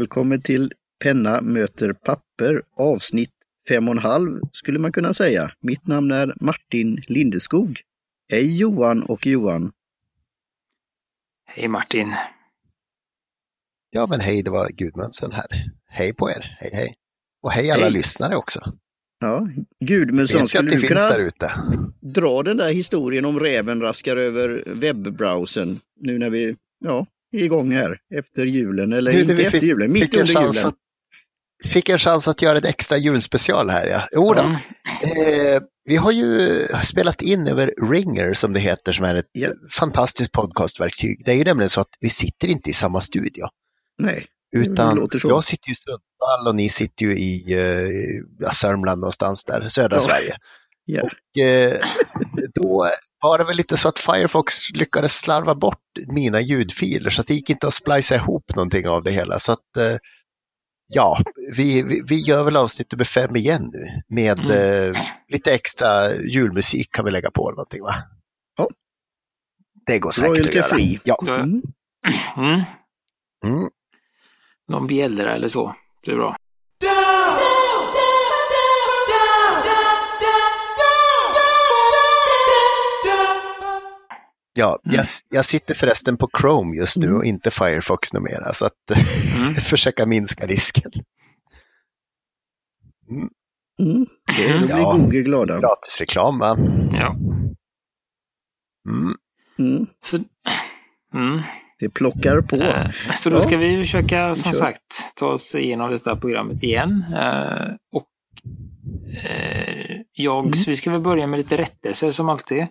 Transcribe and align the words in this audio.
Välkommen 0.00 0.42
till 0.42 0.72
Penna 1.02 1.40
möter 1.40 1.92
papper 1.92 2.62
avsnitt 2.76 3.30
fem 3.68 3.88
och 3.88 3.94
en 3.94 3.98
halv 3.98 4.40
skulle 4.52 4.78
man 4.78 4.92
kunna 4.92 5.14
säga. 5.14 5.50
Mitt 5.60 5.86
namn 5.86 6.10
är 6.10 6.34
Martin 6.40 7.02
Lindeskog. 7.08 7.80
Hej 8.28 8.56
Johan 8.56 9.02
och 9.02 9.26
Johan! 9.26 9.72
Hej 11.46 11.68
Martin! 11.68 12.14
Ja 13.90 14.06
men 14.06 14.20
hej, 14.20 14.42
det 14.42 14.50
var 14.50 14.68
Gudmundsen 14.68 15.32
här. 15.32 15.70
Hej 15.88 16.14
på 16.14 16.30
er, 16.30 16.56
hej 16.60 16.70
hej! 16.72 16.94
Och 17.42 17.52
hej 17.52 17.70
alla 17.70 17.82
Hej. 17.82 17.92
lyssnare 17.92 18.36
också. 18.36 18.60
Ja, 19.20 19.48
Gudmundsson, 19.80 20.42
att 20.42 20.48
skulle 20.48 20.70
du 20.70 20.80
kunna 20.80 21.30
dra 22.00 22.42
den 22.42 22.56
där 22.56 22.72
historien 22.72 23.24
om 23.24 23.40
räven 23.40 23.80
raskar 23.80 24.16
över 24.16 24.64
webbrowsern 24.66 25.80
nu 26.00 26.18
när 26.18 26.30
vi 26.30 26.56
ja, 26.84 27.06
igång 27.32 27.72
här 27.72 27.98
efter 28.18 28.44
julen, 28.46 28.92
eller 28.92 29.12
Du, 29.12 29.20
inte 29.20 29.34
vi 29.34 29.44
efter 29.44 29.60
fick- 29.60 29.68
julen, 29.68 29.92
mitt 29.92 30.02
fick 30.02 30.14
en 30.14 30.20
under 30.20 30.34
chans 30.34 30.56
julen. 30.56 30.68
Att, 30.68 30.74
fick 31.72 31.88
en 31.88 31.98
chans 31.98 32.28
att 32.28 32.42
göra 32.42 32.58
ett 32.58 32.64
extra 32.64 32.96
julspecial 32.98 33.70
här 33.70 33.86
ja. 33.86 34.08
Jo 34.12 34.34
då. 34.34 34.40
Mm. 34.42 34.54
Eh, 35.54 35.62
vi 35.84 35.96
har 35.96 36.12
ju 36.12 36.58
spelat 36.84 37.22
in 37.22 37.46
över 37.46 37.74
Ringer 37.90 38.34
som 38.34 38.52
det 38.52 38.60
heter 38.60 38.92
som 38.92 39.04
är 39.04 39.14
ett 39.14 39.28
Ja. 39.32 39.48
fantastiskt 39.70 40.32
podcastverktyg. 40.32 41.22
Det 41.24 41.30
är 41.32 41.36
ju 41.36 41.44
nämligen 41.44 41.70
så 41.70 41.80
att 41.80 41.88
vi 42.00 42.10
sitter 42.10 42.48
inte 42.48 42.70
i 42.70 42.72
samma 42.72 43.00
studio. 43.00 43.44
Nej, 43.98 44.26
Utan 44.56 45.08
jag 45.24 45.44
sitter 45.44 45.68
ju 45.68 45.72
i 45.72 45.76
Sundsvall 45.76 46.46
och 46.48 46.54
ni 46.54 46.68
sitter 46.68 47.06
ju 47.06 47.18
i 47.18 47.52
eh, 48.42 48.50
Sörmland 48.52 49.00
någonstans 49.00 49.44
där, 49.44 49.68
södra 49.68 49.96
Ja. 49.96 50.00
Sverige. 50.00 50.36
ja. 50.84 51.02
Och, 51.02 51.40
eh, 51.42 51.78
då 52.54 52.86
var 53.22 53.38
det 53.38 53.44
väl 53.44 53.56
lite 53.56 53.76
så 53.76 53.88
att 53.88 53.98
Firefox 53.98 54.70
lyckades 54.70 55.20
slarva 55.20 55.54
bort 55.54 55.82
mina 56.06 56.40
ljudfiler 56.40 57.10
så 57.10 57.20
att 57.20 57.26
det 57.26 57.34
gick 57.34 57.50
inte 57.50 57.66
att 57.66 57.74
splicea 57.74 58.18
ihop 58.18 58.54
någonting 58.56 58.88
av 58.88 59.02
det 59.02 59.10
hela. 59.10 59.38
Så 59.38 59.52
att 59.52 59.76
eh, 59.76 59.96
ja, 60.86 61.18
vi, 61.56 61.82
vi, 61.82 62.02
vi 62.08 62.20
gör 62.20 62.44
väl 62.44 62.56
avsnitt 62.56 62.92
nummer 62.92 63.04
fem 63.04 63.36
igen 63.36 63.70
nu 63.72 63.86
med 64.16 64.38
Mm. 64.40 64.94
eh, 64.94 65.02
lite 65.28 65.54
extra 65.54 66.14
julmusik 66.14 66.90
kan 66.92 67.04
vi 67.04 67.10
lägga 67.10 67.30
på 67.30 67.48
eller 67.48 67.56
någonting 67.56 67.82
va? 67.82 67.94
Ja. 68.56 68.68
Det 69.86 69.98
går 69.98 70.10
säkert 70.10 70.30
att 70.30 70.36
Royalty 70.38 70.58
göra. 70.58 70.68
free. 70.68 71.00
Ja. 71.04 71.16
Ja. 71.26 71.34
Mm. 71.34 71.62
Mm. 72.36 72.62
Mm. 73.44 73.68
Någon 74.68 74.86
bjällra 74.86 75.34
eller 75.34 75.48
så. 75.48 75.76
Det 76.04 76.10
är 76.10 76.16
bra. 76.16 76.36
Ja, 84.52 84.78
Mm. 84.86 84.96
jag, 84.96 85.06
jag 85.30 85.44
sitter 85.44 85.74
förresten 85.74 86.16
på 86.16 86.28
Chrome 86.40 86.76
just 86.76 86.96
nu 86.96 87.06
Mm. 87.06 87.18
och 87.18 87.24
inte 87.24 87.50
Firefox 87.50 88.12
numera 88.12 88.52
så 88.52 88.66
att 88.66 88.90
Mm. 89.40 89.54
försöka 89.54 90.06
minska 90.06 90.46
risken. 90.46 90.90
Mm. 93.80 94.06
Det, 94.36 94.52
då 94.58 94.66
blir 94.66 94.76
Ja. 94.78 94.92
Google 94.92 95.20
glada. 95.22 95.60
Gratisreklam 95.60 96.38
va? 96.38 96.56
Ja. 96.92 97.16
Mm. 98.88 99.14
Mm. 99.58 99.86
Så, 100.04 100.16
mm. 101.14 101.40
Det 101.78 101.88
plockar 101.90 102.40
på. 102.40 102.56
Eh, 102.56 102.90
så 103.16 103.30
då 103.30 103.36
Ja. 103.36 103.40
ska 103.40 103.56
vi 103.56 103.82
försöka, 103.82 104.28
Vi 104.28 104.34
som 104.34 104.52
kör. 104.52 104.58
sagt, 104.58 105.16
ta 105.16 105.26
oss 105.26 105.54
igenom 105.54 105.90
detta 105.90 106.16
programmet 106.16 106.62
igen. 106.62 107.04
Eh, 107.14 107.66
och 107.92 108.08
eh, 109.24 109.96
jag, 110.12 110.38
Mm. 110.46 110.52
så 110.54 110.70
vi 110.70 110.76
ska 110.76 110.90
väl 110.90 111.00
börja 111.00 111.26
med 111.26 111.38
lite 111.38 111.56
rättelser 111.56 112.12
som 112.12 112.28
alltid. 112.28 112.66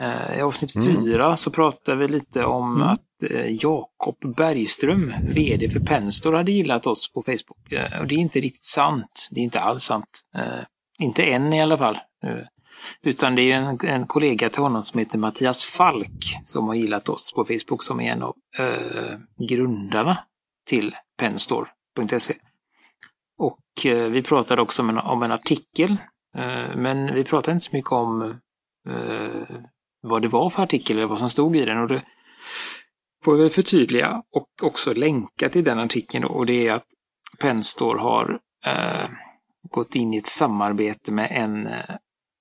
Eh, 0.00 0.38
I 0.38 0.42
avsnitt 0.42 0.76
Mm. 0.76 0.92
fyra 0.92 1.36
så 1.36 1.50
pratade 1.50 1.98
vi 1.98 2.08
lite 2.08 2.44
om 2.44 2.76
Mm. 2.76 2.88
att 2.88 3.22
eh, 3.30 3.46
Jakob 3.62 4.36
Bergström, 4.36 5.12
VD 5.34 5.70
för 5.70 5.80
Penstore, 5.80 6.36
hade 6.36 6.52
gillat 6.52 6.86
oss 6.86 7.12
på 7.12 7.22
Facebook. 7.22 7.72
Eh, 7.72 8.00
och 8.00 8.06
det 8.06 8.14
är 8.14 8.18
inte 8.18 8.40
riktigt 8.40 8.66
sant. 8.66 9.28
Det 9.30 9.40
är 9.40 9.44
inte 9.44 9.60
alls 9.60 9.84
sant. 9.84 10.20
Inte 10.98 11.22
än 11.24 11.52
i 11.52 11.62
alla 11.62 11.78
fall. 11.78 11.98
Utan 13.02 13.34
det 13.34 13.42
är 13.52 13.56
en, 13.56 13.78
en 13.82 14.06
kollega 14.06 14.48
till 14.50 14.62
honom 14.62 14.82
som 14.82 14.98
heter 14.98 15.18
Mattias 15.18 15.64
Falk 15.64 16.24
som 16.44 16.68
har 16.68 16.74
gillat 16.74 17.08
oss 17.08 17.32
på 17.32 17.44
Facebook 17.44 17.82
som 17.82 18.00
är 18.00 18.12
en 18.12 18.22
av 18.22 18.34
eh, 18.58 19.18
grundarna 19.48 20.24
till 20.66 20.96
Penstore.se. 21.18 22.34
Och 23.38 23.86
eh, 23.86 24.08
vi 24.10 24.22
pratade 24.22 24.62
också 24.62 24.82
om 24.82 24.88
en, 24.90 24.98
om 24.98 25.22
en 25.22 25.32
artikel, 25.32 25.96
eh, 26.36 26.76
men 26.76 27.14
vi 27.14 27.24
pratade 27.24 27.52
inte 27.54 27.64
så 27.64 27.76
mycket 27.76 27.92
om 27.92 28.34
vad 30.00 30.22
det 30.22 30.28
var 30.28 30.50
för 30.50 30.62
artikel 30.62 30.96
eller 30.96 31.06
vad 31.06 31.18
som 31.18 31.30
stod 31.30 31.56
i 31.56 31.64
den. 31.64 31.78
Och 31.78 31.88
det 31.88 32.02
får 33.24 33.36
vi 33.36 33.50
förtydliga 33.50 34.22
och 34.32 34.48
också 34.62 34.94
länka 34.94 35.48
till 35.48 35.64
den 35.64 35.78
artikeln. 35.78 36.22
Då, 36.22 36.28
och 36.28 36.46
det 36.46 36.68
är 36.68 36.72
att 36.72 36.86
Penstore 37.38 38.00
har 38.00 38.40
eh, 38.66 39.10
gått 39.70 39.94
in 39.94 40.14
i 40.14 40.16
ett 40.16 40.26
samarbete 40.26 41.12
med 41.12 41.28
en, 41.30 41.66
eh, 41.66 41.90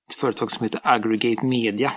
ett 0.10 0.16
företag 0.20 0.52
som 0.52 0.64
heter 0.64 0.82
Aggregate 0.84 1.46
Media. 1.46 1.94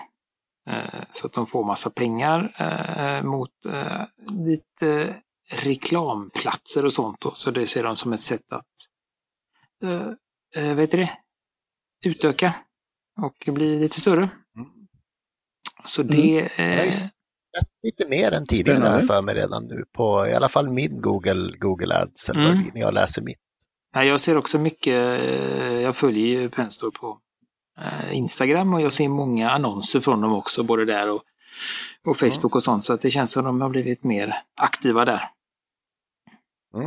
Eh, 0.70 1.02
så 1.10 1.26
att 1.26 1.32
de 1.32 1.46
får 1.46 1.64
massa 1.64 1.90
pengar 1.90 2.54
eh, 2.58 3.24
mot 3.24 3.66
eh, 3.66 4.02
lite 4.46 5.16
reklamplatser 5.50 6.84
och 6.84 6.92
sånt. 6.92 7.20
Då. 7.20 7.30
Så 7.34 7.50
det 7.50 7.66
ser 7.66 7.82
de 7.82 7.96
som 7.96 8.12
ett 8.12 8.20
sätt 8.20 8.52
att 8.52 8.66
eh, 9.82 10.08
eh, 10.56 10.74
vet 10.74 10.90
du 10.90 10.96
det? 10.96 11.18
utöka 12.02 12.54
och 13.22 13.54
bli 13.54 13.78
lite 13.78 14.00
större. 14.00 14.30
Så 15.84 16.02
det... 16.02 16.50
Jag 16.56 16.76
har 16.76 16.84
ju 16.84 16.90
Eh, 17.58 17.62
lite 17.82 18.08
mer 18.08 18.32
än 18.32 18.46
tidigare 18.46 18.78
Spännande. 18.78 19.00
här 19.00 19.06
för 19.06 19.22
mig 19.22 19.34
redan 19.34 19.64
nu 19.66 19.84
på 19.92 20.26
i 20.26 20.34
alla 20.34 20.48
fall 20.48 20.68
min 20.68 21.00
Google, 21.00 21.56
Google 21.58 21.94
Ads 22.02 22.28
eller 22.28 22.40
det 22.40 22.48
Mm. 22.50 22.70
när 22.74 22.80
jag 22.80 22.94
läser 22.94 23.22
mitt. 23.22 23.38
nej, 23.94 24.08
jag 24.08 24.20
ser 24.20 24.36
också 24.36 24.58
mycket, 24.58 24.94
eh, 25.20 25.80
jag 25.80 25.96
följer 25.96 26.26
ju 26.26 26.50
Penstore 26.50 26.90
på 27.00 27.18
eh, 27.78 28.14
Instagram 28.16 28.74
och 28.74 28.80
jag 28.80 28.92
ser 28.92 29.08
många 29.08 29.50
annonser 29.50 30.00
från 30.00 30.20
dem 30.20 30.32
också, 30.32 30.62
både 30.62 30.84
där 30.84 31.10
och, 31.10 31.22
och 32.06 32.16
Facebook 32.16 32.54
och 32.56 32.62
sånt. 32.62 32.84
Så 32.84 32.92
att 32.92 33.00
det 33.00 33.10
känns 33.10 33.32
som 33.32 33.44
de 33.44 33.60
har 33.60 33.68
blivit 33.68 34.04
mer 34.04 34.42
aktiva 34.56 35.04
där. 35.04 35.30
Mm. 36.74 36.86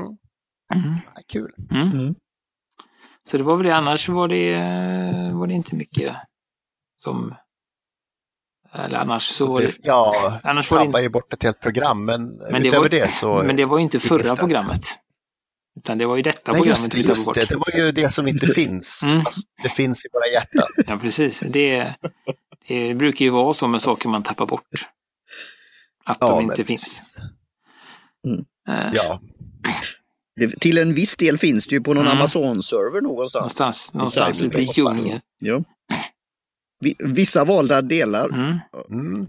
Mm. 0.74 0.94
Ja, 1.16 1.22
kul. 1.28 1.52
Mm. 1.72 1.91
Mm. 1.91 2.16
Så 3.24 3.38
det 3.38 3.44
var 3.44 3.56
väl 3.58 3.66
det. 3.66 3.75
Annars 3.75 4.09
var 4.09 4.28
det, 4.28 4.53
eh, 4.53 5.38
var 5.38 5.47
det 5.47 5.53
inte 5.53 5.75
mycket 5.75 6.16
som... 6.97 7.35
Eller 8.75 8.97
annars 8.97 9.24
så 9.24 9.46
var 9.46 9.62
det... 9.62 9.72
Ja, 9.84 10.40
Annars 10.44 10.72
var 10.72 10.86
det 10.91 11.02
ju 11.02 11.09
bort 11.09 11.34
ett 11.34 11.44
helt 11.44 11.59
program 11.59 12.06
men, 12.06 12.28
Men 12.52 12.62
det 12.62 12.68
utöver 12.68 12.84
var- 12.84 12.90
det 12.90 13.12
så... 13.12 13.44
men 13.44 13.56
det 13.56 13.66
var 13.66 13.78
ju 13.78 13.84
inte 13.84 14.00
förra 14.00 14.36
programmet. 14.36 14.81
Utan 15.78 15.97
det 15.97 16.06
var 16.06 16.16
ju 16.16 16.22
detta 16.22 16.52
Nej, 16.52 16.62
programmet 16.62 16.68
just 16.80 16.91
det, 16.91 16.97
vi 16.97 17.03
tappade 17.03 17.12
just 17.19 17.25
bort. 17.25 17.35
det. 17.35 17.46
Det 17.46 17.56
var 17.56 17.85
ju 17.85 17.91
det 17.91 18.09
som 18.14 18.28
inte 18.28 18.47
finns, 18.47 19.03
Mm. 19.06 19.22
fast 19.24 19.47
det 19.64 19.69
finns 19.69 20.06
i 20.06 20.08
våra 20.14 20.28
hjärtan. 20.28 20.68
Ja, 20.88 20.97
precis. 20.97 21.40
Det, 21.40 21.96
det 22.68 22.94
brukar 22.96 23.25
ju 23.25 23.31
vara 23.31 23.53
så 23.53 23.68
med 23.68 23.81
saker 23.81 24.09
man 24.09 24.24
tappar 24.24 24.46
bort. 24.46 24.64
Att 26.06 26.18
Ja, 26.22 26.28
de 26.28 26.35
men 26.35 26.44
inte 26.52 26.64
finns. 26.64 26.84
precis. 27.14 27.18
Eh, 28.69 28.90
Ja, 28.94 29.22
Det, 30.40 30.59
till 30.59 30.78
en 30.78 30.94
viss 30.94 31.16
del 31.16 31.38
finns 31.38 31.68
det 31.68 31.75
ju 31.75 31.81
på 31.81 31.94
någon 31.94 32.08
Mm. 32.08 32.18
Amazon-server 32.18 33.02
någonstans. 33.02 33.41
Någonstans, 33.41 33.94
någonstans 33.94 34.41
ute 34.44 34.58
i 34.62 34.64
djungeln. 34.75 35.22
Ja. 35.40 35.64
Vi- 36.85 36.96
Vissa 36.99 37.43
valda 37.46 37.82
delar. 37.82 38.29
Mm. 38.29 38.59
mm. 38.90 39.28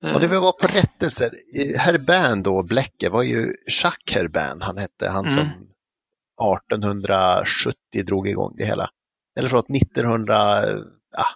Ja. 0.00 0.14
Och 0.14 0.20
det 0.20 0.26
vi 0.26 0.36
var 0.36 0.52
på 0.52 0.66
rättelser, 0.66 1.30
Herbin 1.78 2.42
då, 2.42 2.62
Blecke, 2.62 3.08
var 3.10 3.22
ju 3.22 3.52
Jacques 3.82 4.14
Herbin, 4.16 4.60
han 4.62 4.78
hette, 4.78 5.08
han 5.10 5.28
som 5.28 5.42
Mm. 5.42 5.52
1870 6.42 8.02
drog 8.06 8.28
igång 8.28 8.54
det 8.56 8.64
hela. 8.64 8.88
Eller 9.38 9.48
förlåt, 9.48 9.68
1900, 9.68 10.34
ja, 11.16 11.26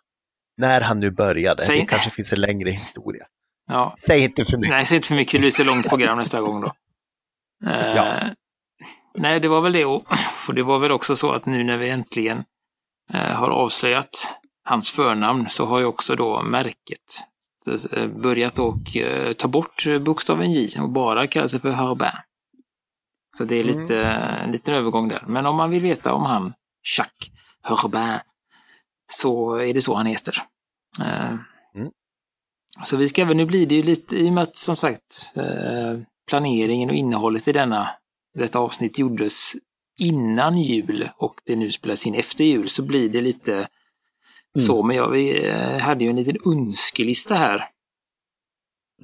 när 0.56 0.80
han 0.80 1.00
nu 1.00 1.10
började. 1.10 1.62
Säg- 1.62 1.78
Det 1.80 1.86
kanske 1.86 2.10
finns 2.10 2.32
en 2.32 2.40
längre 2.40 2.70
historia. 2.70 3.26
Ja. 3.66 3.94
Säg 3.98 4.24
inte 4.24 4.44
för 4.44 4.56
mycket. 4.56 4.70
Nej, 4.70 4.86
säg 4.86 4.96
inte 4.96 5.08
för 5.08 5.14
mycket. 5.14 5.32
Det 5.32 5.38
blir 5.38 5.50
så 5.50 5.64
långt 5.74 5.88
program 5.88 6.18
nästa 6.18 6.40
gång 6.40 6.60
då. 6.60 6.72
Eh, 7.66 7.96
Ja. 7.96 8.30
Nej, 9.18 9.40
det 9.40 9.48
var 9.48 9.60
väl 9.60 9.72
det. 9.72 9.84
Och 9.84 10.04
för 10.46 10.52
det 10.52 10.62
var 10.62 10.78
väl 10.78 10.92
också 10.92 11.16
så 11.16 11.32
att 11.32 11.46
nu 11.46 11.64
när 11.64 11.78
vi 11.78 11.90
äntligen 11.90 12.44
eh, 13.14 13.20
har 13.20 13.50
avslöjat 13.50 14.36
hans 14.64 14.90
förnamn 14.90 15.46
så 15.50 15.64
har 15.66 15.78
ju 15.78 15.84
också 15.84 16.16
då 16.16 16.42
märket 16.42 17.24
eh, 17.92 18.06
börjat 18.06 18.58
och 18.58 18.96
eh, 18.96 19.32
ta 19.32 19.48
bort 19.48 19.84
bokstaven 20.00 20.52
J 20.52 20.80
och 20.80 20.88
bara 20.90 21.26
kalla 21.26 21.48
sig 21.48 21.60
för 21.60 21.70
Herbin. 21.70 22.08
Så 23.36 23.44
det 23.44 23.56
är 23.56 23.64
Mm. 23.64 23.80
lite, 23.82 24.02
en 24.04 24.50
liten 24.52 24.74
övergång 24.74 25.08
där. 25.08 25.24
Men 25.26 25.46
om 25.46 25.56
man 25.56 25.70
vill 25.70 25.82
veta 25.82 26.12
om 26.12 26.22
han, 26.22 26.52
Jacques 26.98 27.30
Herbin, 27.62 28.18
så 29.12 29.54
är 29.56 29.74
det 29.74 29.82
så 29.82 29.94
han 29.94 30.06
heter. 30.06 30.36
Eh, 31.00 31.34
Mm. 31.74 31.90
Så 32.84 32.96
vi 32.96 33.08
ska 33.08 33.22
även, 33.22 33.36
nu 33.36 33.44
blir 33.46 33.66
det 33.66 33.74
ju 33.74 33.82
lite, 33.82 34.16
i 34.16 34.28
och 34.28 34.32
med 34.32 34.42
att 34.42 34.56
som 34.56 34.76
sagt 34.76 35.34
planeringen 36.28 36.90
och 36.90 36.96
innehållet 36.96 37.48
i 37.48 37.52
denna, 37.52 37.90
detta 38.34 38.58
avsnitt 38.58 38.98
gjordes 38.98 39.52
innan 39.98 40.58
jul 40.58 41.08
och 41.16 41.40
det 41.44 41.56
nu 41.56 41.72
spelas 41.72 42.06
in 42.06 42.14
efter 42.14 42.44
jul 42.44 42.68
så 42.68 42.82
blir 42.82 43.08
det 43.08 43.20
lite 43.20 43.68
så. 44.60 44.82
Men 44.82 44.96
jag 44.96 45.10
vi, 45.10 45.48
eh, 45.48 45.78
hade 45.78 46.04
ju 46.04 46.10
en 46.10 46.16
liten 46.16 46.36
önskelista 46.52 47.34
här 47.34 47.68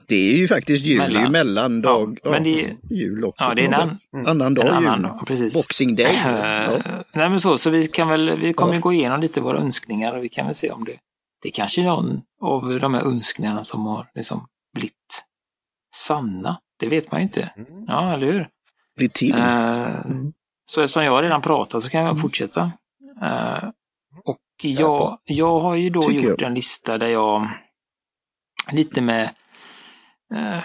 Det 0.06 0.14
är 0.14 0.36
ju 0.36 0.48
faktiskt 0.48 0.86
jul, 0.86 0.98
Mellan. 0.98 1.12
det 1.14 1.18
är 1.20 1.24
ju 1.24 1.30
mellandag. 1.30 2.18
Ja, 2.24 2.30
men 2.30 2.42
det 2.44 2.64
är- 2.64 2.76
jul 2.90 3.24
också. 3.24 3.44
Ja, 3.44 3.54
det 3.54 3.62
är 3.62 3.66
en, 3.66 3.74
an, 3.74 3.98
annan 4.26 4.54
dag 4.54 4.66
en 4.66 4.74
jul. 4.82 4.88
annan 4.88 5.02
dag. 5.02 5.26
Precis. 5.26 5.54
Boxing 5.54 5.94
day. 5.96 6.06
Eh, 6.26 6.32
Ja. 6.32 7.04
Nej 7.14 7.30
men 7.30 7.40
så, 7.40 7.58
så 7.58 7.70
vi 7.70 7.86
kan 7.88 8.08
väl, 8.08 8.38
vi 8.40 8.52
kommer 8.52 8.74
Ja. 8.74 8.80
gå 8.80 8.92
igenom 8.92 9.20
lite 9.20 9.40
våra 9.40 9.58
önskningar 9.58 10.16
och 10.16 10.24
vi 10.24 10.28
kan 10.28 10.46
väl 10.46 10.54
se 10.54 10.70
om 10.70 10.84
det, 10.84 10.96
det 11.42 11.50
kanske 11.50 11.80
är 11.80 11.84
någon 11.84 12.20
av 12.40 12.78
de 12.80 12.94
här 12.94 13.06
önskningarna 13.06 13.64
som 13.64 13.86
har 13.86 14.10
liksom 14.14 14.46
blivit 14.74 15.24
sanna. 15.94 16.60
Det 16.80 16.88
vet 16.88 17.10
man 17.12 17.20
ju 17.20 17.24
inte. 17.26 17.50
Mm. 17.56 17.84
Ja, 17.88 18.14
eller 18.14 18.26
hur? 18.32 18.48
Blir 18.96 19.08
till. 19.08 19.34
Eh, 19.38 20.06
Mm. 20.06 20.32
Så 20.64 20.80
eftersom 20.82 21.04
jag 21.04 21.22
redan 21.24 21.42
pratat 21.42 21.82
så 21.82 21.90
kan 21.90 22.04
jag 22.04 22.20
fortsätta. 22.20 22.72
Eh, 23.22 23.64
och 24.24 24.38
Ja, 24.49 24.49
jag, 24.64 25.18
jag 25.24 25.60
har 25.60 25.74
ju 25.74 25.90
då 25.90 26.12
gjort 26.12 26.42
en 26.42 26.54
lista 26.54 26.98
där 26.98 27.08
jag 27.08 27.48
lite 28.72 29.00
med 29.00 29.30
eh, 30.34 30.62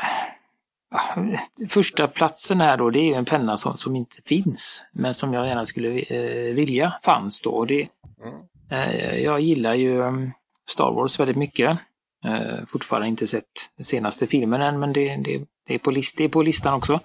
Första 1.69 2.07
platsen 2.07 2.61
här 2.61 2.77
då, 2.77 2.89
det 2.89 2.99
är 2.99 3.03
ju 3.03 3.13
en 3.13 3.25
penna 3.25 3.57
som, 3.57 3.77
som 3.77 3.95
inte 3.95 4.15
finns, 4.25 4.85
men 4.93 5.13
som 5.13 5.33
jag 5.33 5.47
gärna 5.47 5.65
skulle 5.65 5.99
eh, 5.99 6.53
vilja 6.55 6.93
fanns 7.03 7.41
då. 7.41 7.65
Det, 7.65 7.87
Mm. 8.23 8.35
eh, 8.71 9.15
jag 9.15 9.39
gillar 9.41 9.73
ju 9.73 9.99
um, 10.01 10.31
Star 10.67 10.91
Wars 10.91 11.19
väldigt 11.19 11.37
mycket. 11.37 11.77
Eh, 12.25 12.65
fortfarande 12.67 13.07
inte 13.07 13.27
sett 13.27 13.71
den 13.77 13.83
senaste 13.83 14.27
filmen 14.27 14.61
än, 14.61 14.79
men 14.79 14.93
det, 14.93 15.15
det, 15.15 15.45
det, 15.67 15.73
är, 15.73 15.77
på 15.79 15.91
list, 15.91 16.17
det 16.17 16.23
är 16.23 16.29
på 16.29 16.41
listan 16.41 16.73
också. 16.73 16.99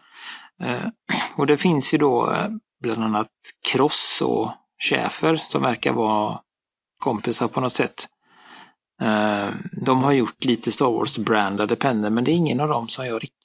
Eh, 0.62 0.86
och 1.36 1.46
det 1.46 1.56
finns 1.56 1.94
ju 1.94 1.98
då 1.98 2.32
eh, 2.32 2.48
bland 2.82 3.04
annat 3.04 3.30
Cross 3.72 4.22
och 4.24 4.50
Schäfer 4.88 5.36
som 5.36 5.62
verkar 5.62 5.92
vara 5.92 6.40
kompisar 7.00 7.48
på 7.48 7.60
något 7.60 7.72
sätt. 7.72 8.08
Eh, 9.02 9.48
de 9.86 10.02
har 10.02 10.12
gjort 10.12 10.44
lite 10.44 10.72
Star 10.72 10.86
Wars-brandade 10.90 11.76
pennor, 11.76 12.10
men 12.10 12.24
det 12.24 12.30
är 12.30 12.34
ingen 12.34 12.60
av 12.60 12.68
dem 12.68 12.88
som 12.88 13.06
jag 13.06 13.22
riktigt... 13.22 13.36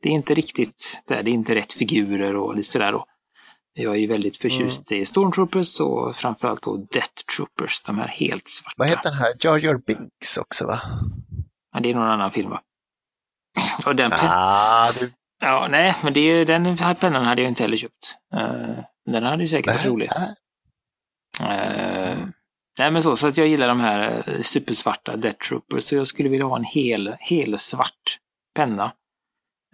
Det 0.00 0.08
är 0.08 0.12
inte 0.12 0.34
riktigt 0.34 1.02
där, 1.06 1.22
det 1.22 1.30
är 1.30 1.32
inte 1.32 1.54
rätt 1.54 1.72
figurer 1.72 2.36
och 2.36 2.56
lite 2.56 2.68
sådär 2.68 2.92
då. 2.92 3.04
Jag 3.76 3.94
är 3.94 3.98
ju 3.98 4.06
väldigt 4.06 4.36
förtjust 4.36 4.92
i 4.92 5.06
Stormtroopers 5.06 5.80
och 5.80 6.16
framförallt 6.16 6.62
då 6.62 6.76
Death 6.76 7.10
Troopers, 7.36 7.82
de 7.82 7.98
här 7.98 8.08
helt 8.08 8.48
svarta. 8.48 8.74
Vad 8.76 8.88
heter 8.88 9.10
den 9.10 9.18
här? 9.18 9.32
Jar 9.40 9.58
Jar 9.58 9.80
Binks 9.86 10.36
också 10.36 10.66
va? 10.66 10.80
Ja, 11.72 11.80
det 11.80 11.90
är 11.90 11.94
någon 11.94 12.08
annan 12.10 12.30
film 12.30 12.50
va? 12.50 12.60
Och 13.86 13.96
den 13.96 14.12
Ah, 14.14 14.92
du... 14.92 15.12
Ja, 15.40 15.66
nej, 15.70 15.96
men 16.02 16.12
det, 16.12 16.20
är- 16.20 16.44
den 16.46 16.78
här 16.78 16.94
pennan 16.94 17.24
hade 17.24 17.42
jag 17.42 17.50
inte 17.50 17.62
heller 17.62 17.76
köpt. 17.76 18.16
Eh, 18.34 18.84
den 19.12 19.22
hade 19.22 19.42
ju 19.42 19.48
säkert 19.48 19.74
varit 19.74 19.86
rolig. 19.86 20.10
Nej. 20.18 20.34
Eh, 21.40 22.18
nej 22.78 22.90
men 22.90 23.02
så, 23.02 23.16
så 23.16 23.26
att 23.26 23.36
jag 23.36 23.48
gillar 23.48 23.68
de 23.68 23.80
här 23.80 24.24
eh, 24.26 24.40
supersvarta 24.40 25.16
Death 25.16 25.48
Troopers. 25.48 25.84
Så 25.84 25.94
jag 25.96 26.06
skulle 26.06 26.28
vilja 26.28 26.46
ha 26.46 26.56
en 26.56 26.64
hel, 26.64 27.16
hel 27.20 27.58
svart 27.58 28.18
penna. 28.54 28.92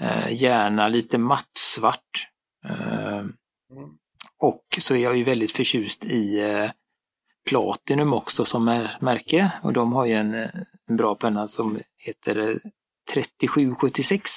Eh, 0.00 0.32
gärna 0.42 0.88
lite 0.88 1.18
mattsvart. 1.18 2.28
Eh, 2.64 3.24
Mm. 3.72 3.90
och 4.38 4.64
så 4.78 4.94
är 4.94 4.98
jag 4.98 5.16
ju 5.16 5.24
väldigt 5.24 5.52
förtjust 5.52 6.04
i 6.04 6.38
eh, 6.40 6.70
Platinum 7.48 8.12
också 8.12 8.44
som 8.44 8.68
är 8.68 8.96
märke. 9.00 9.52
Och 9.62 9.72
de 9.72 9.92
har 9.92 10.04
ju 10.06 10.14
en, 10.14 10.34
eh, 10.34 10.48
en 10.88 10.96
bra 10.96 11.14
penna 11.14 11.46
som 11.46 11.78
heter 11.98 12.36
eh, 12.50 12.56
3776. 13.12 14.30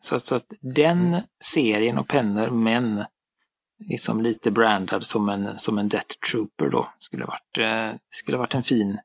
Så, 0.00 0.16
att- 0.16 0.26
så 0.26 0.34
att 0.34 0.46
den 0.60 1.06
Mm. 1.08 1.22
serien 1.44 1.98
och 1.98 2.08
pennor, 2.08 2.50
men 2.50 3.04
liksom 3.78 4.20
lite 4.20 4.50
brandad 4.50 5.06
som 5.06 5.28
en, 5.28 5.58
som 5.58 5.78
en 5.78 5.88
Death 5.88 6.16
Trooper 6.30 6.68
då, 6.68 6.92
skulle 6.98 7.24
varit, 7.24 7.58
eh, 7.58 7.92
skulle 8.10 8.38
varit 8.38 8.54
en 8.54 8.62
fin, 8.62 8.98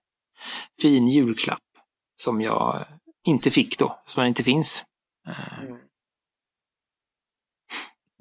fin 0.81 1.07
julklapp 1.07 1.59
som 2.15 2.41
jag 2.41 2.85
inte 3.23 3.51
fick 3.51 3.79
då, 3.79 4.01
som 4.05 4.25
inte 4.25 4.43
finns. 4.43 4.83
Eh, 5.27 5.75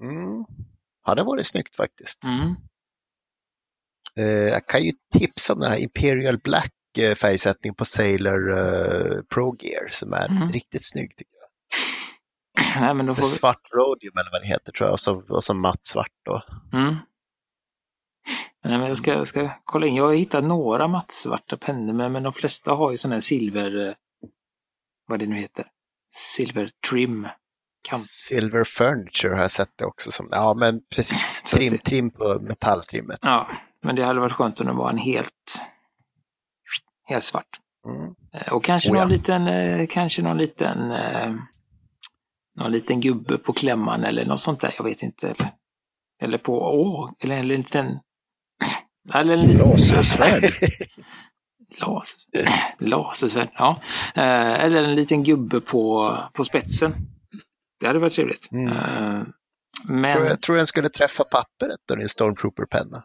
Mm. 0.02 0.44
Ja, 1.06 1.14
det 1.14 1.22
var 1.22 1.36
det 1.36 1.44
snyggt 1.44 1.76
faktiskt. 1.76 2.24
Mm. 2.24 2.54
Eh, 4.16 4.24
jag 4.52 4.66
kan 4.66 4.82
ju 4.82 4.92
tipsa 5.12 5.52
om 5.52 5.60
den 5.60 5.70
här 5.70 5.78
Imperial 5.78 6.38
Black 6.38 6.72
eh, 6.98 7.14
färgsättning 7.14 7.74
på 7.74 7.84
Sailor 7.84 8.52
eh, 8.58 9.22
Pro 9.22 9.56
Gear 9.60 9.88
som 9.90 10.12
är 10.12 10.28
Mm. 10.28 10.52
riktigt 10.52 10.84
snygg. 10.84 11.16
Tycker 11.16 11.32
jag. 11.40 11.41
Nej, 12.80 12.94
men 12.94 13.06
då 13.06 13.14
får 13.14 13.22
svart 13.22 13.60
rhodium 13.76 14.16
eller 14.16 14.30
vad 14.32 14.42
det 14.42 14.46
heter 14.48 14.72
tror 14.72 14.86
jag 14.88 14.92
och 14.92 15.00
så, 15.00 15.22
och 15.28 15.44
så 15.44 15.54
matt 15.54 15.84
svart 15.84 16.12
då. 16.24 16.42
Mm. 16.72 16.94
Nej, 18.64 18.78
men 18.78 18.88
jag 18.88 18.96
ska, 18.96 19.12
jag 19.12 19.28
ska 19.28 19.50
kolla 19.64 19.86
in. 19.86 19.94
Jag 19.94 20.04
har 20.06 20.14
hittat 20.14 20.44
några 20.44 20.88
mattsvarta 20.88 21.56
pennor, 21.56 21.92
men, 21.92 22.12
men 22.12 22.22
de 22.22 22.32
flesta 22.32 22.72
har 22.72 22.90
ju 22.90 22.96
sån 22.96 23.12
här 23.12 23.20
silver... 23.20 23.88
eh, 23.88 23.94
Vad 25.06 25.18
det 25.18 25.26
nu 25.26 25.36
heter. 25.40 25.66
Silver 26.14 26.70
trim. 26.90 27.28
Kant. 27.88 28.02
Silver 28.02 28.64
Furniture 28.64 29.34
har 29.34 29.40
jag 29.42 29.50
sett 29.50 29.70
det 29.78 29.84
också 29.84 30.10
som. 30.10 30.28
Ja, 30.30 30.54
men 30.54 30.80
precis. 30.94 31.42
Trim, 31.52 31.78
trim 31.78 32.10
på 32.10 32.38
metalltrimmet. 32.40 33.18
Ja, 33.22 33.48
men 33.82 33.96
det 33.96 34.04
hade 34.04 34.20
varit 34.20 34.32
skönt 34.32 34.60
om 34.60 34.66
det 34.66 34.72
var 34.72 34.90
en 34.90 34.98
helt, 34.98 35.60
helt 37.04 37.24
svart. 37.24 37.60
Mm. 37.86 38.14
Eh, 38.34 38.52
Och 38.52 38.64
kanske 38.64 38.90
Oh 38.90 38.96
ja. 38.96 39.00
någon 39.02 39.12
liten, 39.12 39.46
eh, 39.48 39.86
kanske 39.86 40.22
någon 40.22 40.38
liten, 40.38 40.90
någon 42.56 42.72
liten 42.72 43.00
gubbe 43.00 43.38
på 43.38 43.52
klämman 43.52 44.04
eller 44.04 44.24
något 44.24 44.40
sånt 44.40 44.60
där. 44.60 44.74
Jag 44.76 44.84
vet 44.84 45.02
inte. 45.02 45.28
Eller, 45.28 45.52
eller 46.22 46.38
på, 46.38 46.60
åh, 46.60 47.10
eller 47.20 47.36
en 47.36 47.48
liten, 47.48 47.98
eller 49.14 49.34
en 49.34 49.40
liten 49.42 49.68
Lasersvärd. 49.68 50.52
Las, 51.80 52.16
lasersvärd, 52.78 53.50
ja. 53.54 53.80
Eh, 54.14 54.64
eller 54.64 54.84
en 54.84 54.94
liten 54.94 55.24
gubbe 55.24 55.60
på, 55.60 56.16
på 56.32 56.44
spetsen. 56.44 56.94
Det 57.80 57.86
hade 57.86 57.98
varit 57.98 58.12
trevligt. 58.12 58.52
Mm. 58.52 58.68
Eh, 58.68 59.22
Tror, 59.84 59.94
men 59.96 60.10
jag 60.26 60.40
tror 60.40 60.56
den 60.56 60.66
skulle 60.66 60.88
träffa 60.88 61.24
pappret 61.24 61.78
då, 61.88 61.94
din 61.94 62.08
Stormtrooper-penna. 62.08 63.04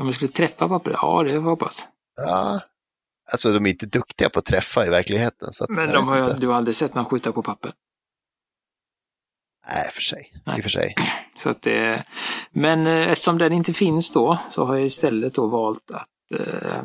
om 0.00 0.06
jag 0.06 0.14
skulle 0.14 0.32
träffa 0.32 0.68
pappret, 0.68 0.96
ja 1.02 1.22
det 1.22 1.32
jag 1.32 1.40
hoppas. 1.40 1.88
Ja, 2.16 2.60
alltså 3.32 3.52
de 3.52 3.66
är 3.66 3.70
inte 3.70 3.86
duktiga 3.86 4.28
på 4.28 4.38
att 4.38 4.44
träffa 4.44 4.86
i 4.86 4.90
verkligheten. 4.90 5.52
Så 5.52 5.66
Men 5.68 5.84
jag 5.84 5.94
de 5.94 6.08
har, 6.08 6.34
du 6.34 6.46
har 6.46 6.54
aldrig 6.54 6.76
sett 6.76 6.94
någon 6.94 7.04
skjuta 7.04 7.32
på 7.32 7.42
papper? 7.42 7.72
Nej, 9.68 9.90
för 9.92 10.02
sig. 10.02 10.32
Nej. 10.44 10.56
I 10.56 10.60
och 10.60 10.62
för 10.62 10.70
sig. 10.70 10.94
Så 11.36 11.50
att 11.50 11.62
det, 11.62 12.04
men 12.50 12.86
eh, 12.86 13.10
eftersom 13.10 13.38
den 13.38 13.52
inte 13.52 13.72
finns 13.72 14.10
då 14.10 14.38
så 14.50 14.64
har 14.64 14.76
jag 14.76 14.86
istället 14.86 15.34
då 15.34 15.46
valt 15.46 15.90
att 15.90 16.40
eh, 16.40 16.82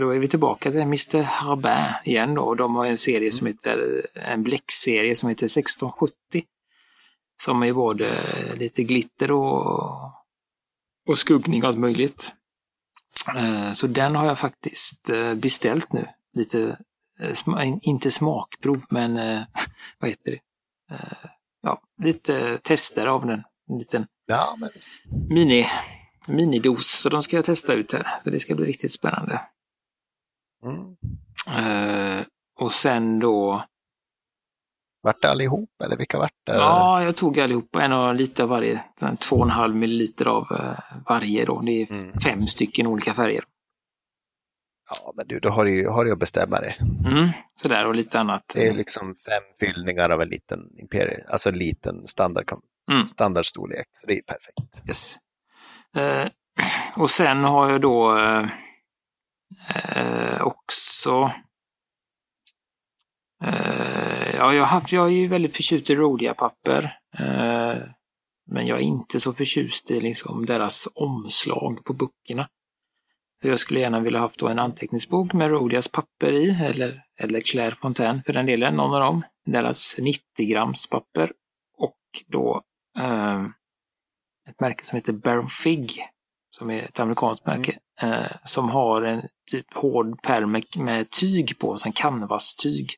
då 0.00 0.10
är 0.10 0.18
vi 0.18 0.28
tillbaka 0.28 0.70
till 0.70 0.80
Mr. 0.80 1.22
Harbin 1.22 1.94
igen 2.04 2.34
då. 2.34 2.42
Och 2.42 2.56
De 2.56 2.74
har 2.74 2.86
en 2.86 2.98
serie 2.98 3.32
som 3.32 3.46
heter, 3.46 4.06
en 4.14 4.42
bläckserie 4.42 5.16
som 5.16 5.28
heter 5.28 5.46
1670. 5.46 6.14
Som 7.42 7.62
är 7.62 7.72
både 7.72 8.16
lite 8.56 8.82
glitter 8.82 9.30
och, 9.30 10.00
och 11.08 11.18
skuggning 11.18 11.62
och 11.62 11.68
allt 11.68 11.78
möjligt. 11.78 12.32
Eh, 13.36 13.72
Så 13.72 13.86
den 13.86 14.16
har 14.16 14.26
jag 14.26 14.38
faktiskt 14.38 15.10
beställt 15.36 15.92
nu. 15.92 16.06
Lite, 16.32 16.78
inte 17.82 18.10
smakprov, 18.10 18.84
men 18.90 19.14
vad 19.98 20.10
heter 20.10 20.30
det? 20.30 20.38
Ja, 21.64 21.80
lite 22.02 22.58
tester 22.58 23.06
av 23.06 23.26
den. 23.26 23.42
En 23.70 23.78
liten 23.78 24.06
Ja, 24.26 24.56
men 24.58 24.70
mini, 25.30 25.66
minidos, 26.28 26.86
så 26.90 27.08
de 27.08 27.22
ska 27.22 27.36
jag 27.36 27.44
testa 27.44 27.72
ut 27.72 27.92
här. 27.92 28.20
Så 28.24 28.30
det 28.30 28.38
ska 28.40 28.54
bli 28.54 28.66
riktigt 28.66 28.92
spännande. 28.92 29.40
Mm. 30.64 30.96
Eh, 31.58 32.24
och 32.60 32.72
sen 32.72 33.18
då, 33.18 33.64
Vart 35.02 35.22
det 35.22 35.30
allihop 35.30 35.70
eller 35.84 35.96
vilka 35.96 36.18
vart 36.18 36.32
det? 36.46 36.52
ja, 36.54 37.02
jag 37.02 37.16
tog 37.16 37.40
allihopa, 37.40 37.82
en 37.82 37.92
och 37.92 38.14
lite 38.14 38.42
av 38.42 38.48
varje, 38.48 38.84
två 39.20 39.36
och 39.36 39.44
en 39.44 39.50
halv 39.50 39.76
milliliter 39.76 40.28
av 40.28 40.46
eh, 40.52 40.78
varje 41.08 41.44
då. 41.44 41.60
Det 41.60 41.72
är 41.82 41.90
Mm. 41.92 42.20
fem 42.20 42.46
stycken 42.46 42.86
olika 42.86 43.14
färger. 43.14 43.44
Ja, 44.90 45.12
men 45.16 45.26
du, 45.28 45.40
då 45.40 45.48
har 45.48 45.64
du 45.64 45.74
ju 45.74 45.88
har 45.88 46.04
du 46.04 46.12
att 46.12 46.18
bestämma 46.18 46.60
det. 46.60 46.76
Mm, 47.06 47.28
sådär 47.56 47.86
och 47.86 47.94
lite 47.94 48.20
annat. 48.20 48.52
Det 48.54 48.68
är 48.68 48.74
liksom 48.74 49.14
fem 49.14 49.42
fyllningar 49.60 50.10
av 50.10 50.22
en 50.22 50.28
liten 50.28 50.60
imperie, 50.78 51.24
alltså 51.28 51.48
en 51.48 51.58
liten 51.58 52.06
standard, 52.06 52.44
Mm. 52.92 53.08
standardstorlek. 53.08 53.86
Så 53.92 54.06
det 54.06 54.18
är 54.18 54.22
perfekt. 54.22 54.88
Yes. 54.88 55.16
Eh, 55.96 56.28
och 56.98 57.10
sen 57.10 57.44
har 57.44 57.70
jag 57.70 57.80
då 57.80 58.18
eh, 58.18 58.48
eh, 59.76 60.42
också 60.42 61.32
eh, 63.44 64.34
ja, 64.36 64.54
jag, 64.54 64.62
har 64.62 64.66
haft, 64.80 64.92
jag 64.92 65.06
är 65.06 65.10
ju 65.10 65.28
väldigt 65.28 65.56
förtjust 65.56 65.90
i 65.90 65.94
Rhodia-papper. 65.94 66.98
Eh, 67.18 67.82
men 68.46 68.66
jag 68.66 68.78
är 68.78 68.82
inte 68.82 69.20
så 69.20 69.32
förtjust 69.34 69.90
i 69.90 70.00
liksom 70.00 70.46
deras 70.46 70.88
omslag 70.94 71.84
på 71.84 71.92
böckerna. 71.92 72.48
Så 73.44 73.48
jag 73.48 73.58
skulle 73.58 73.80
gärna 73.80 74.00
vilja 74.00 74.20
haft 74.20 74.42
en 74.42 74.58
anteckningsbok 74.58 75.32
med 75.32 75.50
Rhodias 75.50 75.88
papper 75.88 76.32
i, 76.32 76.50
eller, 76.64 77.02
eller 77.20 77.40
Claire 77.40 77.74
Fontaine 77.74 78.22
för 78.26 78.32
den 78.32 78.46
delen, 78.46 78.74
någon 78.74 78.94
av 78.94 79.00
dem. 79.00 79.22
Deras 79.46 79.96
90 79.98 80.22
grams 80.38 80.86
papper. 80.86 81.32
Och 81.78 81.98
då 82.26 82.62
eh, 82.98 83.44
ett 84.48 84.60
märke 84.60 84.84
som 84.84 84.96
heter 84.96 85.12
Baron 85.12 85.48
Fig 85.48 86.08
som 86.50 86.70
är 86.70 86.82
ett 86.82 87.00
amerikanskt 87.00 87.46
märke, 87.46 87.78
eh, 88.00 88.36
som 88.44 88.68
har 88.68 89.02
en 89.02 89.22
typ 89.50 89.74
hård 89.74 90.22
pärm 90.22 90.52
med, 90.52 90.64
med 90.76 91.10
tyg 91.10 91.58
på, 91.58 91.76
som 91.76 91.92
canvas-tyg. 91.92 92.90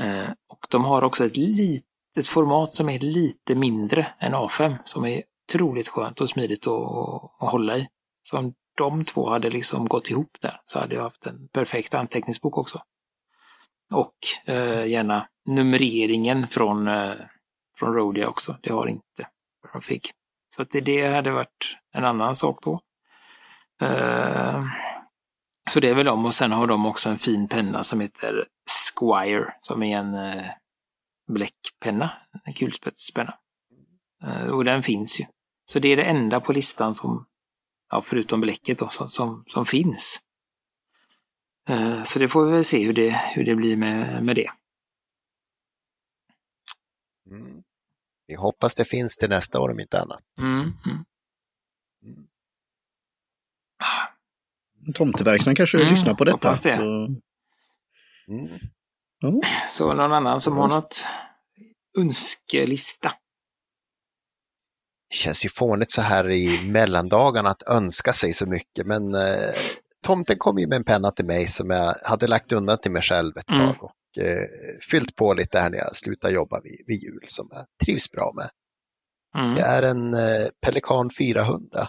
Eh, 0.00 0.30
och 0.48 0.66
de 0.70 0.84
har 0.84 1.04
också 1.04 1.26
ett 1.26 1.36
litet 1.36 2.26
format 2.26 2.74
som 2.74 2.88
är 2.88 2.98
lite 2.98 3.54
mindre 3.54 4.14
än 4.20 4.34
A5, 4.34 4.78
som 4.84 5.04
är 5.04 5.22
otroligt 5.48 5.88
skönt 5.88 6.20
och 6.20 6.28
smidigt 6.28 6.66
att, 6.66 7.42
att 7.42 7.50
hålla 7.52 7.76
i. 7.76 7.88
Så 8.22 8.38
om 8.38 8.54
de 8.78 9.04
två 9.04 9.28
hade 9.28 9.50
liksom 9.50 9.88
gått 9.88 10.10
ihop 10.10 10.36
där 10.40 10.60
så 10.64 10.78
hade 10.78 10.94
jag 10.94 11.02
haft 11.02 11.26
en 11.26 11.48
perfekt 11.48 11.94
anteckningsbok 11.94 12.58
också. 12.58 12.82
Och 13.92 14.16
eh, 14.46 14.86
gärna 14.86 15.28
numreringen 15.48 16.48
från, 16.48 16.88
eh, 16.88 17.14
från 17.78 17.94
Rodia 17.94 18.28
också. 18.28 18.56
Det 18.62 18.72
har 18.72 18.86
inte 18.86 19.28
jag 19.72 19.84
fick. 19.84 20.10
Så 20.56 20.62
att 20.62 20.70
det, 20.70 20.80
det 20.80 21.06
hade 21.06 21.30
varit 21.30 21.76
en 21.92 22.04
annan 22.04 22.36
sak 22.36 22.58
då. 22.62 22.80
Eh, 23.86 24.64
så 25.70 25.80
det 25.80 25.88
är 25.88 25.94
väl 25.94 26.06
de 26.06 26.26
och 26.26 26.34
sen 26.34 26.52
har 26.52 26.66
de 26.66 26.86
också 26.86 27.10
en 27.10 27.18
fin 27.18 27.48
penna 27.48 27.82
som 27.82 28.00
heter 28.00 28.46
Squire 28.94 29.54
som 29.60 29.82
är 29.82 29.98
en 29.98 30.14
eh, 30.14 30.46
bläckpenna, 31.32 32.12
en 32.44 32.52
kulspetspenna. 32.52 33.34
Eh, 34.24 34.54
och 34.54 34.64
den 34.64 34.82
finns 34.82 35.20
ju. 35.20 35.24
Så 35.72 35.78
det 35.78 35.88
är 35.88 35.96
det 35.96 36.04
enda 36.04 36.40
på 36.40 36.52
listan 36.52 36.94
som, 36.94 37.26
ja, 37.90 38.02
förutom 38.02 38.40
bläcket 38.40 38.78
då, 38.78 38.88
som, 38.88 39.08
som, 39.08 39.44
som 39.46 39.66
finns. 39.66 40.20
Eh, 41.68 42.02
så 42.02 42.18
det 42.18 42.28
får 42.28 42.46
vi 42.46 42.52
väl 42.52 42.64
se 42.64 42.84
hur 42.86 42.92
det, 42.92 43.10
hur 43.34 43.44
det 43.44 43.54
blir 43.54 43.76
med, 43.76 44.24
med 44.24 44.36
det. 44.36 44.50
Mm. 47.30 47.62
Vi 48.26 48.34
hoppas 48.34 48.74
det 48.74 48.84
finns 48.84 49.16
till 49.16 49.28
nästa 49.28 49.60
år 49.60 49.70
om 49.70 49.80
inte 49.80 50.00
annat. 50.00 50.22
Mm, 50.40 50.60
mm. 50.60 51.04
Tomteverkstan 54.94 55.54
kanske 55.54 55.78
Mm, 55.78 55.90
lyssnar 55.90 56.14
på 56.14 56.24
detta. 56.24 56.34
hoppas 56.36 56.60
det. 56.60 56.76
Så, 56.76 57.08
Mm. 58.28 59.40
Så 59.70 59.94
någon 59.94 60.12
annan 60.12 60.40
som 60.40 60.56
har 60.56 60.68
något 60.68 61.06
önskelista? 61.98 63.12
Det 65.10 65.14
känns 65.16 65.44
ju 65.44 65.48
fånigt 65.48 65.90
så 65.90 66.00
här 66.00 66.30
i 66.30 66.70
mellandagarna 66.70 67.50
att 67.50 67.68
önska 67.68 68.12
sig 68.12 68.32
så 68.32 68.46
mycket 68.46 68.86
men 68.86 69.14
eh, 69.14 69.54
tomten 70.02 70.38
kom 70.38 70.58
ju 70.58 70.66
med 70.66 70.76
en 70.76 70.84
penna 70.84 71.10
till 71.10 71.24
mig 71.24 71.46
som 71.46 71.70
jag 71.70 71.94
hade 72.04 72.26
lagt 72.26 72.52
undan 72.52 72.78
till 72.78 72.90
mig 72.90 73.02
själv 73.02 73.36
ett 73.36 73.48
Mm. 73.48 73.60
tag 73.66 73.84
och 73.84 74.22
eh, 74.24 74.44
fyllt 74.90 75.16
på 75.16 75.34
lite 75.34 75.60
här 75.60 75.70
när 75.70 75.78
jag 75.78 75.96
slutar 75.96 76.30
jobba 76.30 76.60
vid, 76.60 76.84
vid 76.86 77.02
jul 77.02 77.22
som 77.26 77.48
jag 77.50 77.66
trivs 77.84 78.10
bra 78.12 78.32
med. 78.36 78.50
Mm. 79.42 79.54
Det 79.54 79.62
är 79.62 79.82
en 79.82 80.14
eh, 80.14 80.48
Pelikan 80.62 81.10
400 81.18 81.88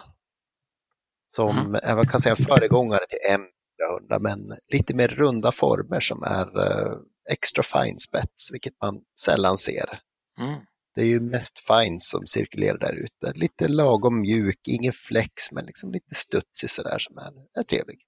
som 1.28 1.58
Mm. 1.58 1.74
är 1.82 1.94
vad 1.96 2.10
kan 2.10 2.20
säga, 2.20 2.36
föregångare 2.36 3.06
till 3.08 3.36
M400 3.38 4.18
men 4.20 4.52
lite 4.72 4.94
mer 4.94 5.08
runda 5.08 5.52
former 5.52 6.00
som 6.00 6.22
är 6.22 6.60
eh, 6.66 6.92
extra 7.30 7.62
fine 7.62 7.98
spets 7.98 8.52
vilket 8.52 8.74
man 8.82 9.00
sällan 9.20 9.58
ser. 9.58 10.00
Mm. 10.40 10.60
Det 10.94 11.00
är 11.00 11.06
ju 11.06 11.20
mest 11.20 11.58
fine 11.58 12.00
som 12.00 12.26
cirkulerar 12.26 12.78
där 12.78 12.94
ute. 12.94 13.38
Lite 13.38 13.68
lagom 13.68 14.20
mjuk, 14.20 14.68
ingen 14.68 14.92
flex 14.92 15.52
men 15.52 15.66
liksom 15.66 15.92
lite 15.92 16.14
studsig 16.14 16.70
sådär 16.70 16.98
som 16.98 17.18
är, 17.18 17.60
är 17.60 17.62
trevlig. 17.62 17.98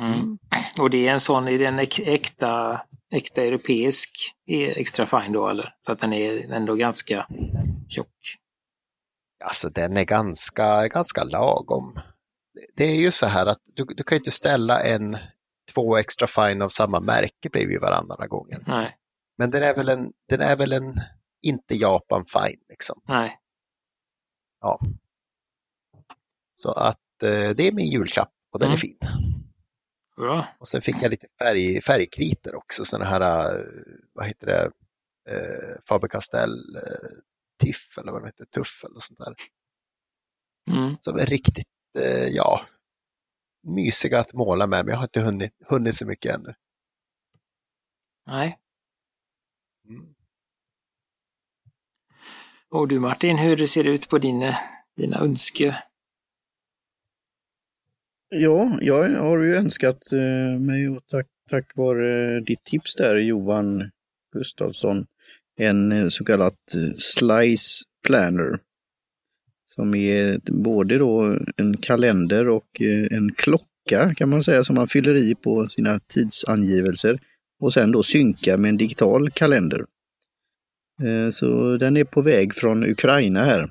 Mm. 0.00 0.38
Och 0.78 0.90
det 0.90 1.08
är 1.08 1.12
en 1.12 1.20
sån, 1.20 1.48
är 1.48 1.58
det 1.58 1.66
en 1.66 1.80
äk- 1.80 2.08
äkta, 2.08 2.82
äkta 3.14 3.42
europeisk 3.42 4.10
e- 4.46 4.80
extra 4.80 5.06
fine 5.06 5.32
då 5.32 5.48
eller? 5.48 5.74
Så 5.86 5.92
att 5.92 5.98
den 5.98 6.12
är 6.12 6.52
ändå 6.52 6.74
ganska 6.74 7.26
tjock. 7.88 8.36
Alltså 9.44 9.68
den 9.68 9.96
är 9.96 10.04
ganska, 10.04 10.88
ganska 10.88 11.24
lagom. 11.24 12.00
Det 12.76 12.84
är 12.84 12.94
ju 12.96 13.10
så 13.10 13.26
här 13.26 13.46
att 13.46 13.60
du, 13.74 13.84
du 13.84 14.02
kan 14.02 14.16
ju 14.16 14.20
inte 14.20 14.30
ställa 14.30 14.82
en 14.82 15.16
två 15.74 15.96
extra 15.96 16.26
fine 16.26 16.62
av 16.62 16.68
samma 16.68 17.00
märke 17.00 17.48
bredvid 17.52 17.80
varandra 17.80 18.26
gånger. 18.26 18.64
Nej, 18.66 18.96
Men 19.42 19.50
den 19.50 19.62
är 19.62 19.74
väl 19.74 19.88
en, 19.88 20.12
den 20.28 20.40
är 20.40 20.56
väl 20.56 20.72
en 20.72 20.94
inte 21.42 21.74
Japan 21.74 22.24
fine 22.26 22.60
liksom. 22.68 23.00
nej. 23.08 23.38
Så 26.54 26.72
att 26.72 27.22
eh, 27.22 27.50
det 27.56 27.62
är 27.68 27.72
min 27.72 27.90
julklapp 27.90 28.32
och 28.52 28.58
den 28.58 28.66
Mm. 28.68 28.74
är 28.74 28.78
fin. 28.78 28.98
Bra. 30.16 30.56
Och 30.58 30.68
sen 30.68 30.82
fick 30.82 30.96
jag 31.00 31.10
lite 31.10 31.26
färg, 31.38 31.80
färgkriter 31.80 32.54
också, 32.54 32.84
sådana 32.84 33.04
här, 33.04 33.20
eh, 33.54 33.64
vad 34.12 34.26
heter 34.26 34.46
det, 34.46 34.70
eh, 35.28 35.76
Faber-Castell 35.88 36.76
eh, 36.76 37.10
Tiff 37.58 37.98
eller 37.98 38.12
vad 38.12 38.22
det 38.22 38.28
heter, 38.28 38.44
Tuff 38.44 38.84
eller 38.84 38.98
sånt 38.98 39.18
där. 39.18 39.34
Mm. 40.70 40.96
Som 41.00 41.18
är 41.18 41.26
riktigt, 41.26 41.68
eh, 41.98 42.28
ja, 42.28 42.60
mysiga 43.62 44.20
att 44.20 44.34
måla 44.34 44.66
med, 44.66 44.84
men 44.84 44.92
jag 44.92 44.98
har 44.98 45.04
inte 45.04 45.20
hunnit, 45.20 45.52
hunnit 45.68 45.94
så 45.94 46.06
mycket 46.06 46.34
ännu. 46.34 46.54
Nej. 48.26 48.58
Mm. 49.88 50.14
Och 52.68 52.88
du 52.88 53.00
Martin, 53.00 53.38
hur 53.38 53.66
ser 53.66 53.84
det 53.84 53.90
ut 53.90 54.08
på 54.08 54.18
din, 54.18 54.52
dina 54.96 55.18
önske? 55.18 55.82
ja, 58.32 58.78
jag 58.80 59.10
har 59.20 59.38
ju 59.38 59.56
önskat 59.56 60.12
eh, 60.12 60.60
mig 60.60 60.88
och 60.88 61.06
tack, 61.06 61.26
tack 61.50 61.76
vare 61.76 62.40
ditt 62.40 62.64
tips 62.64 62.94
där 62.94 63.16
Johan 63.16 63.90
Gustafsson 64.32 65.06
en 65.56 65.92
eh, 65.92 66.08
så 66.08 66.24
kallad 66.24 66.56
eh, 66.74 66.94
slice 66.96 67.84
planner. 68.06 68.58
Som 69.64 69.94
är 69.94 70.40
både 70.44 70.98
då 70.98 71.38
en 71.56 71.76
kalender 71.76 72.48
och 72.48 72.80
en 73.10 73.32
klocka 73.32 74.14
kan 74.16 74.28
man 74.28 74.42
säga 74.42 74.64
som 74.64 74.74
man 74.74 74.86
fyller 74.86 75.14
i 75.14 75.34
på 75.34 75.68
sina 75.68 76.00
tidsangivelser 76.00 77.18
och 77.62 77.72
sen 77.72 77.92
då 77.92 78.02
synkar 78.02 78.56
med 78.56 78.68
en 78.68 78.76
digital 78.76 79.30
kalender. 79.30 79.84
Eh, 81.02 81.30
Så 81.30 81.76
den 81.76 81.96
är 81.96 82.04
på 82.04 82.22
väg 82.22 82.54
från 82.54 82.84
Ukraina 82.90 83.44
här. 83.44 83.70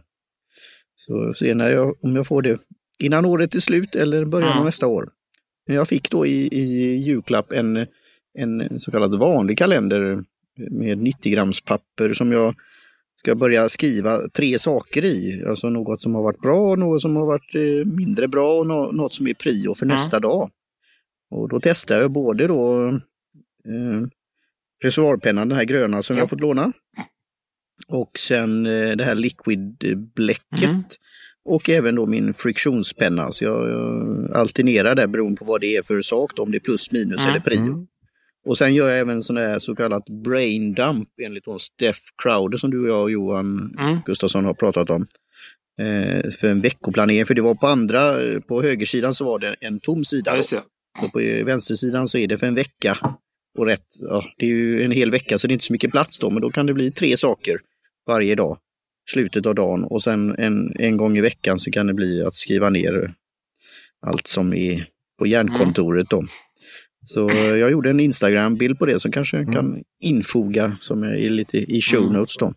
Så 0.95 1.33
se 1.33 1.53
när 1.53 1.71
jag, 1.71 2.03
om 2.03 2.15
jag 2.15 2.27
får 2.27 2.41
det 2.41 2.57
innan 3.03 3.25
året 3.25 3.55
är 3.55 3.59
slut 3.59 3.95
eller 3.95 4.25
början 4.25 4.49
av 4.49 4.55
Mm. 4.55 4.65
nästa 4.65 4.87
år. 4.87 5.09
Men 5.67 5.75
jag 5.75 5.87
fick 5.87 6.09
då 6.11 6.25
i, 6.25 6.47
i 6.51 6.95
julklapp 6.97 7.51
en, 7.51 7.85
en 8.37 8.79
så 8.79 8.91
kallad 8.91 9.19
vanlig 9.19 9.57
kalender 9.57 10.23
med 10.71 10.97
90 10.97 11.31
grams 11.31 11.61
papper 11.61 12.13
som 12.13 12.31
jag 12.31 12.55
ska 13.19 13.35
börja 13.35 13.69
skriva 13.69 14.29
tre 14.29 14.59
saker 14.59 15.05
i. 15.05 15.43
Alltså 15.47 15.69
något 15.69 16.01
som 16.01 16.15
har 16.15 16.23
varit 16.23 16.41
bra, 16.41 16.75
något 16.75 17.01
som 17.01 17.15
har 17.15 17.25
varit 17.25 17.55
eh, 17.55 17.85
mindre 17.93 18.27
bra 18.27 18.59
och 18.59 18.67
nå- 18.67 18.91
något 18.91 19.13
som 19.13 19.27
är 19.27 19.33
prio 19.33 19.73
för 19.73 19.85
Mm. 19.85 19.95
nästa 19.95 20.19
dag. 20.19 20.49
Och 21.31 21.49
då 21.49 21.59
testar 21.59 21.97
jag 21.99 22.11
både 22.11 22.47
då 22.47 22.99
eh, 23.65 24.07
reservoarpennan, 24.83 25.49
den 25.49 25.57
här 25.57 25.65
gröna 25.65 26.03
som 26.03 26.15
Ja. 26.15 26.21
jag 26.21 26.29
fått 26.29 26.39
låna. 26.39 26.71
Och 27.87 28.11
sen 28.19 28.65
eh, 28.65 28.91
det 28.95 29.03
här 29.03 29.15
liquid-bläcket. 29.15 30.63
Mm. 30.69 30.83
Och 31.45 31.69
även 31.69 31.95
då 31.95 32.05
min 32.05 32.33
friktionspenna. 32.33 33.31
Så 33.31 33.43
jag, 33.43 33.69
jag 33.69 34.31
alternerar 34.35 34.95
där 34.95 35.07
beroende 35.07 35.37
på 35.39 35.45
vad 35.45 35.61
det 35.61 35.75
är 35.77 35.81
för 35.81 36.01
sak, 36.01 36.31
då, 36.35 36.43
om 36.43 36.51
det 36.51 36.57
är 36.57 36.59
plus, 36.59 36.91
minus 36.91 37.19
Mm. 37.21 37.29
eller 37.31 37.39
prio. 37.41 37.59
Mm. 37.73 37.87
Och 38.45 38.57
sen 38.57 38.73
gör 38.75 38.89
jag 38.89 38.99
även 38.99 39.21
sån 39.21 39.35
där 39.35 39.59
så 39.59 39.75
kallat 39.75 40.05
brain 40.09 40.73
dump 40.73 41.09
enligt 41.21 41.45
hon 41.45 41.59
Steph 41.59 41.99
Crowder 42.23 42.57
som 42.57 42.71
du 42.71 42.79
och 42.81 42.87
jag 42.89 43.01
och 43.01 43.11
Johan 43.11 43.75
Mm. 43.79 43.97
Gustafsson 44.05 44.45
har 44.45 44.53
pratat 44.53 44.89
om. 44.89 45.07
Eh, 45.79 46.31
för 46.31 46.47
en 46.47 46.61
veckoplanering, 46.61 47.25
för 47.25 47.33
det 47.33 47.41
var 47.41 47.55
på 47.55 47.67
andra, 47.67 48.15
på 48.41 48.61
högersidan 48.61 49.15
så 49.15 49.25
var 49.25 49.39
det 49.39 49.55
en 49.61 49.79
tom 49.79 50.05
sida. 50.05 50.31
Ja, 51.01 51.09
på 51.13 51.19
vänstersidan 51.45 52.07
så 52.07 52.17
är 52.17 52.27
det 52.27 52.37
för 52.37 52.47
en 52.47 52.55
vecka. 52.55 52.97
Och 53.57 53.65
rätt, 53.65 53.85
ja, 53.99 54.23
det 54.37 54.45
är 54.45 54.49
ju 54.49 54.83
en 54.83 54.91
hel 54.91 55.11
vecka 55.11 55.37
så 55.37 55.47
det 55.47 55.51
är 55.51 55.53
inte 55.53 55.65
så 55.65 55.73
mycket 55.73 55.91
plats 55.91 56.19
då, 56.19 56.29
men 56.29 56.41
då 56.41 56.51
kan 56.51 56.65
det 56.65 56.73
bli 56.73 56.91
tre 56.91 57.17
saker 57.17 57.59
varje 58.07 58.35
dag. 58.35 58.57
Slutet 59.11 59.45
av 59.45 59.55
dagen 59.55 59.83
och 59.83 60.01
sen 60.01 60.35
en, 60.37 60.75
en 60.79 60.97
gång 60.97 61.17
i 61.17 61.21
veckan 61.21 61.59
så 61.59 61.71
kan 61.71 61.87
det 61.87 61.93
bli 61.93 62.23
att 62.23 62.35
skriva 62.35 62.69
ner 62.69 63.13
allt 64.05 64.27
som 64.27 64.53
är 64.53 64.87
på 65.19 65.27
järnkontoret 65.27 66.09
då. 66.09 66.23
Så 67.05 67.29
jag 67.35 67.71
gjorde 67.71 67.89
en 67.89 67.99
Instagram-bild 67.99 68.79
på 68.79 68.85
det 68.85 68.99
som 68.99 69.11
kanske 69.11 69.37
jag 69.37 69.53
kan 69.53 69.83
infoga 69.99 70.77
som 70.79 71.03
är 71.03 71.29
lite 71.29 71.57
i 71.57 71.81
show 71.81 72.01
Mm. 72.03 72.13
notes 72.13 72.37
då. 72.37 72.53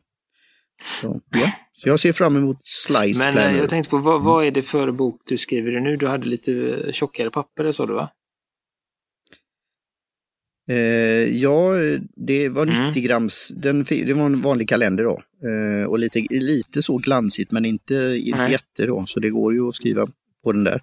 Så, 1.01 1.21
ja. 1.31 1.53
så 1.73 1.89
jag 1.89 2.01
ser 2.01 2.13
fram 2.13 2.37
emot 2.37 2.57
Slice 2.63 3.19
Men 3.19 3.29
eh, 3.29 3.33
Planner. 3.33 3.59
jag 3.59 3.69
tänkte 3.69 3.91
på, 3.91 3.99
vad, 3.99 4.23
vad 4.23 4.47
är 4.47 4.51
det 4.51 4.63
för 4.63 4.91
bok 4.91 5.23
du 5.27 5.37
skriver 5.37 5.81
nu? 5.81 5.97
Du 5.97 6.07
hade 6.09 6.27
lite 6.27 6.83
tjockare 6.93 7.31
papper, 7.31 7.73
sa 7.73 7.87
du 7.87 7.93
va? 7.95 8.11
Eh, 10.69 10.77
ja, 11.43 11.73
det 12.17 12.49
var 12.49 12.63
Mm. 12.67 12.87
90 12.89 13.03
grams, 13.03 13.49
den, 13.57 13.85
det 13.89 14.15
var 14.15 14.27
en 14.27 14.41
vanlig 14.43 14.69
kalender 14.69 15.05
då. 15.05 15.23
Eh, 15.49 15.87
och 15.87 15.99
lite, 15.99 16.27
lite 16.31 16.83
så 16.83 16.99
glansigt 16.99 17.51
men 17.53 17.65
inte, 17.65 17.95
inte 18.21 18.39
Nej. 18.39 18.53
jätte 18.53 18.87
då, 18.87 19.05
så 19.07 19.21
det 19.21 19.31
går 19.31 19.55
ju 19.55 19.69
att 19.69 19.75
skriva 19.75 20.07
på 20.45 20.53
den 20.53 20.65
där. 20.65 20.81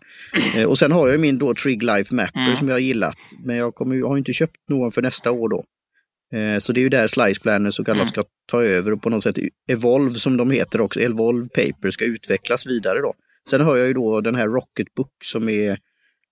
Eh, 0.57 0.63
och 0.65 0.77
sen 0.77 0.91
har 0.91 1.07
jag 1.07 1.19
min 1.19 1.37
då 1.37 1.53
Trig 1.53 1.83
Life 1.83 2.15
Mapper 2.15 2.39
Mm. 2.45 2.55
som 2.55 2.69
jag 2.69 2.79
gillat, 2.79 3.15
men 3.43 3.55
jag 3.55 3.75
kommer, 3.75 3.95
ju- 3.95 4.03
har 4.03 4.17
inte 4.17 4.33
köpt 4.33 4.57
någon 4.69 4.91
för 4.91 5.01
nästa 5.01 5.31
år 5.31 5.49
då. 5.49 5.63
Eh, 6.37 6.59
så 6.59 6.73
det 6.73 6.79
är 6.79 6.83
ju 6.83 6.89
där 6.89 7.07
Slice 7.07 7.41
Planner 7.41 7.71
så 7.71 7.83
kallat 7.83 7.97
Mm. 8.01 8.07
ska 8.07 8.23
ta 8.51 8.63
över 8.63 8.91
och 8.91 9.01
på 9.01 9.09
något 9.09 9.23
sätt 9.23 9.37
Evolve 9.69 10.15
som 10.15 10.37
de 10.37 10.51
heter 10.51 10.81
också, 10.81 10.99
Evolve 10.99 11.47
Paper 11.49 11.91
ska 11.91 12.05
utvecklas 12.05 12.67
vidare 12.67 12.99
då. 12.99 13.13
Sen 13.49 13.61
har 13.61 13.77
jag 13.77 13.87
ju 13.87 13.93
då 13.93 14.21
den 14.21 14.35
här 14.35 14.47
Rocketbook 14.47 15.11
som 15.23 15.49
är, 15.49 15.79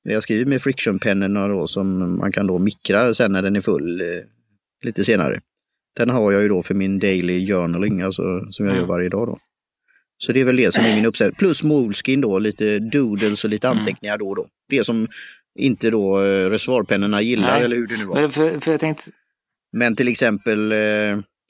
jag 0.03 0.23
skriver 0.23 0.45
med 0.45 0.61
frictionpennorna 0.61 1.47
då 1.47 1.67
som 1.67 2.17
man 2.17 2.31
kan 2.31 2.47
då 2.47 2.59
mikra 2.59 3.13
sen 3.13 3.31
när 3.31 3.41
den 3.41 3.55
är 3.55 3.61
full 3.61 4.01
eh, 4.01 4.07
lite 4.85 5.03
senare. 5.03 5.41
Den 5.97 6.09
har 6.09 6.31
jag 6.31 6.41
ju 6.41 6.47
då 6.49 6.63
för 6.63 6.73
min 6.73 6.99
daily 6.99 7.47
journaling, 7.47 8.01
alltså 8.01 8.23
som 8.51 8.65
jag 8.65 8.73
gör 8.75 8.79
Mm. 8.83 8.89
varje 8.89 9.09
dag 9.09 9.27
då. 9.27 9.37
Så 10.17 10.31
det 10.31 10.41
är 10.41 10.45
väl 10.45 10.55
det 10.55 10.73
som 10.73 10.83
är 10.85 10.95
min 10.95 11.05
uppsättning. 11.05 11.35
Plus 11.35 11.63
Moleskin 11.63 12.21
då, 12.21 12.39
lite 12.39 12.79
doodles 12.79 13.43
och 13.43 13.49
lite 13.49 13.67
Mm. 13.67 13.79
anteckningar 13.79 14.17
då 14.17 14.29
och 14.29 14.35
då. 14.35 14.47
Det 14.69 14.83
som 14.83 15.07
inte 15.59 15.89
då 15.89 16.23
eh, 16.23 16.49
reservoarpennorna 16.49 17.21
gillar 17.21 17.51
Nej. 17.55 17.63
eller 17.63 17.75
hur 17.75 17.87
det 17.87 17.97
nu 17.97 18.05
var. 18.05 18.21
Men 18.21 18.31
För, 18.31 18.59
för 18.59 18.71
jag 18.71 18.79
tänkte, 18.79 19.03
Men 19.71 19.95
till 19.95 20.07
exempel 20.07 20.71
eh, 20.71 20.77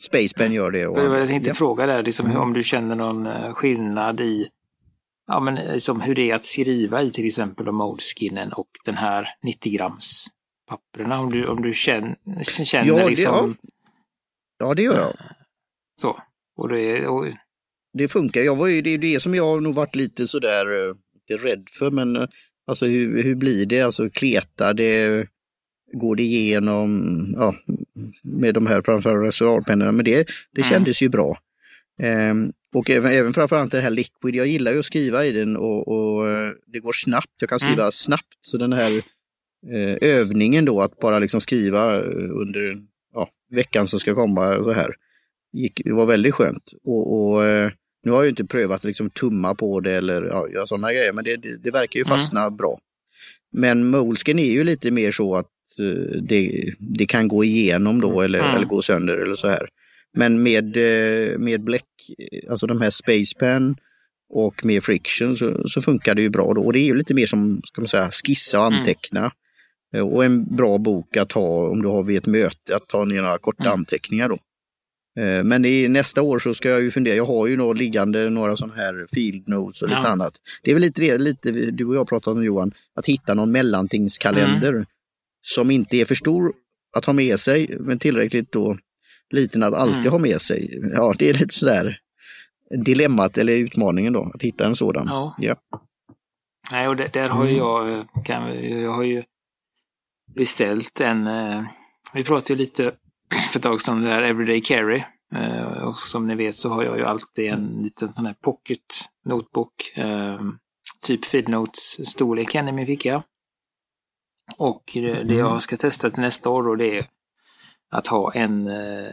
Spacepen 0.02 0.54
gör 0.54 0.72
det. 0.72 0.88
Och, 0.88 1.00
jag 1.00 1.28
tänkte 1.28 1.50
ja. 1.50 1.54
fråga 1.54 1.86
där, 1.86 2.04
liksom, 2.04 2.26
Mm. 2.26 2.38
om 2.38 2.54
du 2.54 2.64
känner 2.64 2.96
någon 2.96 3.26
eh, 3.28 3.54
skillnad 3.54 4.22
i 4.22 4.48
ja, 5.30 5.40
men, 5.40 5.56
liksom, 5.56 6.02
hur 6.02 6.16
det 6.16 6.32
är 6.32 6.36
att 6.36 6.44
skriva 6.46 7.02
i 7.02 7.12
till 7.12 7.26
exempel 7.28 7.70
om 7.70 7.76
Moleskinen 7.76 8.54
och 8.54 8.70
den 8.86 8.96
här 8.98 9.28
90 9.44 9.72
grams 9.74 10.26
papperna. 10.68 11.20
Om 11.20 11.30
du, 11.32 11.48
om 11.48 11.62
du 11.62 11.74
känner, 11.74 12.16
känner 12.44 12.88
Ja, 12.88 12.96
det- 12.96 13.10
liksom 13.10 13.58
ja, 14.60 14.74
det 14.74 14.82
gör 14.82 14.96
jag. 14.98 15.14
så. 16.02 16.20
Och 16.56 16.70
det, 16.70 17.08
och, 17.08 17.26
Det 17.94 18.08
funkar. 18.08 18.42
Jag 18.42 18.56
var 18.56 18.68
ju, 18.68 18.82
det 18.82 18.90
är 18.90 18.98
det 18.98 19.20
som 19.20 19.36
jag 19.36 19.64
nog 19.64 19.76
varit 19.76 19.96
lite 19.96 20.28
sådär 20.28 20.90
eh, 20.90 20.96
lite 21.14 21.44
rädd 21.44 21.68
för. 21.72 21.92
Men 21.92 22.16
eh, 22.16 22.28
alltså 22.68 22.86
hur, 22.86 23.24
hur 23.24 23.36
blir 23.36 23.66
det? 23.66 23.82
Alltså 23.82 24.10
kleta, 24.10 24.74
det 24.74 25.28
går 25.94 26.16
det 26.16 26.24
igenom 26.24 27.34
ja, 27.38 27.56
med 28.24 28.54
de 28.54 28.68
här 28.68 28.82
framförallt 28.82 29.26
reservoarpennorna. 29.28 29.92
Men 29.92 30.06
det, 30.06 30.28
det 30.52 30.62
Mm. 30.62 30.70
kändes 30.70 31.02
ju 31.02 31.10
bra. 31.10 31.40
Ehm, 32.02 32.52
och 32.76 32.90
även, 32.90 33.12
även 33.12 33.34
framförallt 33.34 33.72
det 33.72 33.82
här 33.82 33.90
liquid. 33.90 34.36
Jag 34.36 34.48
gillar 34.48 34.72
ju 34.72 34.80
att 34.80 34.86
skriva 34.86 35.26
i 35.26 35.32
den 35.32 35.58
och, 35.58 35.88
och 35.88 36.30
eh, 36.30 36.52
det 36.68 36.80
går 36.80 36.94
snabbt. 36.94 37.32
Jag 37.40 37.50
kan 37.50 37.60
skriva 37.60 37.92
snabbt. 37.92 38.38
Så 38.42 38.58
den 38.58 38.74
här 38.74 38.92
eh, 39.74 39.98
övningen 40.02 40.66
då 40.66 40.82
att 40.82 41.00
bara 41.00 41.20
liksom 41.20 41.42
skriva 41.42 41.96
eh, 41.96 42.02
under 42.42 42.78
ja, 43.14 43.30
veckan 43.52 43.88
som 43.88 44.00
ska 44.00 44.16
komma 44.16 44.58
och 44.58 44.66
så 44.66 44.72
här. 44.74 44.96
Gick, 45.54 45.82
var 45.86 46.06
väldigt 46.06 46.36
skönt. 46.36 46.74
Och, 46.84 47.32
och 47.34 47.46
eh, 47.46 47.72
nu 48.04 48.12
har 48.12 48.18
jag 48.18 48.26
ju 48.26 48.30
inte 48.30 48.46
prövat 48.46 48.76
att 48.76 48.84
liksom 48.84 49.10
tumma 49.10 49.56
på 49.56 49.80
det 49.80 49.92
eller 49.92 50.22
ja, 50.24 50.50
göra 50.50 50.66
sådana 50.66 50.94
grejer, 50.94 51.14
men 51.14 51.24
det, 51.24 51.38
det, 51.38 51.58
det 51.58 51.72
verkar 51.72 52.00
ju 52.00 52.04
Mm. 52.08 52.18
fastna 52.18 52.50
bra. 52.50 52.80
Men 53.52 53.90
Moleskin 53.90 54.40
är 54.40 54.52
ju 54.52 54.64
lite 54.64 54.92
mer 54.92 55.12
så 55.12 55.36
att 55.36 55.48
det, 56.22 56.74
det 56.80 57.06
kan 57.06 57.28
gå 57.28 57.44
igenom 57.44 58.02
då 58.02 58.22
eller, 58.22 58.40
Mm. 58.40 58.56
eller 58.56 58.66
gå 58.66 58.82
sönder 58.82 59.18
eller 59.18 59.36
så 59.36 59.48
här. 59.48 59.70
Men 60.18 60.44
med, 60.44 60.78
eh, 60.78 61.38
med 61.38 61.62
bläck, 61.64 61.86
alltså 62.50 62.68
de 62.68 62.82
här 62.82 62.90
Spacepan 62.90 63.76
och 64.30 64.66
med 64.66 64.84
friction 64.84 65.38
så, 65.38 65.68
så 65.70 65.82
funkar 65.82 66.16
det 66.16 66.22
ju 66.22 66.30
bra 66.30 66.54
då. 66.54 66.62
Och 66.62 66.74
det 66.74 66.80
är 66.80 66.86
ju 66.86 66.96
lite 66.96 67.14
mer 67.14 67.26
som, 67.26 67.62
ska 67.66 67.82
man 67.82 67.88
säga, 67.88 68.10
skissa 68.12 68.60
och 68.60 68.68
Mm. 68.68 68.80
anteckna. 68.80 69.32
Eh, 69.96 70.02
Och 70.08 70.26
en 70.26 70.56
bra 70.56 70.78
bok 70.78 71.18
att 71.18 71.32
ha 71.32 71.70
om 71.70 71.82
du 71.82 71.88
har 71.88 72.04
vid 72.04 72.18
ett 72.18 72.26
möte, 72.28 72.76
att 72.76 72.88
ta 72.88 73.06
ner 73.06 73.22
några 73.22 73.38
korta 73.38 73.64
Mm. 73.64 73.74
anteckningar 73.74 74.30
då. 74.30 74.38
Eh, 75.22 75.44
Men 75.44 75.66
i 75.66 75.88
nästa 75.88 76.22
år 76.22 76.40
så 76.40 76.54
ska 76.54 76.70
jag 76.70 76.82
ju 76.82 76.92
fundera, 76.92 77.16
jag 77.16 77.26
har 77.26 77.48
ju 77.48 77.56
då 77.56 77.74
liggande 77.74 78.30
några 78.30 78.58
sådana 78.58 78.76
här 78.76 79.06
field 79.14 79.48
notes 79.48 79.82
och 79.82 79.88
lite 79.88 80.02
Ja. 80.04 80.08
annat. 80.08 80.34
Det 80.64 80.72
är 80.72 80.76
väl 80.76 80.82
lite 80.84 81.18
lite 81.18 81.52
du 81.52 81.86
och 81.86 81.96
jag 81.96 82.08
pratat 82.10 82.28
om 82.28 82.44
Johan, 82.44 82.72
att 82.96 83.06
hitta 83.06 83.34
någon 83.34 83.52
mellantingskalender 83.52 84.74
Mm. 84.74 84.86
som 85.42 85.72
inte 85.72 85.98
är 85.98 86.06
för 86.06 86.16
stor 86.16 86.54
att 86.98 87.06
ha 87.06 87.14
med 87.14 87.40
sig, 87.40 87.78
men 87.80 88.00
tillräckligt 88.00 88.52
då 88.52 88.78
liten 89.32 89.64
att 89.64 89.74
alltid 89.74 90.00
Mm. 90.00 90.12
ha 90.12 90.18
med 90.20 90.42
sig. 90.42 90.80
Ja, 90.94 91.14
det 91.20 91.30
är 91.30 91.34
lite 91.34 91.54
sådär 91.54 92.00
dilemmat 92.86 93.38
eller 93.38 93.54
utmaningen 93.54 94.14
då, 94.14 94.32
att 94.34 94.42
hitta 94.42 94.66
en 94.66 94.76
sådan. 94.76 95.06
Ja. 95.08 95.36
Ja. 95.38 95.56
Nej, 96.72 96.88
och 96.88 96.96
där, 96.96 97.10
där 97.14 97.30
har 97.30 97.44
Mm. 97.46 97.58
jag, 97.58 97.92
eh, 97.94 98.06
kan, 98.26 98.64
jag 98.82 98.92
har 98.92 99.04
ju 99.04 99.24
beställt 100.36 101.02
en, 101.02 101.28
eh, 101.28 101.64
vi 102.14 102.24
pratade 102.24 102.54
ju 102.54 102.60
lite 102.60 102.84
för 103.52 103.60
ett 103.60 103.64
tag 103.64 103.82
sedan 103.82 103.98
om 103.98 104.04
det 104.04 104.10
här 104.10 104.22
Everyday 104.24 104.62
Carry. 104.62 105.04
Eh, 105.36 105.64
och 105.84 105.98
som 105.98 106.28
ni 106.28 106.36
vet 106.36 106.56
så 106.56 106.70
har 106.70 106.84
jag 106.84 106.98
ju 106.98 107.06
alltid 107.06 107.50
en 107.52 107.80
liten 107.84 108.14
sån 108.14 108.26
här 108.26 108.36
pocket 108.42 108.80
notebook, 109.26 109.94
eh, 109.96 110.40
typ 111.02 111.26
Field 111.26 111.48
Notes 111.50 112.08
storleken 112.10 112.68
i 112.68 112.72
min 112.72 112.86
ficka. 112.86 113.24
Och 114.58 114.84
det, 114.94 115.24
det 115.24 115.36
jag 115.36 115.62
ska 115.62 115.78
testa 115.78 116.10
till 116.10 116.22
nästa 116.22 116.50
år 116.50 116.64
då 116.64 116.76
det 116.76 116.98
är 116.98 117.06
att 117.90 118.08
ha 118.08 118.34
en, 118.34 118.68
eh, 118.68 119.12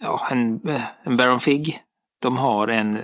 ja, 0.00 0.28
en, 0.30 0.60
en 1.04 1.16
Baron 1.16 1.40
Fig. 1.40 1.80
De 2.22 2.36
har 2.36 2.68
en, 2.68 2.98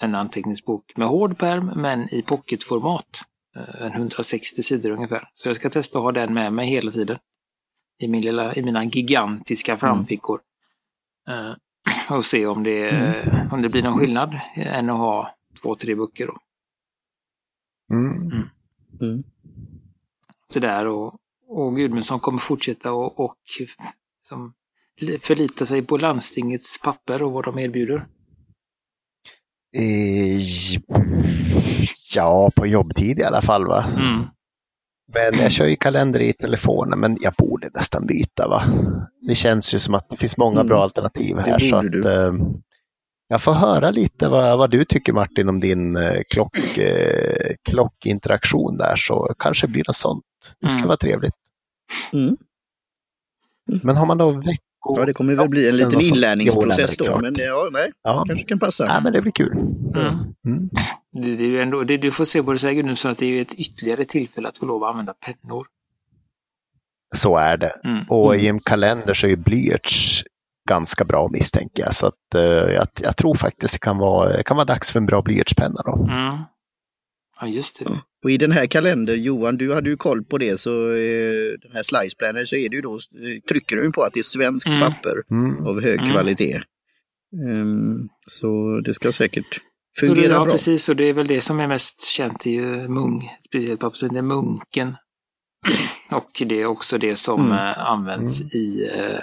en, 0.00 0.14
anteckningsbok 0.14 0.96
med 0.96 1.08
hård 1.08 1.38
pärm 1.38 1.72
men 1.76 2.14
i 2.14 2.22
pocketformat. 2.22 3.22
Eh, 3.56 3.86
En 3.86 3.92
160 3.92 4.62
sidor 4.62 4.90
ungefär. 4.90 5.28
Så 5.34 5.48
jag 5.48 5.56
ska 5.56 5.70
testa 5.70 5.98
att 5.98 6.04
ha 6.04 6.12
den 6.12 6.34
med 6.34 6.52
mig 6.52 6.66
hela 6.66 6.90
tiden. 6.90 7.18
I, 7.98 8.08
min 8.08 8.22
lilla, 8.22 8.54
i 8.54 8.62
mina 8.62 8.84
gigantiska 8.84 9.76
framfickor. 9.76 10.40
Eh, 11.28 11.52
och 12.16 12.24
se 12.24 12.46
om 12.46 12.62
det, 12.62 12.88
eh, 12.88 13.52
om 13.52 13.62
det 13.62 13.68
blir 13.68 13.82
någon 13.82 13.98
skillnad 13.98 14.40
än 14.56 14.90
att 14.90 14.98
ha 14.98 15.34
två, 15.62 15.76
tre 15.76 15.94
böcker. 15.94 16.26
Då. 16.26 16.38
Mm. 17.94 18.48
Mm. 19.00 19.24
Sådär 20.48 20.86
och, 20.86 21.14
och 21.48 21.76
Gudmundsson 21.76 22.20
kommer 22.20 22.38
fortsätta 22.38 22.92
och, 22.92 23.20
och 23.20 23.36
som, 24.28 24.52
förlita 25.20 25.66
sig 25.66 25.82
på 25.82 25.96
landstingets 25.96 26.80
papper 26.82 27.22
och 27.22 27.32
vad 27.32 27.44
de 27.44 27.58
erbjuder. 27.58 28.06
Eh, 29.76 30.40
ja, 32.14 32.50
på 32.56 32.66
jobbtid 32.66 33.18
i 33.18 33.22
alla 33.22 33.42
fall 33.42 33.66
va. 33.66 33.84
Mm. 33.96 34.24
Men 35.12 35.40
jag 35.42 35.52
kör 35.52 35.66
ju 35.66 35.76
kalender 35.76 36.20
i 36.20 36.32
telefonen, 36.32 36.98
men 37.00 37.16
jag 37.20 37.32
borde 37.38 37.70
nästan 37.74 38.06
byta 38.06 38.48
va. 38.48 38.62
Det 39.28 39.34
känns 39.34 39.74
ju 39.74 39.78
som 39.78 39.94
att 39.94 40.08
det 40.08 40.16
finns 40.16 40.36
många 40.36 40.60
Mm. 40.60 40.66
bra 40.68 40.82
alternativ 40.82 41.36
här. 41.38 41.58
Så 41.58 41.76
att, 41.76 41.92
du. 41.92 42.12
eh, 42.12 42.32
jag 43.28 43.42
får 43.42 43.52
höra 43.52 43.90
lite 43.90 44.28
vad, 44.28 44.58
vad 44.58 44.70
du 44.70 44.84
tycker 44.84 45.12
Martin 45.12 45.48
om 45.48 45.60
din 45.60 45.96
eh, 45.96 46.20
klock, 46.28 46.78
eh, 46.78 47.54
klockinteraktion 47.70 48.76
där, 48.76 48.96
så 48.96 49.34
kanske 49.38 49.66
blir 49.66 49.84
det 49.84 49.94
sånt. 49.94 50.24
Det 50.60 50.68
ska 50.68 50.78
Mm. 50.78 50.88
vara 50.88 50.96
trevligt. 50.96 51.34
Mm. 52.12 52.36
Men 53.66 53.96
har 53.96 54.06
man 54.06 54.18
då 54.18 54.30
veckor... 54.30 54.58
Ja, 54.96 55.04
det 55.04 55.12
kommer 55.12 55.34
väl 55.34 55.48
bli 55.48 55.68
en 55.68 55.76
liten 55.76 56.00
inlärningsprocess 56.00 56.96
då, 56.96 57.20
men 57.20 57.34
ja, 57.38 57.68
nej, 57.72 57.92
Ja, 58.02 58.24
kanske 58.28 58.46
kan 58.46 58.58
passa. 58.58 58.86
ja 58.86 59.00
men 59.00 59.12
det 59.12 59.22
blir 59.22 59.32
kul. 59.32 59.52
Mm. 59.52 60.34
Mm. 60.46 60.70
Det, 61.12 61.36
det 61.36 61.44
är 61.44 61.48
ju 61.48 61.60
ändå, 61.60 61.84
det, 61.84 61.96
du 61.96 62.10
får 62.10 62.24
se 62.24 62.42
på 62.42 62.52
det 62.52 62.58
så 62.58 62.66
här 62.66 62.74
Gudmundsson 62.74 63.12
att 63.12 63.18
det 63.18 63.26
är 63.26 63.42
ett 63.42 63.54
ytterligare 63.54 64.04
tillfälle 64.04 64.48
att 64.48 64.58
få 64.58 64.66
lov 64.66 64.84
att 64.84 64.90
använda 64.90 65.14
pennor. 65.14 65.66
Så 67.14 67.36
är 67.36 67.56
det. 67.56 67.72
Mm. 67.84 68.04
Och 68.08 68.36
i 68.36 68.48
en 68.48 68.60
kalender 68.60 69.14
så 69.14 69.26
är 69.26 69.36
blyerts 69.36 70.24
ganska 70.68 71.04
bra 71.04 71.28
misstänker 71.32 71.82
jag. 71.82 71.94
Så 71.94 72.06
att, 72.06 72.34
eh, 72.34 72.42
jag, 72.42 72.86
jag 73.00 73.16
tror 73.16 73.34
faktiskt 73.34 73.74
det 73.74 73.78
kan 73.78 73.98
vara, 73.98 74.36
det 74.36 74.42
kan 74.42 74.56
vara 74.56 74.64
dags 74.64 74.90
för 74.90 74.98
en 74.98 75.06
bra 75.06 75.22
blyertspenna 75.22 75.82
då. 75.84 75.92
Mm. 75.92 76.38
Ja, 77.40 77.46
just 77.46 77.78
det. 77.78 78.00
Och 78.24 78.30
i 78.30 78.36
den 78.36 78.52
här 78.52 78.66
kalendern, 78.66 79.22
Johan, 79.22 79.56
du 79.56 79.74
hade 79.74 79.90
ju 79.90 79.96
koll 79.96 80.24
på 80.24 80.38
det, 80.38 80.58
så 80.60 80.90
eh, 80.92 81.52
den 81.62 81.72
här 81.72 81.82
Slice 81.82 82.16
Planner 82.18 82.44
så 82.44 82.56
är 82.56 82.68
det 82.68 82.76
ju 82.76 82.82
då, 82.82 82.94
eh, 82.94 83.40
trycker 83.48 83.76
du 83.76 83.92
på 83.92 84.02
att 84.02 84.12
det 84.12 84.20
är 84.20 84.24
svenskt 84.24 84.66
Mm. 84.68 84.80
papper 84.80 85.22
Mm. 85.30 85.66
av 85.66 85.80
hög 85.82 85.98
Mm. 85.98 86.10
kvalitet. 86.12 86.60
Ehm, 87.48 88.08
så 88.26 88.80
det 88.84 88.94
ska 88.94 89.12
säkert 89.12 89.60
Så 90.00 90.06
det, 90.06 90.14
fungera 90.14 90.32
ja, 90.32 90.44
bra. 90.44 90.52
precis. 90.52 90.88
Och 90.88 90.96
det 90.96 91.04
är 91.04 91.12
väl 91.12 91.26
det 91.26 91.40
som 91.40 91.60
är 91.60 91.68
mest 91.68 92.06
känt, 92.08 92.46
är 92.46 92.50
ju 92.50 92.88
mung, 92.88 93.24
ett 93.38 93.44
speciellt 93.44 93.80
papper 93.80 93.96
som 93.96 94.08
heter 94.10 94.22
Munken. 94.22 94.94
Och 96.10 96.42
det 96.46 96.60
är 96.60 96.66
också 96.66 96.98
det 96.98 97.16
som 97.16 97.40
Mm. 97.40 97.52
eh, 97.52 97.90
används 97.90 98.40
i 98.40 98.90
eh, 98.94 99.20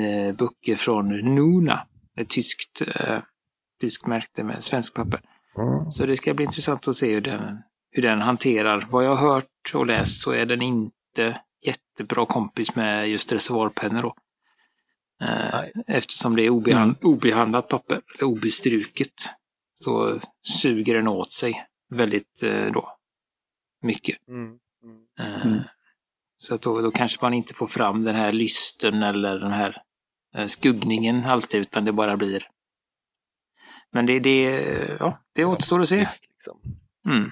eh, 0.00 0.34
böcker 0.34 0.76
från 0.76 1.08
Nuna, 1.08 1.80
ett 2.20 2.28
tyskt, 2.30 2.82
eh, 2.94 3.18
tyskt 3.80 4.06
märke 4.06 4.44
med 4.44 4.64
svensk 4.64 4.94
papper. 4.94 5.20
Mm. 5.58 5.90
Så 5.90 6.06
det 6.06 6.16
ska 6.16 6.34
bli 6.34 6.44
intressant 6.44 6.88
att 6.88 6.94
se 6.96 7.12
hur 7.14 7.20
den, 7.20 7.40
hur 7.96 8.02
den 8.02 8.20
hanterar. 8.20 8.86
Vad 8.90 9.04
jag 9.04 9.14
har 9.14 9.32
hört 9.32 9.74
och 9.74 9.86
läst 9.86 10.20
så 10.20 10.32
är 10.32 10.46
den 10.46 10.62
inte 10.62 11.40
jättebra 11.62 12.26
kompis 12.26 12.76
med 12.76 13.08
just 13.08 13.32
reservoarpennor 13.32 14.02
då. 14.02 14.14
Eh, 15.20 15.50
Nej. 15.52 15.72
eftersom 15.86 16.36
det 16.36 16.42
är 16.42 16.50
obehand, 16.50 16.96
obehandlat 17.02 17.68
papper, 17.68 18.00
eller 18.14 18.24
obestruket, 18.24 19.14
så 19.74 20.18
suger 20.62 20.94
den 20.94 21.08
åt 21.08 21.30
sig 21.30 21.66
väldigt 21.90 22.42
eh, 22.42 22.66
då, 22.72 22.96
mycket. 23.82 24.28
Mm. 24.28 24.58
Eh, 25.18 25.46
Mm. 25.46 25.62
Så 26.38 26.54
att 26.54 26.62
då, 26.62 26.80
då 26.80 26.90
kanske 26.90 27.18
man 27.22 27.34
inte 27.34 27.54
får 27.54 27.66
fram 27.66 28.04
den 28.04 28.14
här 28.16 28.32
lysten 28.32 29.02
eller 29.02 29.38
den 29.38 29.52
här 29.52 29.82
eh, 30.34 30.46
skuggningen 30.46 31.24
alltid, 31.24 31.60
utan 31.60 31.84
det 31.84 31.92
bara 31.92 32.16
blir... 32.16 32.48
Men 33.92 34.06
det, 34.06 34.20
det, 34.20 34.40
ja, 35.00 35.18
det 35.34 35.44
återstår 35.44 35.80
att 35.80 35.88
se. 35.88 35.96
Liksom. 35.98 36.60
Mm. 37.06 37.30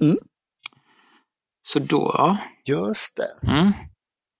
Mm. 0.00 0.18
Så 1.62 1.78
då, 1.78 2.14
ja. 2.18 2.38
Just 2.64 3.16
det. 3.16 3.48
Mm. 3.48 3.72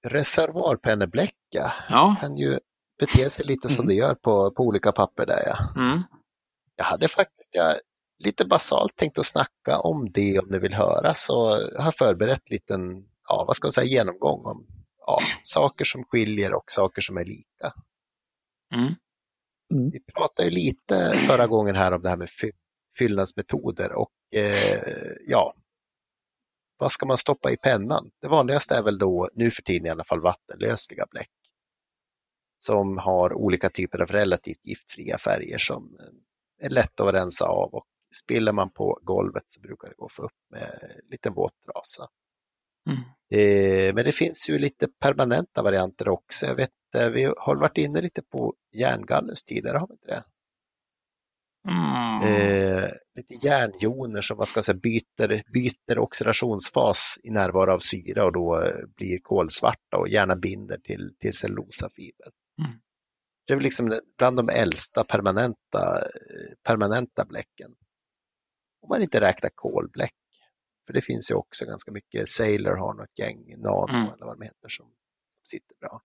Reservoarpennebläcka 0.07 1.73
Ja. 1.89 2.17
kan 2.21 2.37
ju 2.37 2.59
bete 3.01 3.31
sig 3.31 3.47
lite 3.47 3.69
som 3.69 3.77
Mm. 3.85 3.87
det 3.89 3.95
gör 3.95 4.15
på, 4.15 4.51
på 4.51 4.63
olika 4.63 4.93
papper 4.93 5.27
där 5.27 5.43
ja. 5.47 5.83
Mm. 5.83 6.03
Jag 6.77 6.85
hade 6.85 7.09
faktiskt, 7.09 7.49
jag, 7.55 7.75
lite 8.25 8.47
basalt 8.47 8.97
tänkt 8.97 9.19
att 9.19 9.27
snacka 9.27 9.79
om 9.81 10.11
det 10.13 10.39
om 10.39 10.49
ni 10.51 10.59
vill 10.59 10.75
höra 10.75 11.15
så 11.15 11.51
har 11.51 11.85
jag 11.85 11.95
förberett 11.95 12.51
liten, 12.51 12.81
ja 13.29 13.45
vad 13.47 13.57
ska 13.57 13.67
man 13.67 13.73
säga, 13.73 13.87
genomgång 13.87 14.45
om 14.47 14.67
ja, 15.07 15.19
saker 15.43 15.85
som 15.85 16.05
skiljer 16.05 16.55
och 16.55 16.65
saker 16.67 17.03
som 17.03 17.17
är 17.17 17.25
lika. 17.25 17.73
Mm. 18.75 18.95
Vi 19.93 20.01
pratade 20.15 20.49
ju 20.49 20.55
lite 20.55 21.19
förra 21.29 21.47
gången 21.47 21.77
här 21.77 21.93
om 21.93 22.03
det 22.03 22.09
här 22.09 22.17
med 22.17 22.31
fy- 22.43 22.53
fyllnadsmetoder 22.99 23.93
och 23.93 24.13
eh, 24.35 25.13
ja, 25.27 25.55
vad 26.79 26.93
ska 26.93 27.07
man 27.07 27.19
stoppa 27.19 27.51
i 27.51 27.57
pennan? 27.57 28.11
Det 28.23 28.29
vanligaste 28.29 28.75
är 28.75 28.83
väl 28.83 28.99
då, 28.99 29.29
nu 29.35 29.51
för 29.51 29.63
tiden 29.63 29.87
i 29.87 29.91
alla 29.91 30.05
fall, 30.05 30.21
vattenlösliga 30.21 31.07
bläck. 31.11 31.31
Som 32.59 32.99
har 32.99 33.33
olika 33.33 33.71
typer 33.71 34.01
av 34.03 34.09
relativt 34.09 34.67
giftfria 34.67 35.19
färger 35.19 35.59
som 35.59 35.97
eh, 36.01 36.67
är 36.67 36.71
lätta 36.71 37.09
att 37.09 37.15
rensa 37.15 37.45
av 37.45 37.75
och 37.75 37.87
spiller 38.17 38.53
man 38.53 38.71
på 38.71 38.99
golvet 39.03 39.45
så 39.47 39.61
brukar 39.61 39.89
det 39.89 39.95
gå 39.95 40.07
att 40.07 40.13
få 40.13 40.23
upp 40.23 40.39
med 40.51 40.63
en 40.63 41.11
liten 41.11 41.35
våt 41.35 41.53
trasa. 41.65 42.09
Mm. 42.89 43.01
Eh, 43.31 43.95
men 43.95 44.05
det 44.05 44.13
finns 44.13 44.49
ju 44.49 44.59
lite 44.59 44.89
permanenta 44.89 45.63
varianter 45.63 46.09
också. 46.09 46.47
Jag 46.47 46.55
vet, 46.55 46.71
eh, 46.97 47.09
vi 47.09 47.25
har 47.25 47.57
varit 47.57 47.79
inne 47.79 48.01
lite 48.01 48.23
på 48.23 48.55
järngallus 48.73 49.45
tidigare, 49.45 49.79
har 49.79 49.87
vi 49.87 49.93
inte 49.93 50.07
det? 50.07 50.23
Mm. 51.69 52.23
Eh, 52.23 52.91
lite 53.15 53.47
järnjoner 53.47 54.21
som 54.21 54.37
vad 54.37 54.49
ska 54.49 54.63
säga, 54.63 54.79
byter, 54.79 55.53
byter 55.53 55.99
oxidationsfas 55.99 57.19
i 57.23 57.31
närvaro 57.31 57.73
av 57.73 57.79
syra 57.79 58.25
och 58.25 58.33
då 58.33 58.61
eh, 58.61 58.87
blir 58.97 59.19
kolsvarta 59.19 59.97
och 59.97 60.09
gärna 60.09 60.37
binder 60.37 60.79
till, 60.79 61.15
till 61.19 61.33
cellulosafiber. 61.33 62.29
Mm. 62.63 62.81
Det 63.47 63.55
är 63.55 63.61
liksom 63.61 64.01
bland 64.19 64.37
de 64.37 64.49
äldsta 64.49 65.05
permanenta, 65.05 65.99
eh, 65.99 66.55
permanenta 66.63 67.25
bläcken. 67.25 67.71
Om 68.83 68.89
man 68.89 69.03
inte 69.03 69.21
räknar 69.21 69.51
kolbläck. 69.55 70.15
För 70.87 70.93
det 70.93 71.01
finns 71.03 71.31
ju 71.31 71.35
också 71.35 71.65
ganska 71.67 71.93
mycket. 71.93 72.29
Sailor 72.29 72.77
har 72.77 72.95
något 72.95 73.19
gäng, 73.19 73.55
Nano 73.59 73.89
Mm. 73.89 74.13
eller 74.13 74.27
vad 74.27 74.39
de 74.39 74.45
heter 74.45 74.69
som, 74.69 74.87
som 74.87 74.95
sitter 75.45 75.77
bra. 75.81 76.01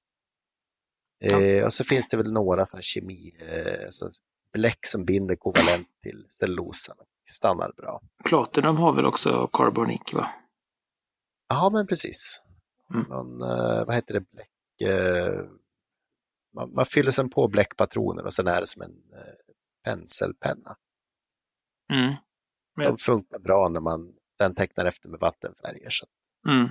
Eh, 1.24 1.66
och 1.66 1.74
så 1.74 1.84
finns 1.84 2.08
det 2.08 2.18
väl 2.18 2.32
några 2.34 2.66
sådana 2.66 2.82
kemi, 2.82 3.36
eh, 3.39 3.88
så 3.89 4.10
bläck 4.54 4.86
som 4.86 5.06
binder 5.06 5.36
kovalent 5.36 5.88
till 6.04 6.28
cellulosan 6.30 6.96
stannar 7.32 7.72
bra. 7.78 8.02
Platinum 8.26 8.76
har 8.78 8.94
väl 8.94 9.06
också 9.06 9.50
Carbon 9.54 9.92
Ink 9.92 10.13
va? 10.13 10.34
Ja, 11.48 11.70
men 11.74 11.88
precis. 11.88 12.42
Mm. 12.94 13.06
Någon, 13.10 13.42
eh, 13.42 13.86
vad 13.86 13.96
heter 13.96 14.13
det, 14.13 14.26
bläck, 14.32 14.92
eh, 14.92 15.46
man, 16.56 16.74
man 16.74 16.86
fyller 16.86 17.12
sen 17.12 17.30
på 17.30 17.48
bläckpatroner 17.48 18.26
och 18.26 18.34
sen 18.34 18.48
är 18.48 18.62
det 18.62 18.68
som 18.68 18.82
en 18.82 18.92
eh, 18.92 19.34
penselpenna 19.84 20.76
Mm. 21.94 22.13
Men- 22.78 22.88
som 22.88 22.98
funkar 22.98 23.39
bra 23.39 23.70
när 23.70 23.80
man 23.80 24.13
den 24.39 24.56
tecknar 24.56 24.86
efter 24.86 25.10
med 25.10 25.20
vattenfärger. 25.20 25.89
Så 25.89 26.06
Mm. 26.48 26.70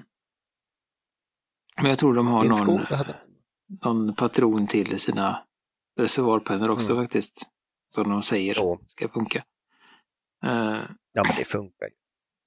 Men 1.77 1.87
jag 1.87 1.99
tror 1.99 2.15
de 2.15 2.27
har 2.27 2.45
någon, 2.45 2.87
någon 3.85 4.15
patron 4.15 4.67
till 4.67 5.01
sina 5.01 5.45
reservoarpennor 5.99 6.71
också 6.71 6.93
Mm. 6.93 7.05
faktiskt. 7.05 7.49
Som 7.95 8.11
de 8.11 8.23
säger 8.23 8.55
Jo. 8.59 8.79
ska 8.87 9.09
funka. 9.09 9.39
Eh, 10.45 10.81
ja 11.13 11.23
men 11.25 11.37
det 11.39 11.45
funkar 11.45 11.87
ju. 11.87 11.95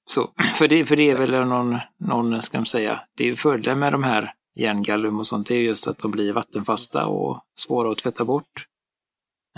så, 0.10 0.34
för, 0.58 0.68
det, 0.68 0.86
för 0.86 0.96
det 0.96 1.12
är 1.12 1.18
väl 1.18 1.48
någon, 1.48 1.78
någon, 2.00 2.42
ska 2.42 2.58
man 2.58 2.66
säga, 2.66 3.02
det 3.18 3.30
är 3.30 3.36
fördelen 3.36 3.80
med 3.80 3.92
de 3.94 4.04
här 4.04 4.34
järngallum 4.56 5.20
och 5.20 5.28
sånt, 5.28 5.48
det 5.48 5.56
är 5.56 5.62
just 5.62 5.88
att 5.88 5.98
de 6.00 6.12
blir 6.12 6.34
vattenfasta 6.34 7.06
och 7.06 7.42
svåra 7.56 7.92
att 7.92 7.98
tvätta 7.98 8.26
bort. 8.26 8.68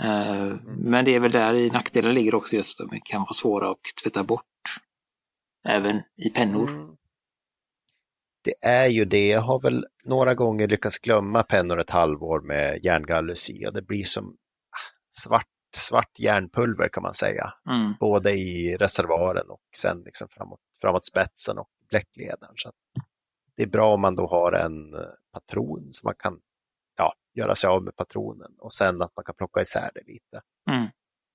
Eh, 0.02 0.54
Men 0.64 1.04
det 1.04 1.14
är 1.14 1.20
väl 1.20 1.32
där 1.32 1.54
i 1.54 1.70
nackdelen 1.70 2.14
ligger 2.14 2.34
också 2.34 2.56
just 2.56 2.80
att 2.80 2.90
de 2.90 3.00
kan 3.00 3.20
vara 3.20 3.32
svåra 3.32 3.70
att 3.70 3.78
tvätta 4.02 4.24
bort. 4.24 4.44
Även 5.68 6.02
i 6.16 6.30
pennor. 6.30 6.68
Mm. 6.68 6.88
Det 8.44 8.68
är 8.68 8.86
ju 8.88 9.04
det. 9.04 9.28
Jag 9.28 9.40
har 9.40 9.60
väl 9.60 9.84
några 10.04 10.34
gånger 10.34 10.68
lyckats 10.68 10.98
glömma 10.98 11.42
pennor 11.42 11.78
ett 11.80 11.90
halvår 11.90 12.40
med 12.40 12.84
järngallus 12.84 13.50
i 13.50 13.66
och 13.66 13.72
det 13.72 13.82
blir 13.82 14.04
som 14.04 14.24
ah, 14.26 14.90
svart, 15.10 15.46
svart 15.76 16.18
järnpulver 16.18 16.88
kan 16.88 17.02
man 17.02 17.14
säga. 17.14 17.52
Mm. 17.70 17.94
Både 18.00 18.32
i 18.32 18.76
reservoaren 18.76 19.50
och 19.50 19.62
sen 19.76 20.02
liksom 20.04 20.28
framåt, 20.28 20.60
framåt 20.80 21.06
spetsen 21.06 21.58
och 21.58 21.68
bläckledaren. 21.88 22.54
Så 22.56 22.72
det 23.56 23.62
är 23.62 23.66
bra 23.66 23.94
om 23.94 24.00
man 24.00 24.16
då 24.16 24.26
har 24.26 24.52
en 24.52 24.94
eh, 24.94 25.00
patron 25.32 25.88
så 25.90 26.06
man 26.06 26.14
kan 26.18 26.40
ja, 26.96 27.14
göra 27.34 27.54
sig 27.54 27.68
av 27.68 27.82
med 27.82 27.96
patronen 27.96 28.54
och 28.58 28.72
sen 28.72 29.02
att 29.02 29.16
man 29.16 29.24
kan 29.24 29.34
plocka 29.34 29.60
isär 29.60 29.90
det 29.94 30.12
lite. 30.12 30.42
Mm. 30.70 30.86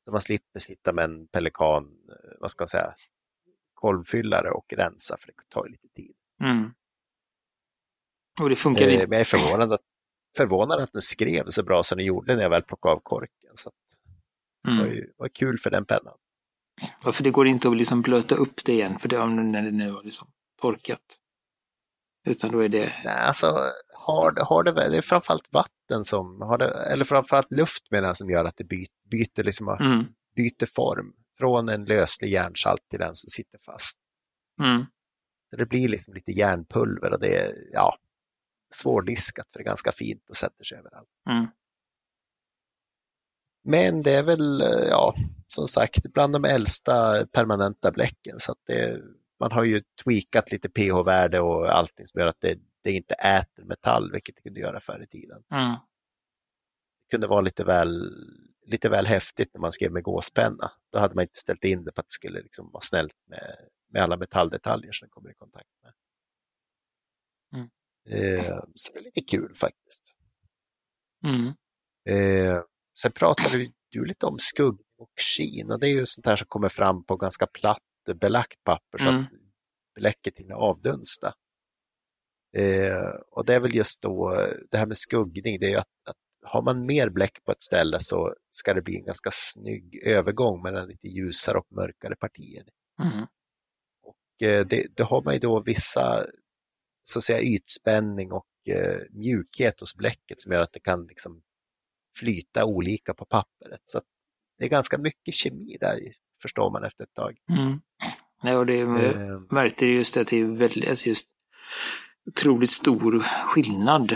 Så 0.06 0.12
man 0.12 0.22
slipper 0.22 0.60
sitta 0.60 0.94
med 0.94 1.04
en 1.04 1.28
pelikan, 1.28 1.84
eh, 1.84 2.38
vad 2.40 2.52
ska 2.52 2.62
man 2.62 2.68
säga, 2.68 2.96
kolvfyllare 3.74 4.52
och 4.52 4.74
rensa 4.74 5.18
för 5.18 5.28
det 5.28 5.34
tar 5.50 5.68
lite 5.68 5.88
tid. 5.88 6.16
Mm. 6.44 6.74
Och 8.42 8.50
det 8.50 8.56
funkar 8.56 8.88
Eh. 8.88 9.00
Men 9.00 9.12
jag 9.12 9.22
är 9.22 9.26
förvånad 9.26 9.74
att, 9.74 9.82
förvånad 10.38 10.82
att 10.82 10.94
den 10.94 11.02
skrev 11.02 11.46
så 11.48 11.64
bra 11.64 11.84
som 11.84 11.98
den 11.98 12.06
gjorde 12.06 12.36
när 12.36 12.44
jag 12.44 12.50
väl 12.50 12.64
plockade 12.64 12.96
av 12.96 13.00
korken. 13.00 13.52
Så 13.54 13.72
att 14.64 14.70
det 14.78 14.78
var, 14.78 14.86
Mm. 14.86 14.96
ju, 14.96 15.14
var 15.18 15.28
kul 15.28 15.58
för 15.60 15.70
den 15.70 15.86
pennan. 15.86 16.18
Varför 17.04 17.24
det 17.24 17.32
går 17.32 17.48
inte 17.48 17.70
att 17.70 17.78
liksom 17.78 18.02
blöta 18.02 18.36
upp 18.36 18.66
det 18.66 18.74
igen, 18.74 19.00
för 19.00 19.10
det, 19.10 19.18
om- 19.20 19.52
när 19.52 19.62
det 19.62 19.72
nu 19.72 19.92
har 19.92 20.04
liksom 20.04 20.28
torkat. 20.62 21.20
Utan 22.28 22.52
då 22.52 22.60
är 22.60 22.70
det... 22.70 22.80
Nej, 23.06 23.18
alltså 23.28 23.46
har 23.94 24.46
har 24.50 24.64
det, 24.64 24.72
det 24.72 24.98
är 24.98 25.02
framförallt 25.02 25.54
vatten 25.54 26.04
som, 26.04 26.42
har 26.42 26.58
det, 26.58 26.92
eller 26.94 27.06
framförallt 27.06 27.52
luft 27.52 27.92
menar 27.92 28.14
som 28.14 28.30
gör 28.30 28.46
att 28.46 28.58
det 28.58 28.64
byter, 28.64 28.88
byter, 29.12 29.44
liksom, 29.44 29.68
Mm. 29.70 30.06
byter 30.36 30.66
form. 30.76 31.14
Från 31.38 31.70
en 31.70 31.86
löslig 31.86 32.30
järnsalt 32.30 32.82
till 32.90 33.00
den 33.00 33.16
som 33.16 33.28
sitter 33.30 33.60
fast. 33.66 34.00
Mm. 34.62 34.86
Så 35.50 35.56
det 35.56 35.66
blir 35.66 35.90
liksom 35.90 36.14
lite 36.14 36.32
järnpulver 36.32 37.14
och 37.14 37.20
det 37.20 37.36
är 37.38 37.52
ja, 37.72 37.96
svårdiskat 38.74 39.46
för 39.52 39.60
det 39.60 39.64
är 39.64 39.66
ganska 39.66 39.92
fint 39.92 40.30
och 40.30 40.36
sätter 40.36 40.64
sig 40.64 40.78
överallt. 40.78 41.10
Mm. 41.30 41.48
Men 43.64 44.02
det 44.02 44.12
är 44.12 44.24
väl, 44.24 44.62
eh, 44.62 44.88
ja, 44.90 45.14
som 45.48 45.68
sagt, 45.68 46.14
bland 46.14 46.34
de 46.34 46.46
äldsta 46.46 47.26
permanenta 47.28 47.92
bläcken. 47.92 48.40
Så 48.40 48.52
att 48.52 48.58
det, 48.66 49.02
man 49.40 49.52
har 49.52 49.64
ju 49.64 49.82
tweakat 50.04 50.52
lite 50.52 50.70
pH-värde 50.70 51.40
och 51.40 51.70
allting 51.78 52.06
som 52.06 52.20
gör 52.20 52.28
att 52.28 52.42
det, 52.42 52.60
det 52.84 52.92
inte 52.92 53.14
äter 53.14 53.64
metall, 53.64 54.12
vilket 54.12 54.36
det 54.36 54.42
kunde 54.42 54.60
göra 54.60 54.80
förr 54.80 55.04
i 55.04 55.08
tiden. 55.08 55.44
Mm. 55.52 55.72
Det 55.72 57.12
kunde 57.12 57.28
vara 57.28 57.42
lite 57.42 57.64
väl, 57.64 58.12
lite 58.66 58.90
väl 58.90 59.06
häftigt 59.06 59.54
när 59.54 59.62
man 59.62 59.72
skrev 59.72 59.92
med 59.92 60.04
gåspenna. 60.04 60.72
Då 60.92 61.00
hade 61.00 61.16
man 61.16 61.22
inte 61.22 61.40
ställt 61.40 61.64
in 61.64 61.84
det 61.84 61.92
på 61.92 62.02
att 62.02 62.08
det 62.08 62.14
skulle 62.14 62.42
liksom 62.42 62.72
vara 62.72 62.82
snällt 62.82 63.16
med, 63.30 63.56
med 63.90 64.04
alla 64.04 64.18
metalldetaljer 64.18 64.92
som 64.92 65.06
den 65.06 65.10
kommer 65.10 65.32
i 65.32 65.34
kontakt 65.34 65.70
med. 65.84 65.94
Mm. 67.56 67.70
Eh, 68.10 68.60
så 68.76 68.94
det 68.94 69.00
är 69.00 69.04
lite 69.04 69.22
kul 69.22 69.56
faktiskt. 69.56 70.14
Mm. 71.26 71.48
Eh, 72.10 72.62
sen 73.02 73.12
pratade 73.12 73.72
du 73.92 74.06
lite 74.06 74.26
om 74.26 74.38
skin 75.20 75.72
och 75.72 75.80
det 75.80 75.88
är 75.88 75.94
ju 75.94 76.06
sånt 76.06 76.28
här 76.28 76.36
som 76.36 76.48
kommer 76.48 76.70
fram 76.70 77.06
på 77.06 77.16
ganska 77.16 77.48
platt 77.48 77.80
belagt 78.16 78.64
papper 78.64 78.98
så 78.98 79.10
Mm. 79.10 79.24
att 79.24 79.30
bläcket 79.96 80.38
hinner 80.38 80.56
avdunsta. 80.56 81.34
Eh, 82.58 83.10
och 83.32 83.46
det 83.46 83.54
är 83.56 83.60
väl 83.60 83.76
just 83.76 84.02
då 84.02 84.48
det 84.72 84.78
här 84.78 84.88
med 84.88 84.98
skuggning, 84.98 85.60
det 85.60 85.66
är 85.66 85.70
ju 85.70 85.78
att, 85.78 86.08
att 86.10 86.18
har 86.46 86.62
man 86.62 86.86
mer 86.86 87.10
bläck 87.10 87.44
på 87.44 87.52
ett 87.52 87.64
ställe 87.64 88.00
så 88.00 88.36
ska 88.52 88.74
det 88.74 88.82
bli 88.82 88.96
en 88.96 89.06
ganska 89.06 89.30
snygg 89.32 90.04
övergång 90.04 90.62
mellan 90.62 90.88
lite 90.88 91.08
ljusare 91.08 91.58
och 91.58 91.68
mörkare 91.72 92.16
partier. 92.16 92.64
Mm. 93.02 93.28
Och 94.04 94.48
eh, 94.48 94.66
det, 94.66 94.88
det 94.96 95.04
har 95.04 95.22
man 95.24 95.34
ju 95.34 95.40
då 95.40 95.62
vissa 95.62 96.26
så 97.04 97.20
att 97.20 97.24
säga 97.24 97.42
ytspänning 97.42 98.32
och 98.32 98.48
eh, 98.68 99.02
mjukhet 99.10 99.80
hos 99.80 99.96
bläcket 99.96 100.42
som 100.42 100.52
gör 100.52 100.62
att 100.62 100.74
det 100.74 100.80
kan 100.80 101.06
liksom 101.08 101.42
flyta 102.16 102.66
olika 102.66 103.14
på 103.14 103.26
pappret. 103.26 103.82
Så 103.86 104.02
det 104.58 104.66
är 104.66 104.70
ganska 104.70 104.98
mycket 104.98 105.34
kemi 105.34 105.78
där, 105.80 106.00
förstår 106.42 106.72
man 106.72 106.84
efter 106.84 107.04
ett 107.04 107.14
tag. 107.14 107.38
Mm. 107.50 107.82
Och 108.58 108.66
det 108.66 108.76
jag 108.76 109.04
Eh, 109.04 109.40
märkte 109.50 109.86
just 109.86 110.18
att 110.18 110.28
det 110.28 110.40
är 110.40 110.46
väldigt, 110.46 110.90
alltså 110.90 111.08
just 111.08 111.30
otroligt 112.26 112.70
stor 112.70 113.20
skillnad 113.20 114.12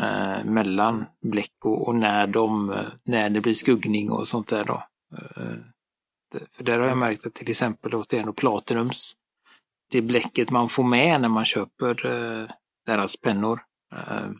eh, 0.00 0.44
mellan 0.44 1.04
bläck 1.22 1.64
och, 1.64 1.88
och 1.88 1.94
när, 1.94 2.26
de, 2.26 2.76
när 3.04 3.30
det 3.30 3.40
blir 3.40 3.52
skuggning 3.52 4.10
och 4.10 4.28
sånt 4.28 4.48
där 4.48 4.64
då. 4.64 4.82
Eh, 5.16 5.56
det, 6.32 6.46
för 6.52 6.64
där 6.64 6.78
har 6.78 6.88
jag 6.88 6.98
märkt 6.98 7.26
att 7.26 7.34
till 7.34 7.50
exempel 7.50 7.94
återigen 7.94 8.26
då 8.26 8.32
Platinums, 8.32 9.16
det 9.90 10.02
bläcket 10.02 10.50
man 10.50 10.68
får 10.68 10.84
med 10.84 11.20
när 11.20 11.28
man 11.28 11.44
köper 11.44 12.06
eh, 12.06 12.48
deras 12.86 13.16
pennor, 13.16 13.60
eh, 13.92 14.30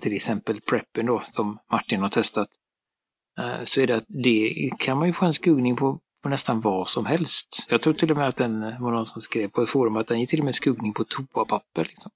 till 0.00 0.12
exempel 0.14 0.60
Preppen 0.60 1.06
då, 1.06 1.20
som 1.20 1.58
Martin 1.72 2.00
har 2.00 2.08
testat, 2.08 2.48
eh, 3.38 3.64
så 3.64 3.80
är 3.80 3.86
det 3.86 3.96
att 3.96 4.04
det 4.08 4.70
kan 4.78 4.98
man 4.98 5.06
ju 5.06 5.12
få 5.12 5.26
en 5.26 5.32
skuggning 5.32 5.76
på, 5.76 6.00
på 6.22 6.28
nästan 6.28 6.60
vad 6.60 6.88
som 6.88 7.06
helst. 7.06 7.66
Jag 7.68 7.80
tror 7.82 7.94
till 7.94 8.10
och 8.10 8.16
med 8.16 8.28
att 8.28 8.36
den 8.36 8.60
var 8.60 8.92
någon 8.92 9.06
som 9.06 9.20
skrev 9.20 9.48
på 9.48 9.62
ett 9.62 9.68
forum 9.68 9.96
att 9.96 10.06
den 10.06 10.20
ger 10.20 10.26
till 10.26 10.38
och 10.38 10.44
med 10.44 10.54
skuggning 10.54 10.92
på 10.94 11.04
toapapper. 11.04 11.84
Liksom. 11.84 12.10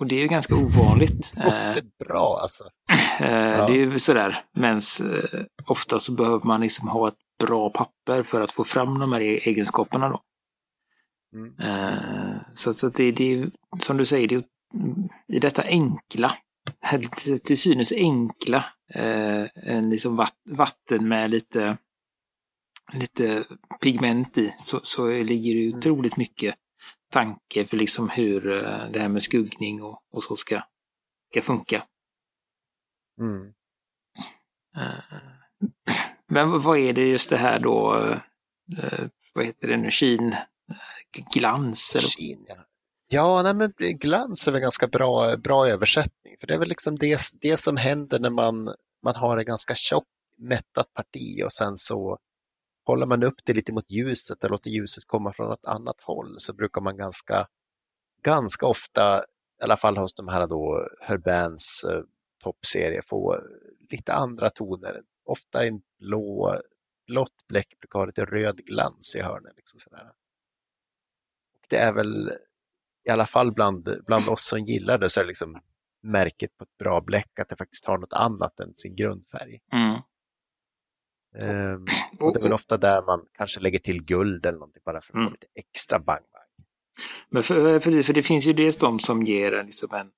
Och 0.00 0.06
det 0.06 0.16
är 0.16 0.20
ju 0.20 0.28
ganska 0.28 0.54
ovanligt. 0.54 1.32
det 1.36 1.42
Eh, 1.42 1.76
är 1.76 2.04
bra 2.04 2.38
alltså. 2.42 2.64
Eh, 3.20 3.66
Det 3.66 3.72
är 3.72 3.76
ju 3.76 3.98
sådär, 3.98 4.44
men 4.54 4.76
eh, 4.76 5.40
ofta 5.66 5.98
så 5.98 6.12
behöver 6.12 6.46
man 6.46 6.60
liksom 6.60 6.88
ha 6.88 7.08
ett 7.08 7.18
bra 7.46 7.70
papper 7.70 8.22
för 8.22 8.40
att 8.40 8.52
få 8.52 8.64
fram 8.64 8.98
de 8.98 9.12
här 9.12 9.20
e- 9.20 9.40
egenskaperna. 9.42 10.08
Då. 10.08 10.22
Mm. 11.34 11.60
Eh, 11.60 12.36
så 12.54 12.72
så 12.74 12.88
det, 12.88 13.12
det 13.12 13.32
är 13.32 13.50
som 13.80 13.96
du 13.96 14.04
säger, 14.04 14.28
det 14.28 14.34
är, 14.34 14.44
i 15.28 15.38
detta 15.38 15.62
enkla, 15.62 16.36
till- 17.44 17.56
synes 17.58 17.92
enkla, 17.92 18.64
eh, 18.94 19.46
en 19.54 19.90
liksom 19.90 20.16
vatt, 20.16 20.36
vatten 20.50 21.08
med 21.08 21.30
lite, 21.30 21.78
lite 22.92 23.44
pigment 23.80 24.38
i, 24.38 24.54
så, 24.58 24.80
så 24.82 25.08
ligger 25.08 25.54
det 25.54 25.66
Mm. 25.66 25.78
otroligt 25.78 26.16
mycket 26.16 26.54
tanke 27.10 27.66
för 27.66 27.76
liksom 27.76 28.08
hur 28.08 28.52
eh, 28.52 28.90
det 28.90 29.00
här 29.00 29.08
med 29.08 29.22
skuggning 29.22 29.82
och, 29.82 30.02
och 30.12 30.24
så 30.24 30.36
ska, 30.36 30.62
ska 31.30 31.42
funka. 31.42 31.82
Mm. 33.20 33.52
Eh, 34.76 35.18
Men 36.26 36.60
vad 36.62 36.78
är 36.78 36.92
det 36.92 37.08
just 37.08 37.30
det 37.30 37.36
här 37.36 37.58
då, 37.58 37.90
vad 39.34 39.46
heter 39.46 39.68
det 39.68 39.76
nu, 39.76 39.90
kin, 39.90 40.34
glans? 41.34 41.96
Eller? 41.96 42.08
Kin, 42.08 42.44
ja. 42.48 42.54
Ja, 43.12 43.42
nej, 43.42 43.54
men 43.54 43.72
glans 43.98 44.48
är 44.48 44.52
väl 44.52 44.60
ganska 44.60 44.86
bra, 44.86 45.36
bra 45.36 45.68
översättning. 45.68 46.36
För 46.40 46.46
det 46.46 46.54
är 46.54 46.58
väl 46.58 46.68
liksom 46.68 46.98
det, 46.98 47.20
det 47.40 47.56
som 47.56 47.76
händer 47.76 48.20
när 48.20 48.30
man, 48.30 48.74
man 49.02 49.14
har 49.14 49.38
en 49.38 49.44
ganska 49.44 49.74
tjock 49.74 50.06
mättat 50.38 50.94
parti 50.94 51.42
och 51.44 51.52
sen 51.52 51.76
så 51.76 52.18
håller 52.86 53.06
man 53.06 53.22
upp 53.22 53.34
det 53.44 53.54
lite 53.54 53.72
mot 53.72 53.90
ljuset 53.90 54.44
och 54.44 54.50
låter 54.50 54.70
ljuset 54.70 55.04
komma 55.04 55.32
från 55.32 55.52
ett 55.52 55.66
annat 55.66 56.00
håll 56.00 56.34
så 56.38 56.52
brukar 56.52 56.80
man 56.80 56.96
ganska, 56.96 57.46
ganska 58.22 58.66
ofta, 58.66 59.18
i 59.60 59.64
alla 59.64 59.76
fall 59.76 59.96
hos 59.96 60.14
de 60.14 60.28
här 60.28 60.46
då 60.46 60.88
Herbans 61.00 61.84
eh, 61.84 62.02
toppserie, 62.42 63.02
få 63.02 63.38
lite 63.90 64.12
andra 64.12 64.50
toner. 64.50 65.00
Ofta 65.24 65.66
en 65.66 65.82
blå, 65.98 66.60
blått 67.06 67.46
bläck 67.48 67.78
brukar 67.80 67.98
ha 67.98 68.06
lite 68.06 68.24
röd 68.24 68.56
glans 68.56 69.14
i 69.16 69.20
hörnen. 69.20 69.52
Liksom 69.56 69.80
sådär. 69.80 70.12
Och 71.54 71.66
det 71.68 71.76
är 71.76 71.92
väl 71.92 72.32
i 73.08 73.10
alla 73.10 73.26
fall 73.26 73.52
bland, 73.52 73.88
bland 74.06 74.28
oss 74.28 74.46
som 74.46 74.58
gillar 74.58 74.98
det 74.98 75.10
så 75.10 75.20
är 75.20 75.24
det 75.24 75.28
liksom 75.28 75.60
märket 76.02 76.56
på 76.58 76.64
ett 76.64 76.78
bra 76.78 77.00
bläck 77.00 77.38
att 77.40 77.48
det 77.48 77.56
faktiskt 77.56 77.86
har 77.86 77.98
något 77.98 78.12
annat 78.12 78.60
än 78.60 78.72
sin 78.76 78.96
grundfärg. 78.96 79.60
Mm. 79.72 80.00
Ehm, 81.38 81.86
och 82.20 82.34
det 82.34 82.40
är 82.40 82.42
väl 82.42 82.52
ofta 82.52 82.76
där 82.76 83.02
man 83.02 83.20
kanske 83.32 83.60
lägger 83.60 83.78
till 83.78 84.04
guld 84.04 84.46
eller 84.46 84.58
någonting 84.58 84.82
bara 84.84 85.00
för 85.00 85.12
att 85.12 85.16
Mm. 85.16 85.26
få 85.26 85.32
lite 85.32 85.46
extra 85.54 85.98
bang 85.98 86.22
bang. 86.32 86.66
Men 87.30 87.42
för, 87.42 87.80
för, 87.80 87.90
det, 87.90 88.02
för 88.02 88.12
det 88.12 88.22
finns 88.22 88.46
ju 88.46 88.52
dels 88.52 88.76
de 88.76 89.00
som 89.00 89.22
ger 89.22 89.52
en, 89.52 89.66
liksom 89.66 89.94
en, 89.94 90.10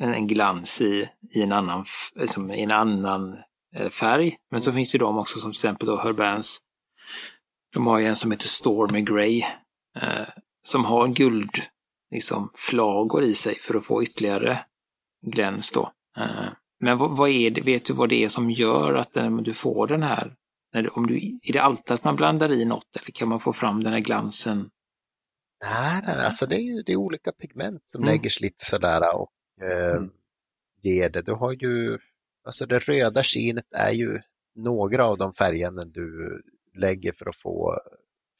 en, 0.00 0.14
en 0.14 0.26
glans 0.26 0.80
i, 0.80 1.10
i 1.34 1.42
en 1.42 1.52
annan, 1.52 1.84
liksom, 2.14 2.50
i 2.50 2.62
en 2.62 2.70
annan 2.70 3.36
eh, 3.76 3.90
färg. 3.90 4.36
Men 4.50 4.60
så 4.60 4.72
finns 4.72 4.92
det 4.92 4.98
de 4.98 5.18
också 5.18 5.38
som 5.38 5.50
till 5.52 5.56
exempel 5.56 5.88
då 5.88 5.96
Herbans. 5.96 6.58
De 7.72 7.86
har 7.86 7.98
ju 7.98 8.06
en 8.06 8.16
som 8.16 8.30
heter 8.30 8.48
Stormy 8.48 9.00
Grey. 9.02 9.42
Eh, 9.96 10.28
som 10.62 10.84
har 10.84 11.08
guld, 11.08 11.50
liksom 12.14 12.50
flagor 12.54 13.24
i 13.24 13.34
sig 13.34 13.54
för 13.54 13.74
att 13.74 13.84
få 13.84 14.02
ytterligare 14.02 14.64
gläns 15.26 15.72
då. 15.72 15.92
Eh, 16.16 16.48
men 16.80 16.98
vad, 16.98 17.30
är 17.30 17.50
det, 17.50 17.60
vet 17.60 17.84
du 17.86 17.92
vad 17.92 18.08
det 18.08 18.24
är 18.24 18.28
som 18.28 18.50
gör 18.50 18.94
att 18.94 19.12
du 19.44 19.52
får 19.54 19.86
den 19.86 20.02
här? 20.02 20.34
Om 20.92 21.06
du, 21.06 21.38
är 21.42 21.52
det 21.52 21.58
alltid 21.62 21.90
att 21.94 22.04
man 22.04 22.16
blandar 22.16 22.52
i 22.52 22.64
något 22.64 22.96
eller 22.96 23.10
kan 23.12 23.28
man 23.28 23.40
få 23.40 23.52
fram 23.52 23.84
den 23.84 23.92
här 23.92 24.00
glansen? 24.00 24.70
Nej, 25.64 26.02
nej, 26.06 26.26
alltså 26.26 26.46
det 26.46 26.56
är 26.56 26.60
ju 26.60 26.82
det 26.86 26.92
är 26.92 26.96
olika 26.96 27.32
pigment 27.32 27.88
som 27.88 28.02
Mm. 28.02 28.12
lägger 28.14 28.30
sig 28.30 28.42
lite 28.42 28.64
sådär 28.64 29.00
och 29.16 29.32
eh, 29.62 29.96
Mm. 29.96 30.10
ger 30.82 31.10
det. 31.10 31.22
Du 31.22 31.32
har 31.32 31.52
ju, 31.52 31.98
alltså 32.46 32.66
det 32.66 32.78
röda 32.78 33.22
kinet 33.22 33.72
är 33.72 33.90
ju 33.92 34.20
några 34.54 35.04
av 35.04 35.18
de 35.18 35.32
färgerna 35.34 35.84
du 35.84 36.42
lägger 36.74 37.12
för 37.12 37.28
att 37.28 37.36
få, 37.36 37.78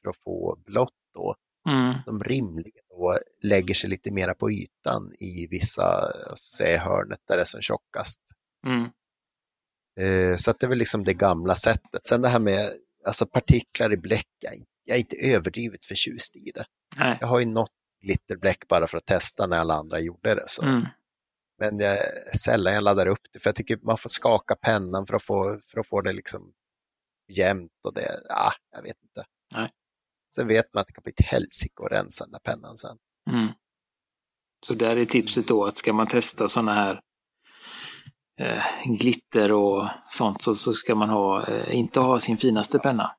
för 0.02 0.10
att 0.10 0.16
få 0.16 0.58
blått 0.66 0.94
då. 1.14 1.34
Mm. 1.68 1.94
De 2.06 2.24
rimligen 2.24 2.83
då 2.96 3.18
lägger 3.42 3.74
sig 3.74 3.90
lite 3.90 4.10
mera 4.12 4.34
på 4.34 4.50
ytan 4.50 5.12
i 5.18 5.46
vissa, 5.50 6.12
ska 6.36 6.56
säga 6.64 6.78
hörnet 6.80 7.20
där 7.28 7.36
det 7.36 7.42
är 7.42 7.46
som 7.46 7.60
tjockast. 7.60 8.20
Mm. 8.66 8.90
Eh, 10.00 10.36
Så 10.36 10.50
att 10.50 10.60
det 10.60 10.66
är 10.66 10.68
väl 10.68 10.78
liksom 10.78 11.04
det 11.04 11.14
gamla 11.14 11.54
sättet. 11.54 12.06
Sen 12.06 12.22
det 12.22 12.28
här 12.28 12.40
med 12.40 12.70
alltså 13.06 13.26
partiklar 13.26 13.92
i 13.92 13.96
bläck, 13.96 14.26
jag 14.84 14.96
är 14.96 15.00
inte 15.00 15.16
överdrivet 15.16 15.84
förtjust 15.84 16.36
i 16.36 16.50
det. 16.54 16.64
Nej. 16.96 17.18
Jag 17.20 17.26
har 17.26 17.40
ju 17.40 17.46
något 17.46 17.72
glitterbläck 18.02 18.68
bara 18.68 18.86
för 18.86 18.98
att 18.98 19.06
testa 19.06 19.46
när 19.46 19.58
alla 19.58 19.74
andra 19.74 20.00
gjorde 20.00 20.34
det. 20.34 20.44
Så. 20.46 20.62
Mm. 20.62 20.82
Men 21.58 21.78
jag, 21.78 21.98
sällan 22.36 22.74
jag 22.74 22.82
laddar 22.84 23.06
upp 23.06 23.26
det 23.32 23.38
för 23.38 23.48
jag 23.48 23.56
tycker 23.56 23.78
man 23.82 23.98
får 23.98 24.08
skaka 24.08 24.56
pennan 24.56 25.06
för 25.06 25.14
att 25.14 25.22
få, 25.22 25.60
för 25.66 25.80
att 25.80 25.86
få 25.86 26.00
det 26.00 26.12
liksom 26.12 26.52
jämnt 27.32 27.72
och 27.84 27.94
det, 27.94 28.20
ja, 28.28 28.52
jag 28.70 28.82
vet 28.82 28.96
inte. 29.02 29.24
Sen 30.34 30.48
vet 30.48 30.74
man 30.74 30.80
att 30.80 30.86
det 30.86 30.92
kan 30.92 31.02
bli 31.02 31.12
ett 31.18 31.30
helsike 31.30 31.82
att 31.84 31.92
rensa 31.92 32.24
den 32.24 32.32
där 32.32 32.38
pennan 32.38 32.76
sen. 32.76 32.96
Mm. 33.30 33.48
Så 34.66 34.74
där 34.74 34.96
är 34.96 35.04
tipset 35.04 35.48
då 35.48 35.64
att 35.64 35.76
ska 35.76 35.92
man 35.92 36.06
testa 36.06 36.48
sådana 36.48 36.74
här 36.74 37.00
eh, 38.40 38.62
glitter 38.98 39.52
och 39.52 39.88
sånt 40.08 40.42
så, 40.42 40.54
så 40.54 40.72
ska 40.72 40.94
man 40.94 41.08
ha, 41.08 41.46
eh, 41.46 41.76
inte 41.76 42.00
ha 42.00 42.20
sin 42.20 42.36
finaste 42.36 42.78
penna. 42.78 43.16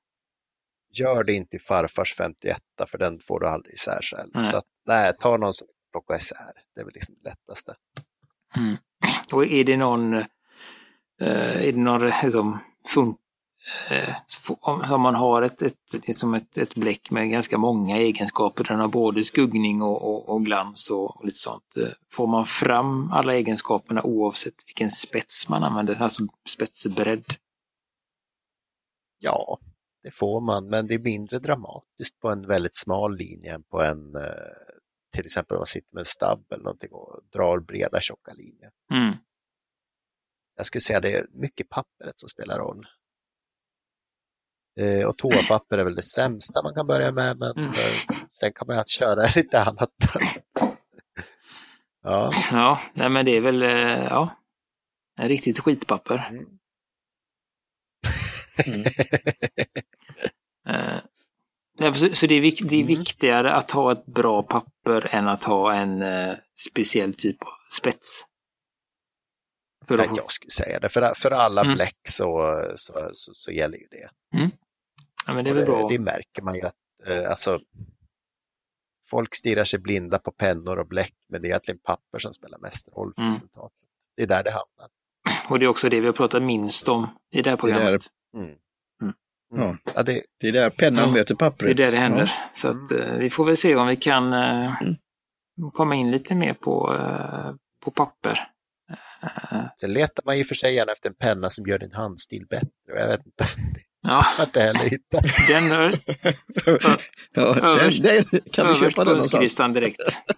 Gör 0.94 1.24
det 1.24 1.34
inte 1.34 1.56
i 1.56 1.60
farfars 1.60 2.14
51 2.14 2.58
för 2.88 2.98
den 2.98 3.20
får 3.20 3.40
du 3.40 3.48
aldrig 3.48 3.74
isär 3.74 4.00
själv. 4.02 4.30
Nej. 4.34 4.46
Så 4.46 4.58
att, 4.58 4.66
nej, 4.86 5.14
ta 5.20 5.38
någon 5.38 5.54
som 5.54 5.68
plockar 5.92 6.16
isär. 6.16 6.52
Det 6.76 6.82
är 6.82 6.86
väl 6.86 6.94
liksom 6.94 7.16
det 7.24 7.30
lättaste. 7.30 7.76
Mm. 8.58 8.76
Och 9.34 9.46
är 9.46 9.64
det 9.64 9.78
någon, 9.78 10.14
eh, 10.14 10.26
är 11.68 11.72
det 11.72 11.78
någon 11.80 12.08
liksom, 12.24 12.60
fun- 12.96 13.10
eh, 13.10 13.14
f- 13.16 13.25
om 14.60 14.92
om 14.92 15.02
man 15.02 15.16
har 15.16 15.42
ett, 15.42 15.62
ett, 15.62 16.08
liksom 16.08 16.34
ett, 16.34 16.58
ett 16.58 16.76
bläck 16.76 17.12
med 17.12 17.30
ganska 17.30 17.58
många 17.58 17.98
egenskaper, 17.98 18.64
den 18.64 18.80
har 18.80 18.88
både 18.88 19.24
skuggning 19.24 19.82
och, 19.82 20.02
och, 20.02 20.30
och 20.30 20.46
glans 20.46 20.90
och, 20.90 21.18
och 21.18 21.26
lite 21.26 21.38
sånt. 21.38 21.78
eh, 21.78 21.90
Får 22.12 22.28
man 22.28 22.46
fram 22.46 23.12
alla 23.12 23.36
egenskaperna 23.36 24.04
oavsett 24.04 24.68
vilken 24.68 24.92
spets 24.92 25.50
man 25.50 25.64
använder, 25.64 25.96
alltså 25.96 26.24
spetsbredd? 26.50 27.26
Ja, 29.20 29.58
det 30.04 30.12
får 30.12 30.42
man, 30.42 30.70
men 30.70 30.88
det 30.88 30.94
är 30.94 31.00
mindre 31.00 31.40
dramatiskt 31.40 32.20
på 32.20 32.30
en 32.30 32.48
väldigt 32.48 32.76
smal 32.76 33.18
linje 33.18 33.54
än 33.56 33.64
på 33.64 33.82
en, 33.82 34.16
eh, 34.16 34.22
till 35.14 35.26
exempel 35.26 35.56
om 35.56 35.60
man 35.60 35.66
sitter 35.66 35.94
med 35.96 36.02
en 36.02 36.06
stabb 36.06 36.46
eller 36.52 36.64
någonting 36.64 36.92
och 36.92 37.20
drar 37.34 37.60
breda 37.60 38.02
tjocka 38.02 38.34
linjer. 38.34 38.72
Mm. 38.92 39.14
Jag 40.58 40.66
skulle 40.66 40.82
säga 40.82 41.00
det 41.00 41.14
är 41.18 41.28
mycket 41.32 41.70
pappret 41.70 42.20
som 42.20 42.30
spelar 42.30 42.60
roll. 42.60 42.88
Eh, 44.80 45.06
och 45.08 45.18
toapapper 45.18 45.78
är 45.78 45.84
väl 45.84 45.96
det 45.96 46.04
sämsta 46.04 46.64
man 46.64 46.74
kan 46.76 46.88
börja 46.88 47.12
med, 47.12 47.38
men 47.38 47.52
Mm. 47.52 47.70
eh, 47.70 48.16
sen 48.30 48.54
kan 48.54 48.68
man 48.68 48.76
lite 48.76 49.32
lite 49.36 49.62
annat. 49.62 49.92
ja, 52.04 52.34
Ja, 52.52 52.82
nej 52.94 53.10
men 53.10 53.26
det 53.26 53.32
är 53.38 53.42
väl, 53.42 53.62
eh, 53.64 54.04
ja, 54.10 54.38
en 55.20 55.28
riktigt 55.28 55.60
skitpapper. 55.60 56.28
Mm. 56.30 56.46
Mm. 58.68 58.84
Så 61.96 62.10
så 62.16 62.28
det, 62.28 62.36
är 62.36 62.42
det 62.42 62.76
är 62.76 62.82
Mm. 62.82 62.88
viktigare 62.88 63.54
att 63.54 63.72
ha 63.72 63.92
ett 63.92 64.06
bra 64.06 64.44
papper 64.44 65.06
än 65.16 65.28
att 65.28 65.44
ha 65.44 65.74
en 65.74 66.02
eh, 66.02 66.36
speciell 66.70 67.14
typ 67.14 67.44
av 67.44 67.50
spets. 67.78 68.24
För 69.88 69.98
Nej, 69.98 70.08
jag 70.16 70.32
skulle 70.32 70.52
säga 70.52 70.80
det. 70.80 70.90
För, 70.90 71.14
för 71.16 71.32
alla 71.32 71.62
Mm. 71.62 71.74
bläck 71.76 71.98
så, 72.10 72.62
så, 72.76 73.10
så, 73.14 73.34
så 73.34 73.52
gäller 73.52 73.78
ju 73.78 73.88
det. 73.92 74.10
Ja, 75.28 75.34
men 75.34 75.44
det 75.46 75.50
är 75.52 75.56
det, 75.56 75.66
bra. 75.66 75.88
det 75.90 76.00
märker 76.00 76.42
man 76.42 76.56
ju 76.56 76.62
att 76.62 76.76
eh, 77.08 77.30
alltså, 77.30 77.60
folk 79.10 79.36
stirrar 79.36 79.64
sig 79.64 79.80
blinda 79.80 80.20
på 80.20 80.32
pennor 80.32 80.80
och 80.80 80.88
bläck, 80.88 81.14
men 81.30 81.42
det 81.42 81.48
är 81.48 81.50
egentligen 81.50 81.80
papper 81.84 82.20
som 82.20 82.34
spelar 82.34 82.58
mest 82.60 82.88
roll 82.98 83.14
för 83.16 83.22
Mm. 83.22 83.34
resultatet. 83.34 83.80
Det 84.18 84.24
är 84.24 84.28
där 84.28 84.44
det 84.44 84.52
hamnar. 84.52 84.90
Och 85.50 85.60
det 85.60 85.66
är 85.66 85.70
också 85.70 85.90
det 85.90 86.00
vi 86.02 86.06
har 86.06 86.14
pratat 86.14 86.44
minst 86.44 86.90
om 86.90 87.08
i 87.32 87.42
det 87.42 87.50
här 87.50 87.58
programmet. 87.58 88.02
Mm. 88.38 88.56
Mm. 89.02 89.14
Mm. 89.64 89.78
Ja, 89.96 90.04
det, 90.04 90.22
Det 90.40 90.48
är 90.48 90.52
där 90.52 90.70
pennan 90.70 91.08
Ja, 91.08 91.12
möter 91.14 91.26
Det 91.26 91.34
är 91.34 91.50
pappret. 91.50 91.78
där 91.78 91.92
det 91.92 91.98
händer. 91.98 92.34
Ja. 92.38 92.50
Så 92.56 92.68
att, 92.68 92.92
eh, 92.92 93.18
vi 93.18 93.30
får 93.30 93.46
väl 93.46 93.58
se 93.58 93.76
om 93.76 93.88
vi 93.88 93.96
kan 93.96 94.34
eh, 94.34 94.82
Mm. 94.82 95.72
komma 95.74 95.96
in 95.96 96.12
lite 96.12 96.36
mer 96.36 96.54
på, 96.54 96.94
eh, 96.94 97.54
på 97.84 97.92
papper. 97.92 98.48
Eh, 99.24 99.62
sen 99.78 99.94
letar 99.94 100.24
man 100.26 100.38
ju 100.38 100.44
för 100.44 100.56
sig 100.56 100.76
gärna 100.76 100.92
efter 100.92 101.10
en 101.10 101.16
penna 101.16 101.50
som 101.50 101.66
gör 101.66 101.80
din 101.80 101.94
handstil 101.94 102.46
bättre. 102.50 102.70
Jag 102.88 103.08
vet 103.08 103.26
inte, 103.26 103.44
ja, 104.06 104.26
inte 104.40 104.60
heller 104.62 104.80
hittat. 104.80 105.24
den 105.48 105.72
är 105.72 106.00
ja, 107.34 107.56
Överst- 107.56 108.02
den, 108.04 108.24
den, 108.32 108.42
kan 108.52 108.68
vi 108.68 108.76
köpa 108.76 109.04
den 109.04 109.14
någonstans? 109.14 109.56
direkt. 109.74 109.98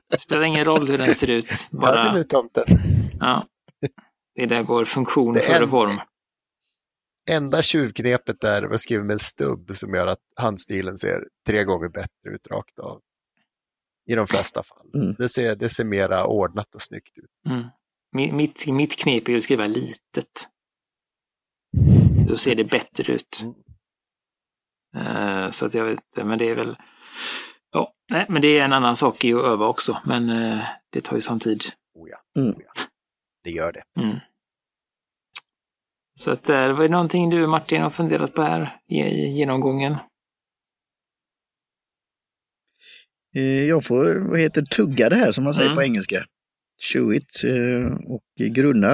Det 0.10 0.18
spelar 0.18 0.42
ingen 0.44 0.66
roll 0.66 0.88
hur 0.88 0.98
den 0.98 1.16
ser 1.16 1.30
ut. 1.30 1.50
Hör 1.72 1.80
Bara, 1.80 2.12
du 2.12 2.18
nu 2.18 2.24
tomten? 2.24 2.64
ja. 3.20 3.46
Det 4.36 4.46
där 4.46 4.64
går 4.64 4.86
funktion 4.86 5.34
Det 5.34 5.40
är 5.40 5.44
före 5.54 5.64
en- 5.64 5.70
form. 5.70 6.00
Enda 7.30 7.62
tjuvknepet 7.62 8.44
är 8.44 8.74
att 8.74 8.82
skriva 8.82 9.04
med 9.04 9.14
en 9.14 9.20
stubb 9.20 9.76
som 9.76 9.94
gör 9.94 10.08
att 10.08 10.20
handstilen 10.36 10.98
ser 10.98 11.24
tre 11.48 11.64
gånger 11.64 11.90
bättre 11.90 12.30
ut 12.36 12.48
rakt 12.48 12.80
av. 12.80 13.02
I 14.10 14.16
de 14.16 14.28
flesta 14.28 14.64
fall. 14.64 14.90
Mm. 14.96 15.16
Det, 15.18 15.30
ser, 15.30 15.56
det 15.56 15.70
ser 15.70 15.84
mera 15.84 16.26
ordnat 16.26 16.76
och 16.76 16.82
snyggt 16.82 17.18
ut. 17.18 17.52
Mm. 17.54 17.64
Mi- 18.18 18.32
Mitt, 18.34 18.68
mitt 18.68 18.96
knep 19.00 19.28
är 19.28 19.32
ju 19.32 19.38
att 19.38 19.44
skriva 19.44 19.68
litet. 19.68 20.48
Då 22.28 22.38
ser 22.38 22.56
det 22.56 22.64
bättre 22.64 23.14
ut. 23.14 23.44
Mm. 23.44 23.56
Eh, 25.46 25.52
så 25.52 25.66
att 25.66 25.74
jag 25.74 25.86
vet 25.86 26.00
inte, 26.04 26.24
men 26.24 26.40
det 26.40 26.50
är 26.50 26.56
väl... 26.56 26.76
Ja, 27.72 27.94
nej, 28.12 28.26
men 28.30 28.42
det 28.42 28.60
är 28.60 28.66
en 28.66 28.74
annan 28.74 28.96
sak 28.96 29.26
i 29.26 29.34
att 29.34 29.46
öva 29.46 29.68
också, 29.68 30.02
men 30.06 30.30
eh, 30.30 30.64
det 30.90 31.02
tar 31.02 31.16
ju 31.16 31.22
sån 31.22 31.40
tid. 31.40 31.62
Oh 31.94 32.10
ja, 32.10 32.42
Mm. 32.42 32.56
oh 32.56 32.62
ja. 32.66 32.82
Det 33.44 33.50
gör 33.50 33.72
det. 33.72 34.02
Mm. 34.02 34.18
Så 36.20 36.32
att 36.32 36.50
eh, 36.50 36.68
det 36.68 36.74
var 36.74 36.90
någonting 36.90 37.30
du 37.30 37.48
Martin 37.48 37.82
har 37.82 37.90
funderat 37.90 38.34
på 38.34 38.42
här 38.42 38.80
i, 38.88 38.98
genomgången. 39.38 39.96
Jag 43.68 43.86
får, 43.86 44.30
vad 44.30 44.40
heter 44.40 44.62
tugga 44.62 45.10
det 45.10 45.16
här 45.16 45.32
som 45.32 45.44
man 45.44 45.54
säger 45.54 45.68
Mm. 45.68 45.76
på 45.76 45.84
engelska. 45.84 46.26
Chew 46.94 47.18
it 47.18 47.44
och 48.08 48.24
grunna. 48.36 48.88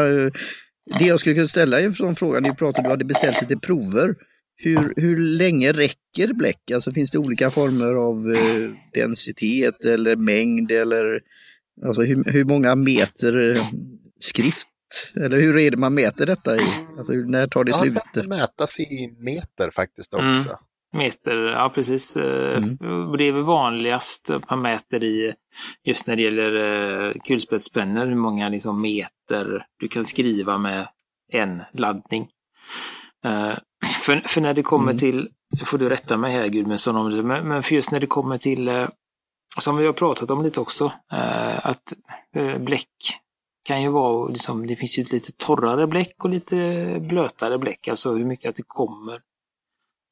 Det 1.00 1.06
jag 1.06 1.20
skulle 1.20 1.36
kunna 1.36 1.48
ställa 1.48 1.80
är 1.80 1.86
en 1.86 1.96
sån 1.96 2.16
fråga, 2.16 2.40
ni 2.40 2.54
pratade, 2.54 2.88
du 2.88 2.92
hade 2.92 3.06
beställt 3.06 3.42
lite 3.42 3.58
prover. 3.58 4.16
Hur, 4.56 4.94
hur 4.96 5.20
länge 5.20 5.72
räcker 5.72 6.34
bläck? 6.34 6.72
Alltså 6.72 6.92
finns 6.92 7.12
det 7.12 7.18
olika 7.18 7.52
former 7.52 7.96
av 7.96 8.34
eh, 8.34 8.70
densitet 8.94 9.86
eller 9.86 10.16
mängd 10.16 10.72
eller 10.72 11.22
alltså 11.86 12.02
hur, 12.02 12.24
hur 12.24 12.46
många 12.46 12.76
meter 12.76 13.56
eh, 13.56 13.66
skrift? 14.20 14.68
Eller 15.16 15.40
hur 15.40 15.58
är 15.58 15.72
det 15.72 15.78
man 15.78 15.94
mäter 15.94 16.26
detta 16.26 16.56
i? 16.56 16.66
Alltså, 16.98 17.14
när 17.14 17.48
tar 17.48 17.64
det 17.64 17.72
Jag 17.72 17.78
har 17.78 17.86
slut? 17.86 18.04
det 18.14 18.28
mätas 18.28 18.80
i 18.80 19.16
meter 19.20 19.70
faktiskt 19.70 20.14
Mm. 20.14 20.34
Meter, 20.94 21.36
ja 21.36 21.70
precis. 21.76 22.18
Eh, 22.18 22.58
Mm. 22.58 22.78
Det 23.18 23.24
är 23.28 23.32
väl 23.32 23.44
vanligast 23.44 24.30
att 24.30 24.50
man 24.50 24.62
mäter 24.62 25.04
i, 25.04 25.34
just 25.84 26.08
när 26.08 26.16
det 26.16 26.22
gäller 26.22 26.56
eh, 26.56 27.14
kulspetspennor, 27.24 28.06
hur 28.06 28.16
många 28.16 28.50
liksom, 28.50 28.82
meter 28.82 29.66
du 29.80 29.88
kan 29.88 30.06
skriva 30.06 30.58
med 30.58 30.88
en 31.32 31.62
laddning. 31.74 32.28
Eh, 33.26 33.54
för, 34.02 34.22
för 34.28 34.42
när 34.42 34.54
det 34.54 34.64
kommer 34.64 34.92
Mm. 34.92 34.98
till, 35.00 35.30
får 35.66 35.78
du 35.78 35.90
rätta 35.90 36.18
mig 36.18 36.34
här 36.34 36.48
Gudmundsson 36.48 36.96
om 36.96 37.12
det, 37.12 37.24
men, 37.24 37.48
men 37.48 37.64
för 37.64 37.76
just 37.76 37.92
när 37.92 38.00
det 38.00 38.08
kommer 38.08 38.38
till, 38.38 38.88
som 39.60 39.78
vi 39.78 39.86
har 39.86 39.94
pratat 39.94 40.32
om 40.32 40.44
lite 40.44 40.60
också, 40.60 40.92
att 41.62 41.94
bläck 42.60 42.88
kan 43.66 43.82
ju 43.82 43.90
vara, 43.90 44.28
liksom, 44.28 44.68
det 44.68 44.76
finns 44.76 45.00
ju 45.00 45.04
lite 45.04 45.32
torrare 45.32 45.88
bläck 45.88 46.24
och 46.24 46.30
lite 46.30 46.98
blötare 47.10 47.58
bläck, 47.58 47.88
alltså 47.88 48.14
hur 48.14 48.26
mycket 48.26 48.50
att 48.50 48.56
det 48.56 48.64
kommer 48.68 49.22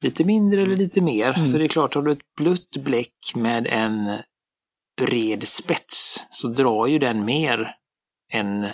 lite 0.02 0.24
mindre 0.24 0.62
eller 0.62 0.76
lite 0.76 1.00
mer. 1.00 1.32
Mm. 1.32 1.44
Så 1.44 1.58
det 1.58 1.64
är 1.64 1.68
klart, 1.68 1.94
har 1.94 2.02
du 2.02 2.12
ett 2.12 2.34
blött 2.36 2.76
bläck 2.76 3.32
med 3.34 3.66
en 3.66 4.18
bred 4.96 5.48
spets 5.48 6.26
så 6.30 6.48
drar 6.48 6.86
ju 6.86 6.98
den 6.98 7.24
mer 7.24 7.76
än, 8.32 8.70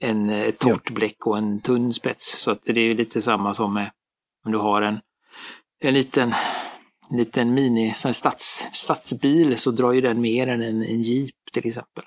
än 0.00 0.30
ett 0.30 0.58
torrt 0.58 0.90
bläck 0.90 1.26
och 1.26 1.38
en 1.38 1.60
tunn 1.60 1.94
spets. 1.94 2.42
Så 2.42 2.50
att 2.50 2.64
det 2.64 2.80
är 2.80 2.94
lite 2.94 3.22
samma 3.22 3.54
som 3.54 3.74
med 3.74 3.90
om 4.44 4.52
du 4.52 4.58
har 4.58 4.82
en, 4.82 5.00
en 5.80 5.94
liten, 5.94 6.34
en 7.10 7.16
liten 7.16 7.54
mini 7.54 7.88
här 8.04 8.12
stads, 8.12 8.68
stadsbil 8.72 9.58
så 9.58 9.70
drar 9.70 9.92
ju 9.92 10.00
den 10.00 10.20
mer 10.20 10.46
än 10.46 10.62
en, 10.62 10.82
en 10.82 11.02
jeep 11.02 11.34
till 11.52 11.66
exempel. 11.66 12.04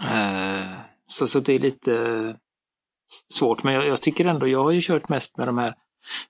Eh, 0.00 0.72
så, 1.06 1.26
så 1.26 1.40
det 1.40 1.52
är 1.52 1.58
lite 1.58 2.36
svårt, 3.28 3.62
men 3.62 3.74
jag, 3.74 3.86
jag 3.86 4.00
tycker 4.00 4.24
ändå, 4.24 4.48
jag 4.48 4.62
har 4.62 4.70
ju 4.70 4.80
kört 4.82 5.08
mest 5.08 5.36
med 5.36 5.48
de 5.48 5.58
här 5.58 5.74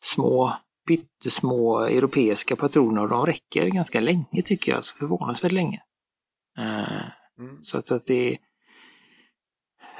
små, 0.00 0.56
pyttesmå 0.88 1.80
europeiska 1.80 2.56
patroner 2.56 3.02
och 3.02 3.08
de 3.08 3.26
räcker 3.26 3.66
ganska 3.66 4.00
länge 4.00 4.42
tycker 4.44 4.72
jag, 4.72 4.76
alltså 4.76 4.96
förvånansvärt 4.96 5.52
länge. 5.52 5.82
Eh, 6.58 7.02
Mm. 7.38 7.64
så 7.64 7.78
att, 7.78 7.90
att 7.90 8.06
det 8.06 8.38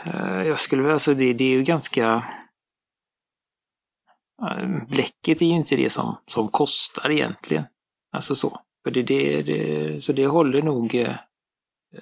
eh, 0.05 0.43
jag 0.43 0.59
skulle 0.59 0.83
väl, 0.83 0.93
alltså 0.93 1.15
det, 1.15 1.33
det 1.33 1.45
är 1.45 1.51
ju 1.51 1.63
ganska 1.63 2.25
eh, 4.43 4.69
Bläcket 4.89 5.43
är 5.43 5.47
ju 5.47 5.53
inte 5.53 5.77
det 5.77 5.91
som, 5.91 6.17
som 6.29 6.49
kostar 6.49 7.11
egentligen. 7.11 7.65
Alltså 8.13 8.35
så. 8.35 8.61
För 8.85 8.91
det, 8.91 9.03
det, 9.03 9.43
det, 9.43 10.01
så 10.03 10.13
det 10.13 10.27
håller 10.27 10.63
nog 10.63 10.95
eh, 10.95 11.17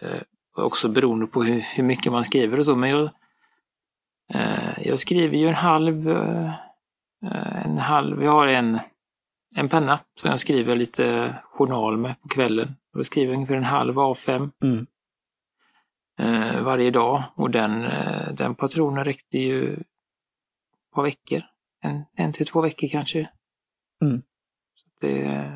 eh, 0.01 0.23
också 0.57 0.89
beroende 0.89 1.27
på 1.27 1.43
hur, 1.43 1.77
hur 1.77 1.85
mycket 1.85 2.13
man 2.13 2.25
skriver 2.25 2.59
och 2.59 2.65
så. 2.65 2.77
Men 2.77 2.91
jag, 2.91 3.11
eh, 4.35 4.79
jag 4.89 4.99
skriver 4.99 5.37
ju 5.37 5.49
en 5.49 5.55
halv, 5.55 6.09
eh, 6.09 6.53
en 7.65 7.79
halv, 7.79 8.23
jag 8.23 8.31
har 8.31 8.47
en, 8.47 8.79
en 9.57 9.69
penna 9.69 10.01
som 10.15 10.31
jag 10.31 10.41
skriver 10.41 10.77
lite 10.77 11.35
journal 11.45 11.97
med 11.97 12.21
på 12.23 12.29
kvällen. 12.29 12.77
Då 12.95 13.05
skriver 13.05 13.33
jag 13.33 13.35
ungefär 13.35 13.55
en 13.55 13.65
halv 13.65 13.95
A5 13.99 14.51
Mm. 14.63 14.87
eh, 16.19 16.63
varje 16.63 16.91
dag 16.91 17.23
och 17.35 17.51
den, 17.51 17.85
eh, 17.85 18.33
den 18.33 18.55
patronen 18.55 19.05
räckte 19.05 19.39
ju 19.39 19.75
ett 19.75 19.87
par 20.95 21.03
veckor. 21.03 21.43
En, 21.83 22.05
en 22.15 22.33
till 22.33 22.47
två 22.47 22.61
veckor 22.61 22.89
kanske. 22.89 23.31
Mm. 24.03 24.23
Det, 25.01 25.51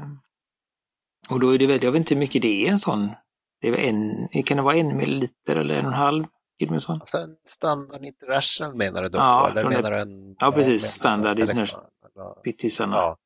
och 1.31 1.40
då 1.40 1.55
är 1.55 1.59
det 1.59 1.66
väl, 1.66 1.83
jag 1.83 1.92
vet 1.92 2.00
inte 2.00 2.14
hur 2.14 2.20
mycket 2.20 2.42
det 2.42 2.66
är 2.66 2.70
en 2.70 2.79
sån. 2.79 3.11
Det 3.61 3.68
är 3.68 3.77
en, 3.77 4.29
kan 4.44 4.57
det 4.57 4.62
vara 4.62 4.77
en 4.77 4.96
milliliter 4.96 5.57
eller 5.57 5.74
en 5.74 5.87
och 5.87 5.92
en 5.92 5.98
halv? 5.98 6.24
Gudmundsson? 6.58 6.94
Alltså 7.00 7.18
en 7.18 7.36
standard 7.44 8.04
international 8.04 8.74
menar 8.76 9.02
du 9.02 9.08
då? 9.08 9.18
Ja, 9.18 9.50
eller 9.50 9.68
menar 9.68 9.90
du 9.90 9.98
en... 10.00 10.36
Ja, 10.38 10.52
precis. 10.52 10.82
Standard 10.84 11.38
international. 11.38 11.84
Pyttisarna. 12.44 12.96
Ja. 12.96 13.16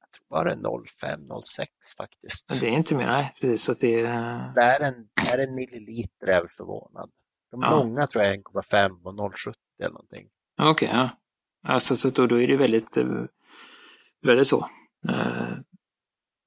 Jag 0.00 0.10
tror 0.10 0.26
bara 0.70 0.84
05, 1.00 1.20
06 1.42 1.70
faktiskt. 1.96 2.50
Men 2.50 2.60
det 2.60 2.66
är 2.74 2.78
inte 2.78 2.94
mer, 2.94 3.06
nej. 3.06 3.34
Precis, 3.40 3.62
så 3.62 3.72
att 3.72 3.80
det 3.80 4.00
är... 4.00 4.52
Det 4.54 4.62
är 4.62 4.80
en, 4.80 5.08
det 5.14 5.28
är 5.30 5.38
en 5.48 5.54
milliliter 5.54 6.26
är 6.26 6.32
jag 6.32 6.40
väl 6.40 6.50
förvånad. 6.56 7.10
De 7.50 7.62
Ja. 7.62 7.70
långa 7.70 8.06
tror 8.06 8.24
jag 8.24 8.34
är 8.34 8.38
1,5 8.38 9.02
och 9.04 9.14
0,70 9.14 9.54
eller 9.80 9.90
någonting. 9.90 10.28
Okej, 10.62 10.88
ja. 10.92 11.10
Alltså, 11.68 11.96
så 11.96 12.10
då, 12.10 12.26
då 12.26 12.40
är 12.42 12.46
det 12.48 12.56
väldigt, 12.56 12.96
eh, 12.96 13.04
väldigt 14.22 14.46
så. 14.48 14.70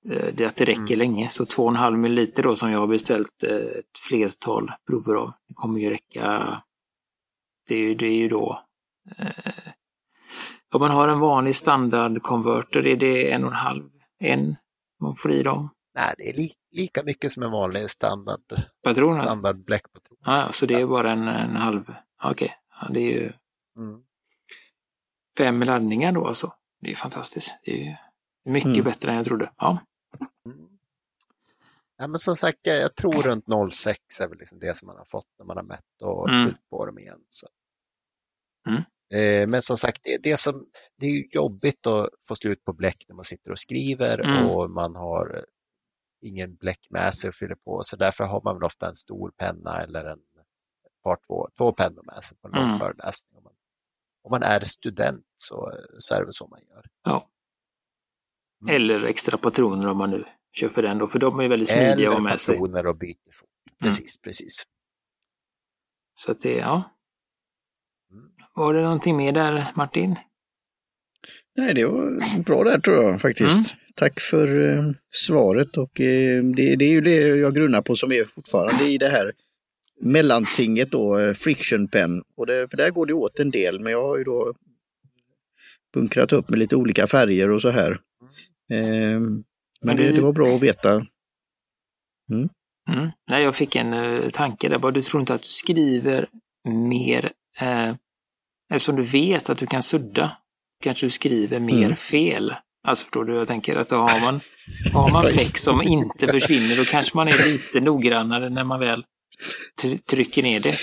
Eh, 0.10 0.34
Det 0.34 0.46
att 0.46 0.56
det 0.56 0.66
räcker 0.66 0.82
Mm. 0.96 0.98
länge. 1.00 1.30
Så 1.30 1.46
2,5 1.46 1.98
milliliter 1.98 2.44
då 2.44 2.56
som 2.56 2.72
jag 2.72 2.80
har 2.80 2.88
beställt 2.88 3.44
eh, 3.44 3.56
ett 3.56 3.98
flertal 4.10 4.72
prover 4.90 5.16
av. 5.16 5.32
Det 5.48 5.54
kommer 5.54 5.80
ju 5.80 5.90
räcka. 5.90 6.62
Det 7.68 7.76
är 7.76 7.80
ju, 7.80 7.96
det 7.96 8.06
är 8.08 8.16
ju 8.16 8.28
då. 8.30 8.64
eh, 9.18 9.28
Om 10.74 10.82
man 10.82 10.92
har 10.92 11.08
en 11.08 11.20
vanlig 11.20 11.56
standardkonverter 11.56 12.88
är 12.88 12.96
det 12.96 13.32
en 13.32 13.44
och 13.44 13.50
en 13.50 13.56
halv, 13.56 13.90
en 14.20 14.56
man 15.02 15.16
får 15.16 15.32
i 15.32 15.44
dem. 15.44 15.70
Nej, 15.96 16.14
det 16.18 16.30
är 16.30 16.34
li, 16.34 16.52
lika 16.72 17.04
mycket 17.04 17.32
som 17.32 17.44
en 17.44 17.52
vanlig 17.52 17.90
standard, 17.90 18.42
Patroner? 18.84 19.24
standard 19.24 19.64
bläckpatron. 19.66 20.18
Ja, 20.26 20.52
så 20.52 20.66
det 20.66 20.74
är 20.82 20.86
bara 20.86 21.12
en, 21.12 21.28
en 21.28 21.56
halv. 21.56 21.94
Okej, 22.24 22.54
ja, 22.82 22.88
det 22.94 23.00
är 23.00 23.12
ju 23.12 23.34
Mm. 23.78 24.02
fem 25.38 25.64
laddningar 25.64 26.12
då 26.12 26.28
alltså. 26.28 26.54
Det 26.82 26.88
är 26.88 26.90
ju 26.90 26.96
fantastiskt. 26.96 27.60
Det 27.66 27.72
är 27.72 27.86
ju 27.86 27.96
mycket 28.50 28.68
Mm. 28.76 28.84
bättre 28.84 29.12
än 29.12 29.18
jag 29.18 29.26
trodde. 29.26 29.52
Ja. 29.58 29.80
Mm. 30.46 30.70
Ja, 31.98 32.08
men 32.08 32.20
som 32.20 32.36
sagt, 32.36 32.60
jag, 32.64 32.96
tror 32.96 33.14
runt 33.24 33.48
0,6 33.48 33.96
är 34.22 34.28
väl 34.28 34.38
liksom 34.38 34.60
det 34.60 34.78
som 34.78 34.88
man 34.88 34.98
har 34.98 35.06
fått 35.06 35.28
när 35.40 35.46
man 35.46 35.58
har 35.58 35.64
mätt 35.64 36.02
och 36.04 36.30
Mm. 36.30 36.48
fyllt 36.48 36.70
på 36.70 36.86
dem 36.86 37.00
igen. 37.00 37.20
Så. 37.30 37.48
Mm. 38.68 38.82
Eh, 39.14 39.48
men 39.48 39.62
som 39.62 39.78
sagt, 39.78 40.00
det, 40.04 40.18
det, 40.24 40.38
som, 40.40 40.66
det 40.98 41.06
är 41.06 41.12
ju 41.12 41.28
jobbigt 41.32 41.88
att 41.88 42.10
få 42.28 42.36
slut 42.36 42.64
på 42.64 42.74
bläck 42.74 43.06
när 43.08 43.16
man 43.16 43.26
sitter 43.26 43.52
och 43.52 43.60
skriver 43.60 44.20
Mm. 44.20 44.50
och 44.50 44.70
man 44.72 44.96
har 44.96 45.46
ingen 46.22 46.56
bläck 46.56 46.88
med 46.90 47.14
sig 47.14 47.28
och 47.28 47.36
fyller 47.36 47.56
på. 47.56 47.84
Så 47.84 47.96
därför 47.96 48.24
har 48.24 48.42
man 48.42 48.56
väl 48.56 48.64
ofta 48.64 48.88
en 48.88 48.96
stor 48.96 49.32
penna 49.38 49.82
eller 49.84 50.06
en 50.06 50.20
par 51.04 51.18
två, 51.28 51.50
två 51.58 51.72
pennor 51.74 52.04
med 52.04 52.24
sig 52.24 52.38
på 52.38 52.48
en 52.48 52.54
lång 52.54 52.64
Mm. 52.68 52.80
föreläsning. 52.80 53.38
Om 53.38 53.44
man, 53.44 53.54
om 54.24 54.32
man 54.32 54.44
är 54.44 54.60
student 54.66 55.26
så, 55.36 55.72
så 56.00 56.14
är 56.16 56.20
det 56.20 56.26
väl 56.26 56.34
så 56.34 56.48
man 56.48 56.60
gör. 56.70 56.86
ja. 57.04 57.30
Mm. 58.62 58.76
Eller 58.76 59.04
extra 59.04 59.38
patroner 59.38 59.88
om 59.88 59.98
man 59.98 60.12
nu 60.12 60.24
kör 60.52 60.70
för 60.70 60.82
den 60.82 60.98
då. 60.98 61.08
För 61.08 61.20
de 61.20 61.40
är 61.40 61.48
väldigt 61.48 61.70
smidiga 61.70 61.92
att 61.92 61.98
ha 61.98 62.12
Eller 62.12 62.20
med 62.20 62.40
sig. 62.40 62.56
Mm. 62.56 62.66
patroner 62.66 62.88
och 62.88 62.98
byter 62.98 63.32
fort. 63.34 63.50
Precis, 63.82 64.22
precis. 64.22 64.64
Så 66.14 66.32
att 66.32 66.42
det, 66.42 66.56
ja. 66.56 66.96
Mm. 68.12 68.30
Var 68.56 68.74
det 68.74 68.82
någonting 68.82 69.18
mer 69.18 69.32
där 69.32 69.72
Martin? 69.76 70.16
Nej, 71.56 71.74
det 71.74 71.86
var 71.86 72.44
bra 72.44 72.64
där 72.64 72.80
tror 72.80 73.04
jag 73.04 73.22
faktiskt. 73.22 73.52
Mm. 73.52 73.64
Tack 73.96 74.20
för 74.20 74.78
eh, 74.78 74.92
svaret 75.12 75.78
och 75.78 76.02
eh, 76.02 76.44
det, 76.44 76.76
det 76.76 76.86
är 76.86 76.92
ju 76.92 77.02
det 77.02 77.16
jag 77.16 77.56
grunnar 77.56 77.82
på 77.82 77.96
som 77.96 78.12
är 78.12 78.26
fortfarande 78.26 78.84
i 78.84 78.98
det 78.98 79.10
här 79.10 79.34
mellantinget 80.02 80.92
då, 80.92 81.20
eh, 81.20 81.34
friction 81.34 81.88
pen. 81.88 82.24
Och 82.38 82.46
det, 82.46 82.68
för 82.68 82.78
där 82.78 82.90
går 82.90 83.06
det 83.06 83.14
åt 83.14 83.40
en 83.40 83.52
del, 83.52 83.80
men 83.80 83.92
jag 83.92 84.08
har 84.08 84.18
ju 84.18 84.24
då 84.24 84.54
bunkrat 85.94 86.34
upp 86.34 86.50
med 86.50 86.60
lite 86.60 86.76
olika 86.76 87.08
färger 87.08 87.50
och 87.50 87.62
så 87.62 87.70
här. 87.70 88.00
Eh, 88.74 89.20
men 89.82 89.98
det, 89.98 90.12
det 90.12 90.22
var 90.22 90.34
bra 90.34 90.56
att 90.56 90.64
veta. 90.64 90.92
Mm. 92.32 92.50
Nej, 93.30 93.44
jag 93.44 93.56
fick 93.56 93.76
en 93.76 93.94
uh, 93.94 94.30
tanke 94.30 94.70
där 94.70 94.78
bara. 94.80 94.92
Du 94.92 95.02
tror 95.02 95.22
inte 95.22 95.34
att 95.34 95.42
du 95.42 95.48
skriver 95.48 96.28
mer 96.70 97.32
eh, 97.62 97.96
eftersom 98.74 98.96
du 98.96 99.04
vet 99.04 99.50
att 99.50 99.60
du 99.60 99.66
kan 99.68 99.84
sudda. 99.84 100.38
Kanske 100.84 101.06
du 101.06 101.10
skriver 101.10 101.60
mer 101.60 101.86
Mm. 101.86 101.96
fel. 101.96 102.54
Alltså 102.88 103.04
förstår 103.06 103.26
du? 103.26 103.36
Jag 103.36 103.48
tänker 103.48 103.76
att 103.76 103.90
då 103.90 103.96
har 103.96 104.22
man, 104.22 104.40
har 104.94 105.12
man 105.14 105.32
plex 105.32 105.64
som 105.64 105.82
inte 105.82 106.28
försvinner 106.28 106.78
då 106.78 106.84
kanske 106.86 107.18
man 107.18 107.28
är 107.28 107.52
lite 107.52 107.80
noggrannare 107.80 108.50
när 108.50 108.64
man 108.64 108.80
väl 108.80 109.06
tr- 109.84 109.98
trycker 109.98 110.44
ner 110.44 110.60
det. 110.60 110.74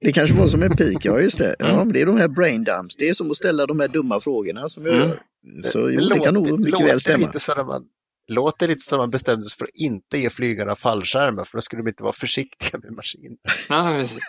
Det 0.00 0.12
kanske 0.12 0.36
var 0.36 0.46
som 0.46 0.62
en 0.62 0.76
pik, 0.76 1.04
ja 1.04 1.20
just 1.20 1.38
det. 1.38 1.56
Ja, 1.58 1.66
Mm. 1.66 1.92
det 1.92 2.00
är 2.00 2.06
de 2.06 2.16
här 2.16 2.28
brain 2.28 2.64
dumps. 2.64 2.96
Det 2.96 3.08
är 3.08 3.14
som 3.14 3.30
att 3.30 3.36
ställa 3.36 3.66
de 3.66 3.80
här 3.80 3.88
dumma 3.88 4.20
frågorna 4.20 4.68
som 4.68 4.86
jag 4.86 4.94
Mm. 4.96 5.08
gör. 5.08 5.22
Så 5.64 5.90
jo, 5.90 6.00
det 6.00 6.20
kan 6.20 6.34
nog 6.34 6.60
mycket 6.60 6.86
väl 6.86 7.00
stämma. 7.00 7.26
Lite 7.26 7.40
så 7.40 7.64
man, 7.64 7.84
låter 8.28 8.68
lite 8.68 8.80
som 8.80 8.98
man 8.98 9.10
bestämde 9.10 9.42
sig 9.42 9.58
för 9.58 9.64
att 9.64 9.74
inte 9.74 10.18
ge 10.18 10.30
flygarna 10.30 10.76
fallskärmar 10.76 11.44
för 11.44 11.58
då 11.58 11.62
skulle 11.62 11.82
de 11.82 11.88
inte 11.88 12.02
vara 12.02 12.12
försiktiga 12.12 12.80
med 12.82 12.92
maskinen. 12.92 13.38
Ja, 13.68 13.96
precis. 14.00 14.22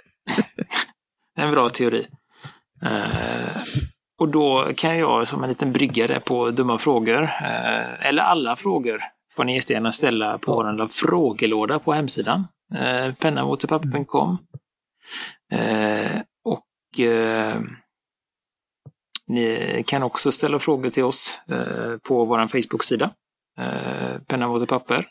en 1.37 1.51
bra 1.51 1.69
teori. 1.69 2.07
Uh, 2.85 3.57
och 4.19 4.27
då 4.29 4.71
kan 4.77 4.97
jag 4.97 5.27
som 5.27 5.43
en 5.43 5.49
liten 5.49 5.71
brygga 5.71 6.07
där 6.07 6.19
på 6.19 6.51
dumma 6.51 6.77
frågor, 6.77 7.21
uh, 7.21 8.07
eller 8.07 8.23
alla 8.23 8.55
frågor, 8.55 9.01
får 9.35 9.43
ni 9.43 9.55
jättegärna 9.55 9.91
ställa 9.91 10.37
på 10.37 10.55
vår 10.55 10.87
frågelåda 10.87 11.79
på 11.79 11.93
hemsidan. 11.93 12.47
Uh, 12.73 13.13
pennamotorpapper.com. 13.13 14.37
Uh, 15.53 16.21
och 16.43 16.99
uh, 16.99 17.61
ni 19.31 19.83
kan 19.87 20.03
också 20.03 20.31
ställa 20.31 20.59
frågor 20.59 20.89
till 20.89 21.03
oss 21.03 21.41
eh, 21.47 21.97
på 22.07 22.25
vår 22.25 22.47
Facebook-sida. 22.47 23.13
Eh, 23.57 24.21
Penna, 24.27 24.47
mot 24.47 24.69
papper. 24.69 25.07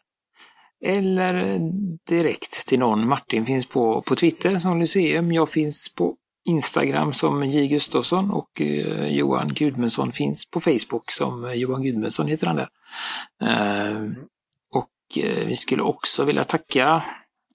Eller 0.85 1.61
direkt 2.09 2.67
till 2.67 2.79
någon. 2.79 3.09
Martin 3.09 3.47
finns 3.47 3.67
på, 3.67 4.03
på 4.03 4.17
Twitter 4.17 4.59
som 4.59 4.81
Lyceum. 4.81 5.33
Jag 5.33 5.49
finns 5.49 5.95
på 5.95 6.17
Instagram 6.45 7.13
som 7.13 7.45
J 7.45 7.69
Gustafsson 7.69 8.31
och 8.31 8.61
eh, 8.61 9.07
Johan 9.07 9.49
Gudmundsson 9.49 10.13
finns 10.13 10.51
på 10.51 10.61
Facebook 10.61 11.11
som 11.11 11.53
Johan 11.55 11.83
Gudmundsson 11.83 12.27
heter 12.27 12.47
han 12.47 12.57
där. 12.57 12.69
Och 14.73 14.91
vi 15.47 15.57
skulle 15.57 15.83
också 15.83 16.25
vilja 16.25 16.45
tacka 16.45 17.05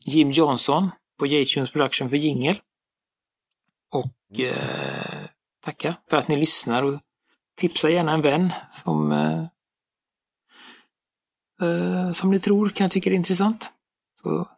Jim 0.06 0.32
Johnson 0.32 0.92
på 1.20 1.26
J-Tunes 1.26 1.74
Production 1.74 2.10
för 2.10 2.18
jingel. 2.18 2.60
Och 3.92 4.40
tacka 5.66 5.96
för 6.10 6.18
att 6.18 6.28
ni 6.28 6.36
lyssnar 6.36 6.84
och 6.84 7.00
tipsa 7.58 7.90
gärna 7.90 8.14
en 8.14 8.22
vän 8.22 8.54
som 8.84 9.12
som 12.14 12.32
ni 12.32 12.40
tror 12.40 12.70
kan 12.70 12.90
tycka 12.90 13.10
det 13.10 13.14
är 13.14 13.18
intressant. 13.18 13.72
Så 14.22 14.50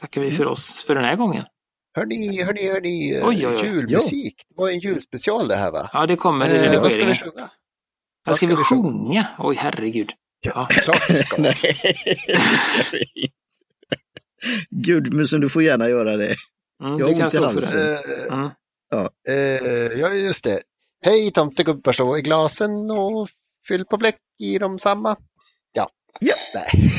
tackar 0.00 0.20
vi 0.20 0.30
för 0.30 0.46
oss 0.46 0.84
för 0.84 0.94
den 0.94 1.04
här 1.04 1.16
gången. 1.16 1.44
Hörni, 1.94 2.42
hörni, 2.42 2.68
hörni, 2.68 3.20
oj, 3.22 3.46
oj, 3.46 3.46
oj. 3.46 3.66
julmusik. 3.66 4.34
Det 4.48 4.54
var 4.56 4.70
en 4.70 4.78
julspecial 4.78 5.48
det 5.48 5.56
här 5.56 5.72
va? 5.72 5.90
Ja, 5.92 6.06
det 6.06 6.16
kommer 6.16 6.46
i 6.46 6.48
redigeringen. 6.48 6.82
Vad 6.82 6.92
ska 6.92 7.04
vi 7.04 7.14
sjunga? 7.14 7.50
Vad 8.24 8.36
ska, 8.36 8.46
vi 8.46 8.56
sjunga? 8.56 9.26
Oj, 9.38 9.56
herregud. 9.56 10.12
Ja, 10.44 10.66
klart 10.70 11.10
vi 11.10 11.16
ska. 11.16 11.42
Nej, 11.42 11.56
Gudmusen, 14.70 15.40
du 15.40 15.48
får 15.48 15.62
gärna 15.62 15.88
göra 15.88 16.16
det. 16.16 16.36
Mm, 16.82 16.98
jag 16.98 17.18
du 17.18 17.30
stå 17.30 17.50
för 17.50 17.60
det. 17.60 18.28
Mm. 18.28 18.50
Ja. 18.92 19.10
Uh, 19.28 20.00
ja, 20.00 20.14
just 20.14 20.44
det. 20.44 20.60
Hej 21.04 21.30
tomtegubbar, 21.32 21.92
så 21.92 22.18
i 22.18 22.22
glasen 22.22 22.90
och 22.90 23.28
fyll 23.68 23.84
på 23.84 23.96
bläck 23.96 24.18
i 24.38 24.58
dem 24.58 24.78
samma. 24.78 25.16
Ja. 25.72 25.88
Ja. 26.20 26.34
Nej. 26.54 26.92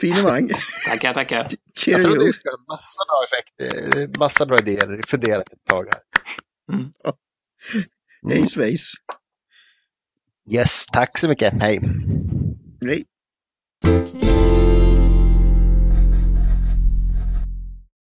Finemang. 0.00 0.50
tackar, 0.86 1.14
tackar. 1.14 1.48
Jag 1.86 2.02
trodde 2.02 2.24
vi 2.24 2.32
skulle 2.32 2.52
ha 2.52 2.74
massa 2.74 3.00
bra 3.08 3.24
effekter, 3.26 4.18
massa 4.18 4.46
bra 4.46 4.58
idéer, 4.58 5.00
funderat 5.06 5.52
ett 5.52 5.64
tag 5.64 5.84
här. 5.84 6.00
Mm. 6.72 6.92
Hej 8.28 8.46
svejs. 8.46 8.92
Yes, 10.50 10.86
tack 10.86 11.18
så 11.18 11.28
mycket. 11.28 11.54
Hej. 11.60 11.80
Hej. 12.80 13.04